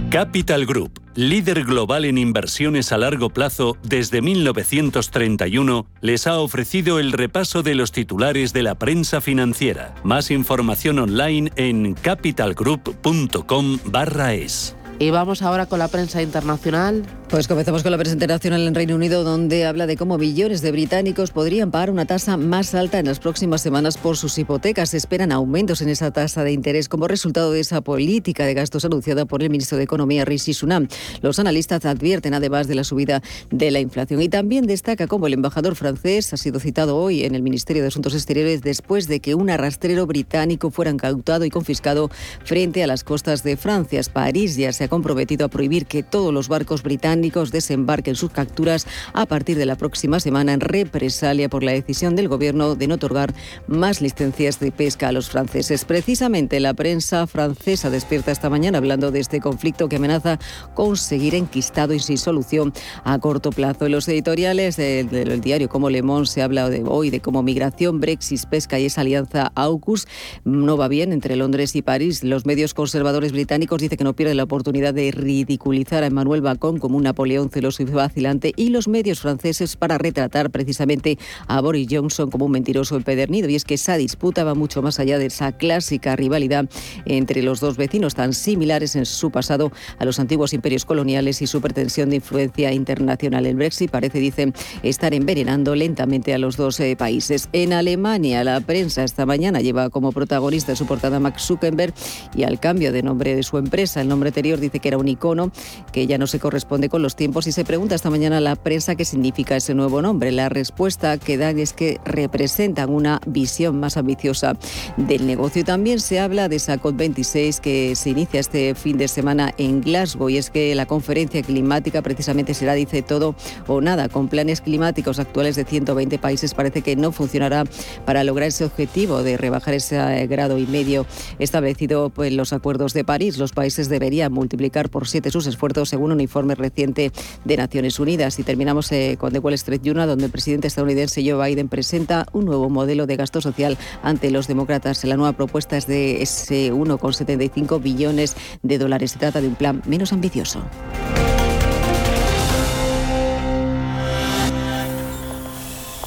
Capital 0.09 0.65
Group, 0.65 0.99
líder 1.13 1.63
global 1.65 2.03
en 2.03 2.17
inversiones 2.17 2.91
a 2.91 2.97
largo 2.97 3.29
plazo 3.29 3.77
desde 3.83 4.23
1931, 4.23 5.85
les 6.01 6.25
ha 6.25 6.39
ofrecido 6.39 6.99
el 6.99 7.11
repaso 7.11 7.61
de 7.61 7.75
los 7.75 7.91
titulares 7.91 8.51
de 8.51 8.63
la 8.63 8.73
prensa 8.73 9.21
financiera. 9.21 9.93
Más 10.03 10.31
información 10.31 10.97
online 10.97 11.51
en 11.57 11.93
capitalgroup.com/es. 11.93 14.78
Y 15.01 15.11
vamos 15.11 15.41
ahora 15.41 15.65
con 15.65 15.79
la 15.79 15.87
prensa 15.87 16.21
internacional. 16.21 17.05
Pues 17.29 17.47
comenzamos 17.47 17.83
con 17.83 17.91
la 17.91 17.97
prensa 17.97 18.15
internacional 18.15 18.67
en 18.67 18.75
Reino 18.75 18.95
Unido, 18.95 19.23
donde 19.23 19.65
habla 19.65 19.85
de 19.87 19.95
cómo 19.95 20.17
billones 20.17 20.61
de 20.61 20.71
británicos 20.71 21.31
podrían 21.31 21.71
pagar 21.71 21.89
una 21.89 22.05
tasa 22.05 22.35
más 22.35 22.75
alta 22.75 22.99
en 22.99 23.05
las 23.05 23.19
próximas 23.19 23.61
semanas 23.61 23.97
por 23.97 24.17
sus 24.17 24.37
hipotecas. 24.37 24.89
Se 24.89 24.97
esperan 24.97 25.31
aumentos 25.31 25.81
en 25.81 25.87
esa 25.87 26.11
tasa 26.11 26.43
de 26.43 26.51
interés 26.51 26.89
como 26.89 27.07
resultado 27.07 27.51
de 27.53 27.61
esa 27.61 27.79
política 27.79 28.45
de 28.45 28.55
gastos 28.55 28.83
anunciada 28.83 29.25
por 29.25 29.41
el 29.41 29.49
ministro 29.51 29.77
de 29.77 29.85
Economía, 29.85 30.25
Rishi 30.25 30.53
Sunak. 30.53 30.91
Los 31.21 31.39
analistas 31.39 31.85
advierten 31.85 32.33
además 32.33 32.67
de 32.67 32.75
la 32.75 32.83
subida 32.83 33.21
de 33.51 33.71
la 33.71 33.79
inflación 33.79 34.21
y 34.21 34.27
también 34.27 34.65
destaca 34.65 35.07
cómo 35.07 35.27
el 35.27 35.33
embajador 35.33 35.75
francés 35.75 36.33
ha 36.33 36.37
sido 36.37 36.59
citado 36.59 36.97
hoy 36.97 37.23
en 37.23 37.35
el 37.35 37.43
Ministerio 37.43 37.83
de 37.83 37.87
Asuntos 37.89 38.15
Exteriores 38.15 38.63
después 38.63 39.07
de 39.07 39.21
que 39.21 39.35
un 39.35 39.49
arrastrero 39.49 40.07
británico 40.07 40.71
fuera 40.71 40.91
incautado 40.91 41.45
y 41.45 41.51
confiscado 41.51 42.09
frente 42.43 42.83
a 42.83 42.87
las 42.87 43.05
costas 43.05 43.43
de 43.43 43.55
Francia. 43.55 44.01
París 44.11 44.57
ya 44.57 44.73
se 44.73 44.85
ha 44.85 44.88
comprometido 44.89 45.45
a 45.45 45.49
prohibir 45.49 45.85
que 45.85 46.03
todos 46.03 46.33
los 46.33 46.47
barcos 46.47 46.83
británicos 46.83 47.51
desembarquen 47.51 48.15
sus 48.15 48.31
capturas 48.31 48.87
a 49.13 49.25
partir 49.25 49.57
de 49.57 49.65
la 49.65 49.75
próxima 49.75 50.19
semana 50.19 50.53
en 50.53 50.59
represalia 50.59 51.49
por 51.49 51.63
la 51.63 51.71
decisión 51.71 52.15
del 52.15 52.27
gobierno 52.27 52.75
de 52.75 52.87
no 52.87 52.95
otorgar 52.95 53.33
más 53.67 54.01
licencias 54.01 54.59
de 54.59 54.71
pesca 54.71 55.07
a 55.07 55.11
los 55.11 55.29
franceses. 55.29 55.85
Precisamente 55.85 56.59
la 56.59 56.73
prensa 56.73 57.27
francesa 57.27 57.89
despierta 57.89 58.31
esta 58.31 58.49
mañana 58.49 58.79
hablando 58.79 59.11
de 59.11 59.19
este 59.19 59.39
conflicto 59.39 59.87
que 59.87 59.97
amenaza 59.97 60.39
con 60.73 60.97
seguir 60.97 61.35
enquistado 61.35 61.93
y 61.93 61.99
sin 61.99 62.17
solución 62.17 62.73
a 63.03 63.19
corto 63.19 63.51
plazo. 63.51 63.85
En 63.85 63.91
los 63.91 64.07
editoriales 64.07 64.75
del, 64.77 65.41
diario 65.41 65.69
como 65.69 65.89
Le 65.89 66.01
Monde 66.01 66.27
se 66.27 66.41
habla 66.41 66.69
de 66.69 66.83
hoy 66.85 67.09
de 67.09 67.19
cómo 67.19 67.43
migración, 67.43 67.99
Brexit, 67.99 68.45
pesca 68.45 68.79
y 68.79 68.85
esa 68.85 69.01
alianza 69.01 69.51
AUKUS 69.55 70.07
no 70.43 70.77
va 70.77 70.87
bien 70.87 71.13
entre 71.13 71.35
Londres 71.35 71.75
y 71.75 71.81
París. 71.81 72.23
Los 72.23 72.45
medios 72.45 72.73
conservadores 72.73 73.31
británicos 73.31 73.81
dicen 73.81 73.97
que 73.97 74.03
no 74.03 74.15
pierden 74.15 74.37
la 74.37 74.43
oportunidad 74.43 74.78
de 74.79 75.11
ridiculizar 75.11 76.03
a 76.03 76.07
Emmanuel 76.07 76.41
Macron 76.41 76.79
como 76.79 76.97
un 76.97 77.03
Napoleón 77.03 77.49
celoso 77.49 77.83
y 77.83 77.85
vacilante 77.85 78.53
y 78.55 78.69
los 78.69 78.87
medios 78.87 79.19
franceses 79.19 79.75
para 79.75 79.97
retratar 79.97 80.49
precisamente 80.49 81.17
a 81.47 81.61
Boris 81.61 81.87
Johnson 81.89 82.29
como 82.29 82.45
un 82.45 82.51
mentiroso 82.51 82.95
empedernido. 82.95 83.49
Y 83.49 83.55
es 83.55 83.65
que 83.65 83.75
esa 83.75 83.97
disputa 83.97 84.43
va 84.43 84.55
mucho 84.55 84.81
más 84.81 84.99
allá 84.99 85.17
de 85.17 85.27
esa 85.27 85.51
clásica 85.51 86.15
rivalidad 86.15 86.69
entre 87.05 87.43
los 87.43 87.59
dos 87.59 87.77
vecinos 87.77 88.15
tan 88.15 88.33
similares 88.33 88.95
en 88.95 89.05
su 89.05 89.31
pasado 89.31 89.71
a 89.97 90.05
los 90.05 90.19
antiguos 90.19 90.53
imperios 90.53 90.85
coloniales 90.85 91.41
y 91.41 91.47
su 91.47 91.61
pretensión 91.61 92.09
de 92.09 92.17
influencia 92.17 92.71
internacional. 92.71 93.45
El 93.45 93.55
Brexit 93.55 93.91
parece, 93.91 94.19
dicen, 94.19 94.53
estar 94.83 95.13
envenenando 95.13 95.75
lentamente 95.75 96.33
a 96.33 96.37
los 96.37 96.57
dos 96.57 96.79
eh, 96.79 96.95
países. 96.95 97.49
En 97.53 97.73
Alemania, 97.73 98.43
la 98.43 98.61
prensa 98.61 99.03
esta 99.03 99.25
mañana 99.25 99.61
lleva 99.61 99.89
como 99.89 100.11
protagonista 100.11 100.75
su 100.75 100.85
portada 100.85 101.19
Max 101.19 101.43
Zuckerberg 101.43 101.93
y 102.35 102.43
al 102.43 102.59
cambio 102.59 102.91
de 102.91 103.03
nombre 103.03 103.35
de 103.35 103.43
su 103.43 103.57
empresa, 103.57 104.01
el 104.01 104.07
nombre 104.07 104.29
anterior 104.29 104.59
dice 104.59 104.68
que 104.69 104.87
era 104.87 104.97
un 104.99 105.07
icono 105.07 105.51
que 105.91 106.05
ya 106.05 106.19
no 106.19 106.27
se 106.27 106.39
corresponde 106.39 106.89
con 106.89 107.01
los 107.01 107.15
tiempos 107.15 107.47
y 107.47 107.51
se 107.51 107.65
pregunta 107.65 107.95
esta 107.95 108.11
mañana 108.11 108.39
la 108.39 108.55
prensa 108.55 108.95
qué 108.95 109.05
significa 109.05 109.55
ese 109.55 109.73
nuevo 109.73 110.01
nombre. 110.01 110.31
La 110.31 110.49
respuesta 110.49 111.17
que 111.17 111.37
dan 111.37 111.57
es 111.57 111.73
que 111.73 111.99
representan 112.05 112.91
una 112.91 113.19
visión 113.25 113.79
más 113.79 113.97
ambiciosa 113.97 114.57
del 114.97 115.25
negocio. 115.25 115.61
Y 115.61 115.65
también 115.65 115.99
se 115.99 116.19
habla 116.19 116.47
de 116.49 116.57
esa 116.57 116.77
COP26 116.77 117.59
que 117.59 117.95
se 117.95 118.11
inicia 118.11 118.39
este 118.39 118.75
fin 118.75 118.97
de 118.97 119.07
semana 119.07 119.53
en 119.57 119.81
Glasgow 119.81 120.29
y 120.29 120.37
es 120.37 120.49
que 120.49 120.75
la 120.75 120.85
conferencia 120.85 121.41
climática 121.41 122.01
precisamente 122.01 122.53
será, 122.53 122.73
dice, 122.73 123.01
todo 123.01 123.35
o 123.67 123.81
nada. 123.81 124.09
Con 124.09 124.27
planes 124.27 124.61
climáticos 124.61 125.19
actuales 125.19 125.55
de 125.55 125.65
120 125.65 126.19
países 126.19 126.53
parece 126.53 126.81
que 126.81 126.95
no 126.95 127.11
funcionará 127.11 127.63
para 128.05 128.23
lograr 128.23 128.49
ese 128.49 128.65
objetivo 128.65 129.23
de 129.23 129.37
rebajar 129.37 129.73
ese 129.73 130.27
grado 130.27 130.57
y 130.57 130.67
medio 130.67 131.05
establecido 131.39 132.11
en 132.17 132.37
los 132.37 132.53
acuerdos 132.53 132.93
de 132.93 133.03
París. 133.03 133.37
Los 133.37 133.53
países 133.53 133.89
deberían 133.89 134.31
multiplicar 134.31 134.58
multiplicar 134.59 134.89
por 134.89 135.07
siete 135.07 135.31
sus 135.31 135.47
esfuerzos, 135.47 135.87
según 135.87 136.11
un 136.11 136.19
informe 136.19 136.53
reciente 136.53 137.13
de 137.45 137.57
Naciones 137.57 137.97
Unidas. 137.97 138.39
Y 138.39 138.43
terminamos 138.43 138.91
eh, 138.91 139.15
con 139.17 139.31
The 139.31 139.39
Wall 139.39 139.53
Street 139.53 139.81
Journal, 139.81 140.07
donde 140.07 140.25
el 140.25 140.31
presidente 140.31 140.67
estadounidense 140.67 141.23
Joe 141.25 141.47
Biden 141.47 141.69
presenta 141.69 142.25
un 142.33 142.43
nuevo 142.43 142.69
modelo 142.69 143.07
de 143.07 143.15
gasto 143.15 143.39
social 143.39 143.77
ante 144.03 144.31
los 144.31 144.47
demócratas. 144.47 145.05
La 145.05 145.15
nueva 145.15 145.31
propuesta 145.31 145.77
es 145.77 145.87
de 145.87 146.21
ese 146.21 146.73
1,75 146.73 147.81
billones 147.81 148.35
de 148.61 148.77
dólares. 148.77 149.11
Se 149.11 149.19
trata 149.19 149.39
de 149.39 149.47
un 149.47 149.55
plan 149.55 149.81
menos 149.85 150.11
ambicioso. 150.11 150.61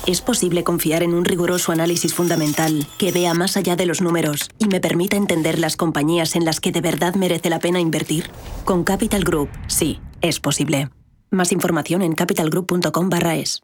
¿Es 0.05 0.21
posible 0.21 0.65
confiar 0.65 1.05
en 1.05 1.15
un 1.15 1.25
riguroso 1.25 1.71
análisis 1.71 2.13
fundamental 2.13 2.89
que 2.99 3.13
vea 3.13 3.35
más 3.35 3.57
allá 3.57 3.77
de 3.77 3.87
los 3.87 4.01
números 4.01 4.51
y 4.59 4.67
me 4.67 4.81
permita 4.81 5.17
entender 5.17 5.61
las 5.61 5.77
compañías 5.77 6.35
en 6.35 6.45
las 6.45 6.59
que 6.59 6.73
de 6.73 6.81
verdad 6.81 7.15
merece 7.15 7.51
la 7.51 7.61
pena 7.61 7.79
invertir? 7.79 8.29
Con 8.65 8.83
Capital 8.83 9.23
Group, 9.23 9.49
sí, 9.69 10.01
es 10.21 10.41
posible. 10.41 10.91
Más 11.31 11.53
información 11.53 12.03
en 12.03 12.15
capitalgroup.com 12.15 13.11
es. 13.37 13.61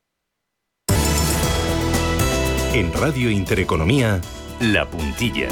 En 2.72 2.92
Radio 2.92 3.30
Intereconomía, 3.30 4.20
La 4.60 4.88
Puntilla. 4.88 5.48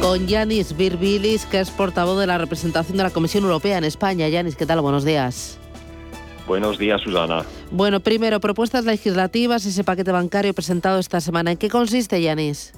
Con 0.00 0.26
Yanis 0.26 0.76
Virbilis, 0.76 1.46
que 1.46 1.60
es 1.60 1.70
portavoz 1.70 2.18
de 2.18 2.26
la 2.26 2.38
representación 2.38 2.96
de 2.96 3.04
la 3.04 3.10
Comisión 3.10 3.44
Europea 3.44 3.78
en 3.78 3.84
España. 3.84 4.28
Yanis, 4.28 4.56
¿qué 4.56 4.66
tal? 4.66 4.80
Buenos 4.80 5.04
días. 5.04 5.60
Buenos 6.48 6.78
días, 6.78 7.02
Susana. 7.02 7.42
Bueno, 7.70 8.00
primero, 8.00 8.40
propuestas 8.40 8.86
legislativas, 8.86 9.66
ese 9.66 9.84
paquete 9.84 10.10
bancario 10.10 10.54
presentado 10.54 10.98
esta 10.98 11.20
semana. 11.20 11.52
¿En 11.52 11.58
qué 11.58 11.68
consiste, 11.68 12.22
Yanis? 12.22 12.72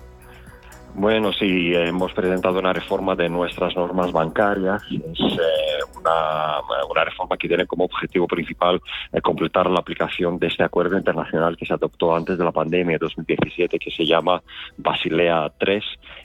Bueno, 0.94 1.32
sí, 1.32 1.72
hemos 1.72 2.12
presentado 2.12 2.58
una 2.58 2.72
reforma 2.72 3.14
de 3.14 3.28
nuestras 3.28 3.76
normas 3.76 4.10
bancarias. 4.10 4.82
Es 4.90 5.20
eh, 5.20 5.78
una, 5.96 7.04
reforma 7.04 7.36
que 7.38 7.48
tiene 7.48 7.66
como 7.66 7.84
objetivo 7.84 8.26
principal 8.26 8.80
eh, 9.12 9.20
completar 9.20 9.70
la 9.70 9.78
aplicación 9.78 10.38
de 10.38 10.48
este 10.48 10.64
acuerdo 10.64 10.98
internacional 10.98 11.56
que 11.56 11.64
se 11.64 11.72
adoptó 11.72 12.14
antes 12.14 12.36
de 12.36 12.44
la 12.44 12.52
pandemia 12.52 12.96
de 12.96 12.98
2017, 12.98 13.78
que 13.78 13.90
se 13.90 14.04
llama 14.04 14.42
Basilea 14.76 15.50
III. 15.60 15.80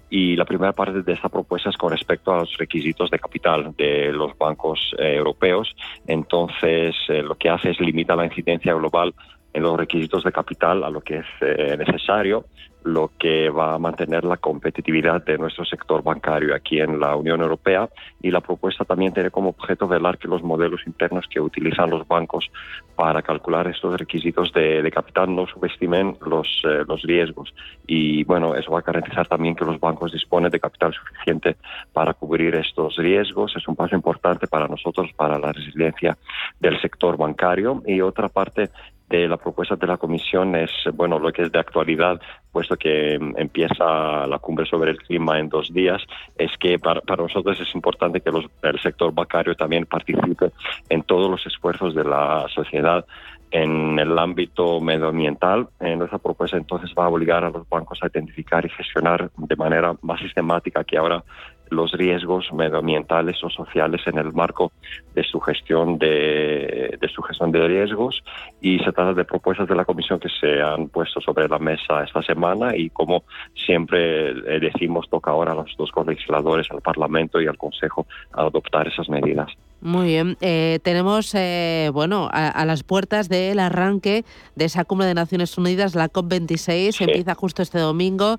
Y 0.09 0.35
la 0.35 0.45
primera 0.45 0.73
parte 0.73 1.01
de 1.01 1.13
esta 1.13 1.29
propuesta 1.29 1.69
es 1.69 1.77
con 1.77 1.91
respecto 1.91 2.31
a 2.33 2.39
los 2.39 2.57
requisitos 2.57 3.09
de 3.09 3.19
capital 3.19 3.73
de 3.75 4.11
los 4.11 4.37
bancos 4.37 4.95
eh, 4.97 5.15
europeos. 5.15 5.75
Entonces, 6.07 6.95
lo 7.07 7.35
que 7.35 7.49
hace 7.49 7.71
es 7.71 7.79
limitar 7.79 8.17
la 8.17 8.25
incidencia 8.25 8.73
global 8.73 9.13
en 9.53 9.63
los 9.63 9.77
requisitos 9.77 10.23
de 10.23 10.31
capital 10.31 10.83
a 10.83 10.89
lo 10.89 11.01
que 11.01 11.17
es 11.17 11.79
necesario 11.79 12.45
lo 12.85 13.11
que 13.17 13.49
va 13.49 13.73
a 13.73 13.79
mantener 13.79 14.23
la 14.23 14.37
competitividad 14.37 15.25
de 15.25 15.39
nuestro 15.39 15.65
sector 15.65 16.03
bancario 16.03 16.53
aquí 16.53 16.79
en 16.79 16.99
la 16.99 17.15
Unión 17.15 17.41
Europea. 17.41 17.89
Y 18.21 18.29
la 18.29 18.41
propuesta 18.41 18.85
también 18.85 19.11
tiene 19.11 19.31
como 19.31 19.49
objeto 19.49 19.87
velar 19.87 20.19
que 20.19 20.27
los 20.27 20.43
modelos 20.43 20.81
internos 20.85 21.25
que 21.27 21.41
utilizan 21.41 21.89
los 21.89 22.07
bancos 22.07 22.51
para 22.95 23.23
calcular 23.23 23.67
estos 23.67 23.97
requisitos 23.97 24.53
de, 24.53 24.89
capital 24.93 25.35
no 25.35 25.47
subestimen 25.47 26.15
los, 26.25 26.61
eh, 26.63 26.83
los 26.87 27.01
riesgos. 27.01 27.53
Y 27.87 28.23
bueno, 28.23 28.53
eso 28.53 28.71
va 28.71 28.79
a 28.79 28.83
garantizar 28.83 29.27
también 29.27 29.55
que 29.55 29.65
los 29.65 29.79
bancos 29.79 30.11
disponen 30.11 30.51
de 30.51 30.59
capital 30.59 30.93
suficiente 30.93 31.57
para 31.91 32.13
cubrir 32.13 32.53
estos 32.53 32.97
riesgos. 32.97 33.55
Es 33.55 33.67
un 33.67 33.75
paso 33.75 33.95
importante 33.95 34.45
para 34.47 34.67
nosotros, 34.67 35.11
para 35.15 35.39
la 35.39 35.51
resiliencia 35.51 36.15
del 36.59 36.79
sector 36.79 37.17
bancario. 37.17 37.81
Y 37.87 37.99
otra 38.01 38.29
parte 38.29 38.69
de 39.09 39.27
la 39.27 39.37
propuesta 39.37 39.75
de 39.75 39.87
la 39.87 39.97
Comisión 39.97 40.55
es, 40.55 40.71
bueno, 40.93 41.19
lo 41.19 41.31
que 41.31 41.43
es 41.43 41.51
de 41.51 41.59
actualidad, 41.59 42.19
puesto 42.51 42.75
que 42.75 43.17
mm, 43.19 43.33
empieza 43.37 44.25
la 44.27 44.39
cumbre 44.39 44.65
sobre 44.65 44.91
el 44.91 44.97
clima 44.97 45.39
en 45.39 45.49
dos 45.49 45.71
días, 45.73 46.01
es 46.37 46.51
que 46.59 46.79
para, 46.79 47.01
nosotros 47.17 47.59
es 47.59 47.75
importante 47.75 48.21
que 48.21 48.29
el 48.29 48.79
sector 48.79 49.13
bancario 49.13 49.55
también 49.55 49.85
participe 49.85 50.51
en 50.89 51.03
todos 51.03 51.29
los 51.29 51.45
esfuerzos 51.45 51.93
de 51.93 52.03
la 52.03 52.45
sociedad 52.53 53.05
en 53.51 53.97
el 53.99 54.17
ámbito 54.17 54.81
medioambiental. 54.81 55.69
En 55.79 56.01
esa 56.01 56.17
propuesta 56.17 56.57
entonces 56.57 56.93
va 56.97 57.05
a 57.05 57.09
obligar 57.09 57.43
a 57.43 57.49
los 57.49 57.67
bancos 57.69 57.99
a 58.01 58.07
identificar 58.07 58.65
y 58.65 58.69
gestionar 58.69 59.29
de 59.37 59.55
manera 59.55 59.95
más 60.01 60.19
sistemática 60.19 60.83
que 60.83 60.97
ahora 60.97 61.23
los 61.69 61.91
riesgos 61.93 62.51
medioambientales 62.53 63.43
o 63.43 63.49
sociales 63.49 64.01
en 64.05 64.17
el 64.17 64.33
marco 64.33 64.71
de 65.13 65.23
su 65.23 65.39
gestión 65.39 65.97
de, 65.97 66.97
su 67.13 67.21
gestión 67.21 67.51
de 67.51 67.67
riesgos 67.67 68.23
y 68.61 68.79
se 68.79 68.91
trata 68.91 69.13
de 69.13 69.25
propuestas 69.25 69.67
de 69.67 69.75
la 69.75 69.85
comisión 69.85 70.19
que 70.19 70.29
se 70.29 70.61
han 70.61 70.89
puesto 70.89 71.21
sobre 71.21 71.47
la 71.47 71.59
mesa 71.59 72.03
esta 72.03 72.21
semana 72.21 72.75
y 72.75 72.89
como 72.89 73.23
siempre 73.65 74.29
eh, 74.29 74.59
decimos 74.59 75.09
toca 75.09 75.31
ahora 75.31 75.53
a 75.53 75.55
los 75.55 75.75
dos 75.77 75.91
legisladores 76.05 76.67
al 76.71 76.81
Parlamento 76.81 77.41
y 77.41 77.47
al 77.47 77.57
Consejo 77.57 78.05
adoptar 78.33 78.87
esas 78.87 79.09
medidas. 79.09 79.51
Muy 79.81 80.07
bien, 80.07 80.37
eh, 80.41 80.79
tenemos 80.83 81.33
eh, 81.35 81.89
bueno 81.93 82.29
a, 82.31 82.65
las 82.65 82.83
puertas 82.83 83.29
del 83.29 83.59
arranque 83.59 84.25
de 84.55 84.65
esa 84.65 84.83
cumbre 84.83 85.05
de 85.05 85.13
Naciones 85.13 85.57
Unidas, 85.57 85.95
la 85.95 86.09
COP26, 86.09 87.01
empieza 87.01 87.35
justo 87.35 87.61
este 87.61 87.77
domingo. 87.77 88.37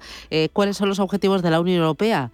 ¿Cuáles 0.52 0.76
son 0.76 0.88
los 0.88 0.98
objetivos 0.98 1.42
de 1.42 1.50
la 1.50 1.60
Unión 1.60 1.78
Europea? 1.78 2.30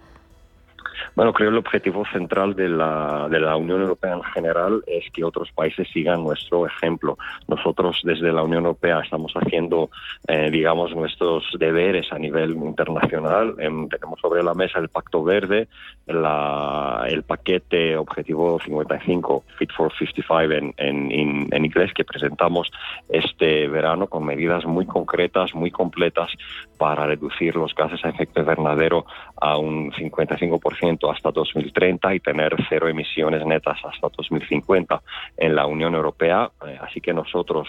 Bueno, 1.15 1.33
creo 1.33 1.49
que 1.49 1.53
el 1.53 1.59
objetivo 1.59 2.03
central 2.11 2.55
de 2.55 2.69
la, 2.69 3.27
de 3.29 3.39
la 3.39 3.55
Unión 3.55 3.81
Europea 3.81 4.13
en 4.13 4.23
general 4.23 4.83
es 4.87 5.09
que 5.11 5.23
otros 5.23 5.51
países 5.51 5.87
sigan 5.91 6.23
nuestro 6.23 6.65
ejemplo. 6.65 7.17
Nosotros 7.47 8.01
desde 8.03 8.31
la 8.31 8.43
Unión 8.43 8.65
Europea 8.65 9.01
estamos 9.01 9.33
haciendo, 9.33 9.89
eh, 10.27 10.49
digamos, 10.51 10.95
nuestros 10.95 11.45
deberes 11.59 12.11
a 12.11 12.19
nivel 12.19 12.51
internacional. 12.51 13.55
Em, 13.59 13.87
tenemos 13.89 14.19
sobre 14.19 14.43
la 14.43 14.53
mesa 14.53 14.79
el 14.79 14.89
Pacto 14.89 15.23
Verde, 15.23 15.67
la, 16.05 17.05
el 17.07 17.23
paquete 17.23 17.97
Objetivo 17.97 18.59
55, 18.59 19.43
Fit 19.57 19.71
for 19.71 19.91
55 19.93 20.53
en, 20.53 20.73
en, 20.77 21.47
en 21.51 21.65
inglés, 21.65 21.93
que 21.93 22.03
presentamos 22.03 22.71
este 23.09 23.67
verano 23.67 24.07
con 24.07 24.25
medidas 24.25 24.65
muy 24.65 24.85
concretas, 24.85 25.53
muy 25.53 25.71
completas 25.71 26.29
para 26.77 27.05
reducir 27.05 27.55
los 27.55 27.73
gases 27.75 28.03
a 28.03 28.09
efecto 28.09 28.41
invernadero 28.41 29.05
a 29.39 29.57
un 29.57 29.91
55% 29.91 30.92
hasta 31.09 31.31
2030 31.31 32.15
y 32.15 32.19
tener 32.19 32.55
cero 32.69 32.87
emisiones 32.87 33.45
netas 33.45 33.77
hasta 33.83 34.09
2050 34.15 35.01
en 35.37 35.55
la 35.55 35.65
Unión 35.65 35.95
Europea. 35.95 36.49
Eh, 36.65 36.77
así 36.81 37.01
que 37.01 37.13
nosotros 37.13 37.67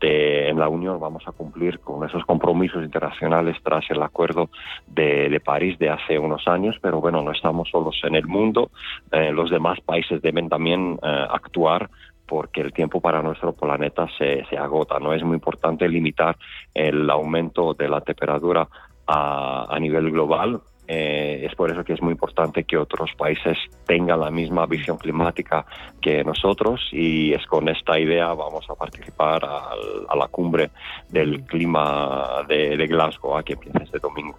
en 0.00 0.58
la 0.58 0.68
Unión 0.68 0.98
vamos 1.00 1.26
a 1.26 1.32
cumplir 1.32 1.80
con 1.80 2.06
esos 2.08 2.24
compromisos 2.24 2.82
internacionales 2.82 3.56
tras 3.62 3.84
el 3.90 4.02
acuerdo 4.02 4.48
de, 4.86 5.40
París 5.44 5.78
de 5.78 5.90
hace 5.90 6.18
unos 6.18 6.46
años, 6.48 6.76
pero 6.80 7.00
bueno, 7.00 7.22
no 7.22 7.32
estamos 7.32 7.68
solos 7.70 8.00
en 8.04 8.14
el 8.14 8.26
mundo. 8.26 8.70
Eh, 9.12 9.32
los 9.32 9.50
demás 9.50 9.80
países 9.80 10.22
deben 10.22 10.48
también 10.48 10.98
eh, 11.02 11.26
actuar 11.30 11.90
porque 12.26 12.62
el 12.62 12.72
tiempo 12.72 13.00
para 13.00 13.20
nuestro 13.20 13.52
planeta 13.52 14.08
se, 14.16 14.44
agota. 14.56 14.98
No 14.98 15.12
es 15.12 15.22
muy 15.22 15.34
importante 15.34 15.86
limitar 15.88 16.36
el 16.72 17.10
aumento 17.10 17.74
de 17.74 17.88
la 17.88 18.00
temperatura 18.00 18.66
a 19.06 19.76
nivel 19.78 20.10
global, 20.10 20.62
eh, 20.86 21.46
es 21.48 21.54
por 21.54 21.70
eso 21.70 21.82
que 21.82 21.94
es 21.94 22.02
muy 22.02 22.12
importante 22.12 22.64
que 22.64 22.76
otros 22.76 23.10
países 23.16 23.56
tengan 23.86 24.20
la 24.20 24.30
misma 24.30 24.66
visión 24.66 24.98
climática 24.98 25.64
que 26.00 26.22
nosotros 26.24 26.80
y 26.92 27.32
es 27.32 27.46
con 27.46 27.68
esta 27.68 27.98
idea 27.98 28.28
vamos 28.34 28.66
a 28.68 28.74
participar 28.74 29.44
a, 29.44 30.16
la 30.16 30.28
cumbre 30.28 30.70
del 31.08 31.42
clima 31.44 32.44
de, 32.48 32.86
Glasgow 32.86 33.42
que 33.42 33.54
empieza 33.54 33.82
este 33.82 33.98
domingo. 33.98 34.36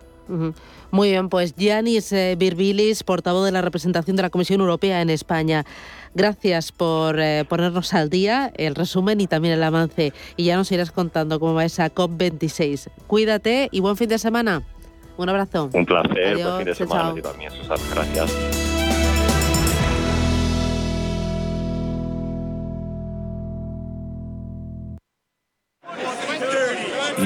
Muy 0.91 1.10
bien, 1.10 1.30
pues 1.30 1.56
Yanis 1.56 2.12
eh, 2.12 2.36
Virbilis, 2.38 3.04
portavoz 3.04 3.46
de 3.46 3.52
la 3.52 3.62
representación 3.62 4.16
de 4.16 4.24
la 4.24 4.30
Comisión 4.30 4.62
Europea 4.62 5.02
en 5.02 5.10
España. 5.10 5.66
Gracias 6.16 6.72
por 6.72 7.20
eh, 7.20 7.46
ponernos 7.48 7.93
al 7.93 8.10
día 8.10 8.52
el 8.56 8.74
resumen 8.74 9.22
y 9.22 9.28
también 9.28 9.56
el 9.56 9.64
avance. 9.64 10.14
Y 10.38 10.46
ya 10.46 10.56
nos 10.56 10.72
irás 10.72 10.91
contando 10.91 11.39
cómo 11.39 11.54
va 11.54 11.66
esa 11.66 11.93
COP26. 11.93 12.89
Cuídate 13.08 13.68
y 13.72 13.82
buen 13.82 13.98
fin 13.98 14.10
de 14.10 14.18
semana. 14.18 14.64
Un 15.18 15.30
abrazo. 15.30 15.70
Un 15.74 15.86
placer, 15.86 16.38
buen 16.38 16.57
fin 16.57 16.66
de 16.66 16.76
semana 16.76 17.22
también, 17.22 17.51
Susana. 17.51 17.82
Gracias. 17.93 18.66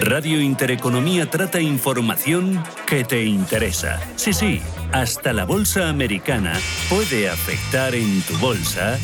Radio 0.01 0.39
Intereconomía 0.39 1.29
trata 1.29 1.59
información 1.59 2.63
que 2.85 3.03
te 3.03 3.25
interesa. 3.25 3.99
Sí, 4.15 4.33
sí, 4.33 4.61
hasta 4.91 5.33
la 5.33 5.45
bolsa 5.45 5.89
americana 5.89 6.53
puede 6.89 7.27
afectar 7.27 7.95
en 7.95 8.21
tu 8.21 8.37
bolsa 8.37 8.97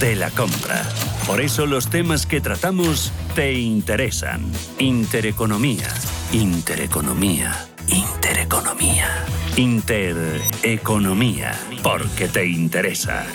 de 0.00 0.16
la 0.16 0.30
compra. 0.30 0.82
Por 1.26 1.40
eso 1.40 1.66
los 1.66 1.88
temas 1.88 2.26
que 2.26 2.40
tratamos 2.40 3.12
te 3.34 3.52
interesan. 3.52 4.42
Intereconomía. 4.78 5.88
Intereconomía. 6.32 7.71
Intereconomía. 7.88 9.24
Intereconomía. 9.56 11.52
Porque 11.82 12.28
te 12.28 12.46
interesa. 12.46 13.26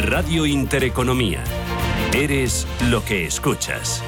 Radio 0.00 0.46
Intereconomía. 0.46 1.44
Eres 2.12 2.66
lo 2.90 3.04
que 3.04 3.26
escuchas. 3.26 4.02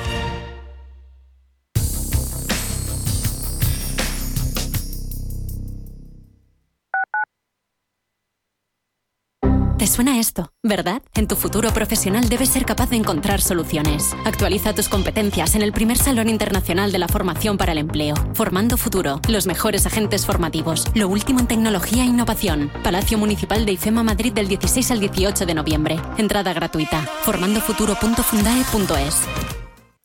Suena 10.01 10.19
esto, 10.19 10.51
¿verdad? 10.63 11.03
En 11.13 11.29
tu 11.29 11.37
futuro 11.37 11.75
profesional 11.75 12.27
debes 12.31 12.49
ser 12.49 12.65
capaz 12.65 12.89
de 12.89 12.97
encontrar 12.97 13.43
soluciones. 13.43 14.17
Actualiza 14.25 14.75
tus 14.75 14.89
competencias 14.89 15.55
en 15.57 15.61
el 15.61 15.75
primer 15.75 15.99
Salón 15.99 16.31
Internacional 16.31 16.91
de 16.91 16.99
la 16.99 17.07
Formación 17.07 17.59
para 17.59 17.73
el 17.73 17.79
Empleo. 17.79 18.15
Formando 18.33 18.79
Futuro, 18.79 19.21
los 19.29 19.47
mejores 19.47 19.85
agentes 19.85 20.25
formativos, 20.25 20.87
lo 20.95 21.07
último 21.07 21.41
en 21.41 21.49
tecnología 21.49 22.05
e 22.05 22.07
innovación. 22.07 22.73
Palacio 22.83 23.19
Municipal 23.19 23.67
de 23.67 23.73
IFEMA 23.73 24.03
Madrid 24.03 24.33
del 24.33 24.49
16 24.49 24.91
al 24.91 25.01
18 25.01 25.45
de 25.45 25.55
noviembre. 25.55 26.01
Entrada 26.17 26.55
gratuita. 26.55 27.03
formandofuturo.fundae.es. 27.25 29.60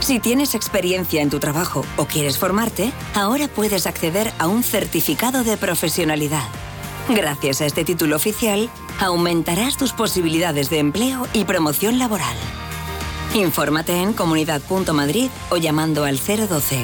Si 0.00 0.18
tienes 0.18 0.54
experiencia 0.54 1.20
en 1.20 1.28
tu 1.28 1.38
trabajo 1.38 1.84
o 1.96 2.06
quieres 2.06 2.38
formarte, 2.38 2.90
ahora 3.14 3.48
puedes 3.48 3.86
acceder 3.86 4.32
a 4.38 4.48
un 4.48 4.62
certificado 4.62 5.44
de 5.44 5.56
profesionalidad. 5.56 6.48
Gracias 7.08 7.60
a 7.60 7.66
este 7.66 7.84
título 7.84 8.16
oficial, 8.16 8.70
aumentarás 8.98 9.76
tus 9.76 9.92
posibilidades 9.92 10.70
de 10.70 10.78
empleo 10.78 11.26
y 11.34 11.44
promoción 11.44 11.98
laboral. 11.98 12.36
Infórmate 13.34 14.00
en 14.00 14.12
comunidad.madrid 14.12 15.28
o 15.50 15.56
llamando 15.58 16.04
al 16.04 16.18
012, 16.18 16.80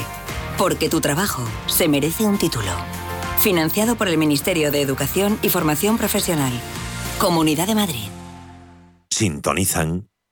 porque 0.58 0.88
tu 0.88 1.00
trabajo 1.00 1.42
se 1.66 1.88
merece 1.88 2.24
un 2.24 2.38
título. 2.38 2.70
Financiado 3.38 3.96
por 3.96 4.08
el 4.08 4.18
Ministerio 4.18 4.70
de 4.70 4.82
Educación 4.82 5.38
y 5.42 5.48
Formación 5.48 5.96
Profesional. 5.96 6.52
Comunidad 7.18 7.66
de 7.66 7.74
Madrid. 7.74 8.08
Sintonizan 9.10 10.08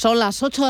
Son 0.00 0.18
las 0.18 0.42
8 0.42 0.62
de 0.62 0.66
la 0.66 0.68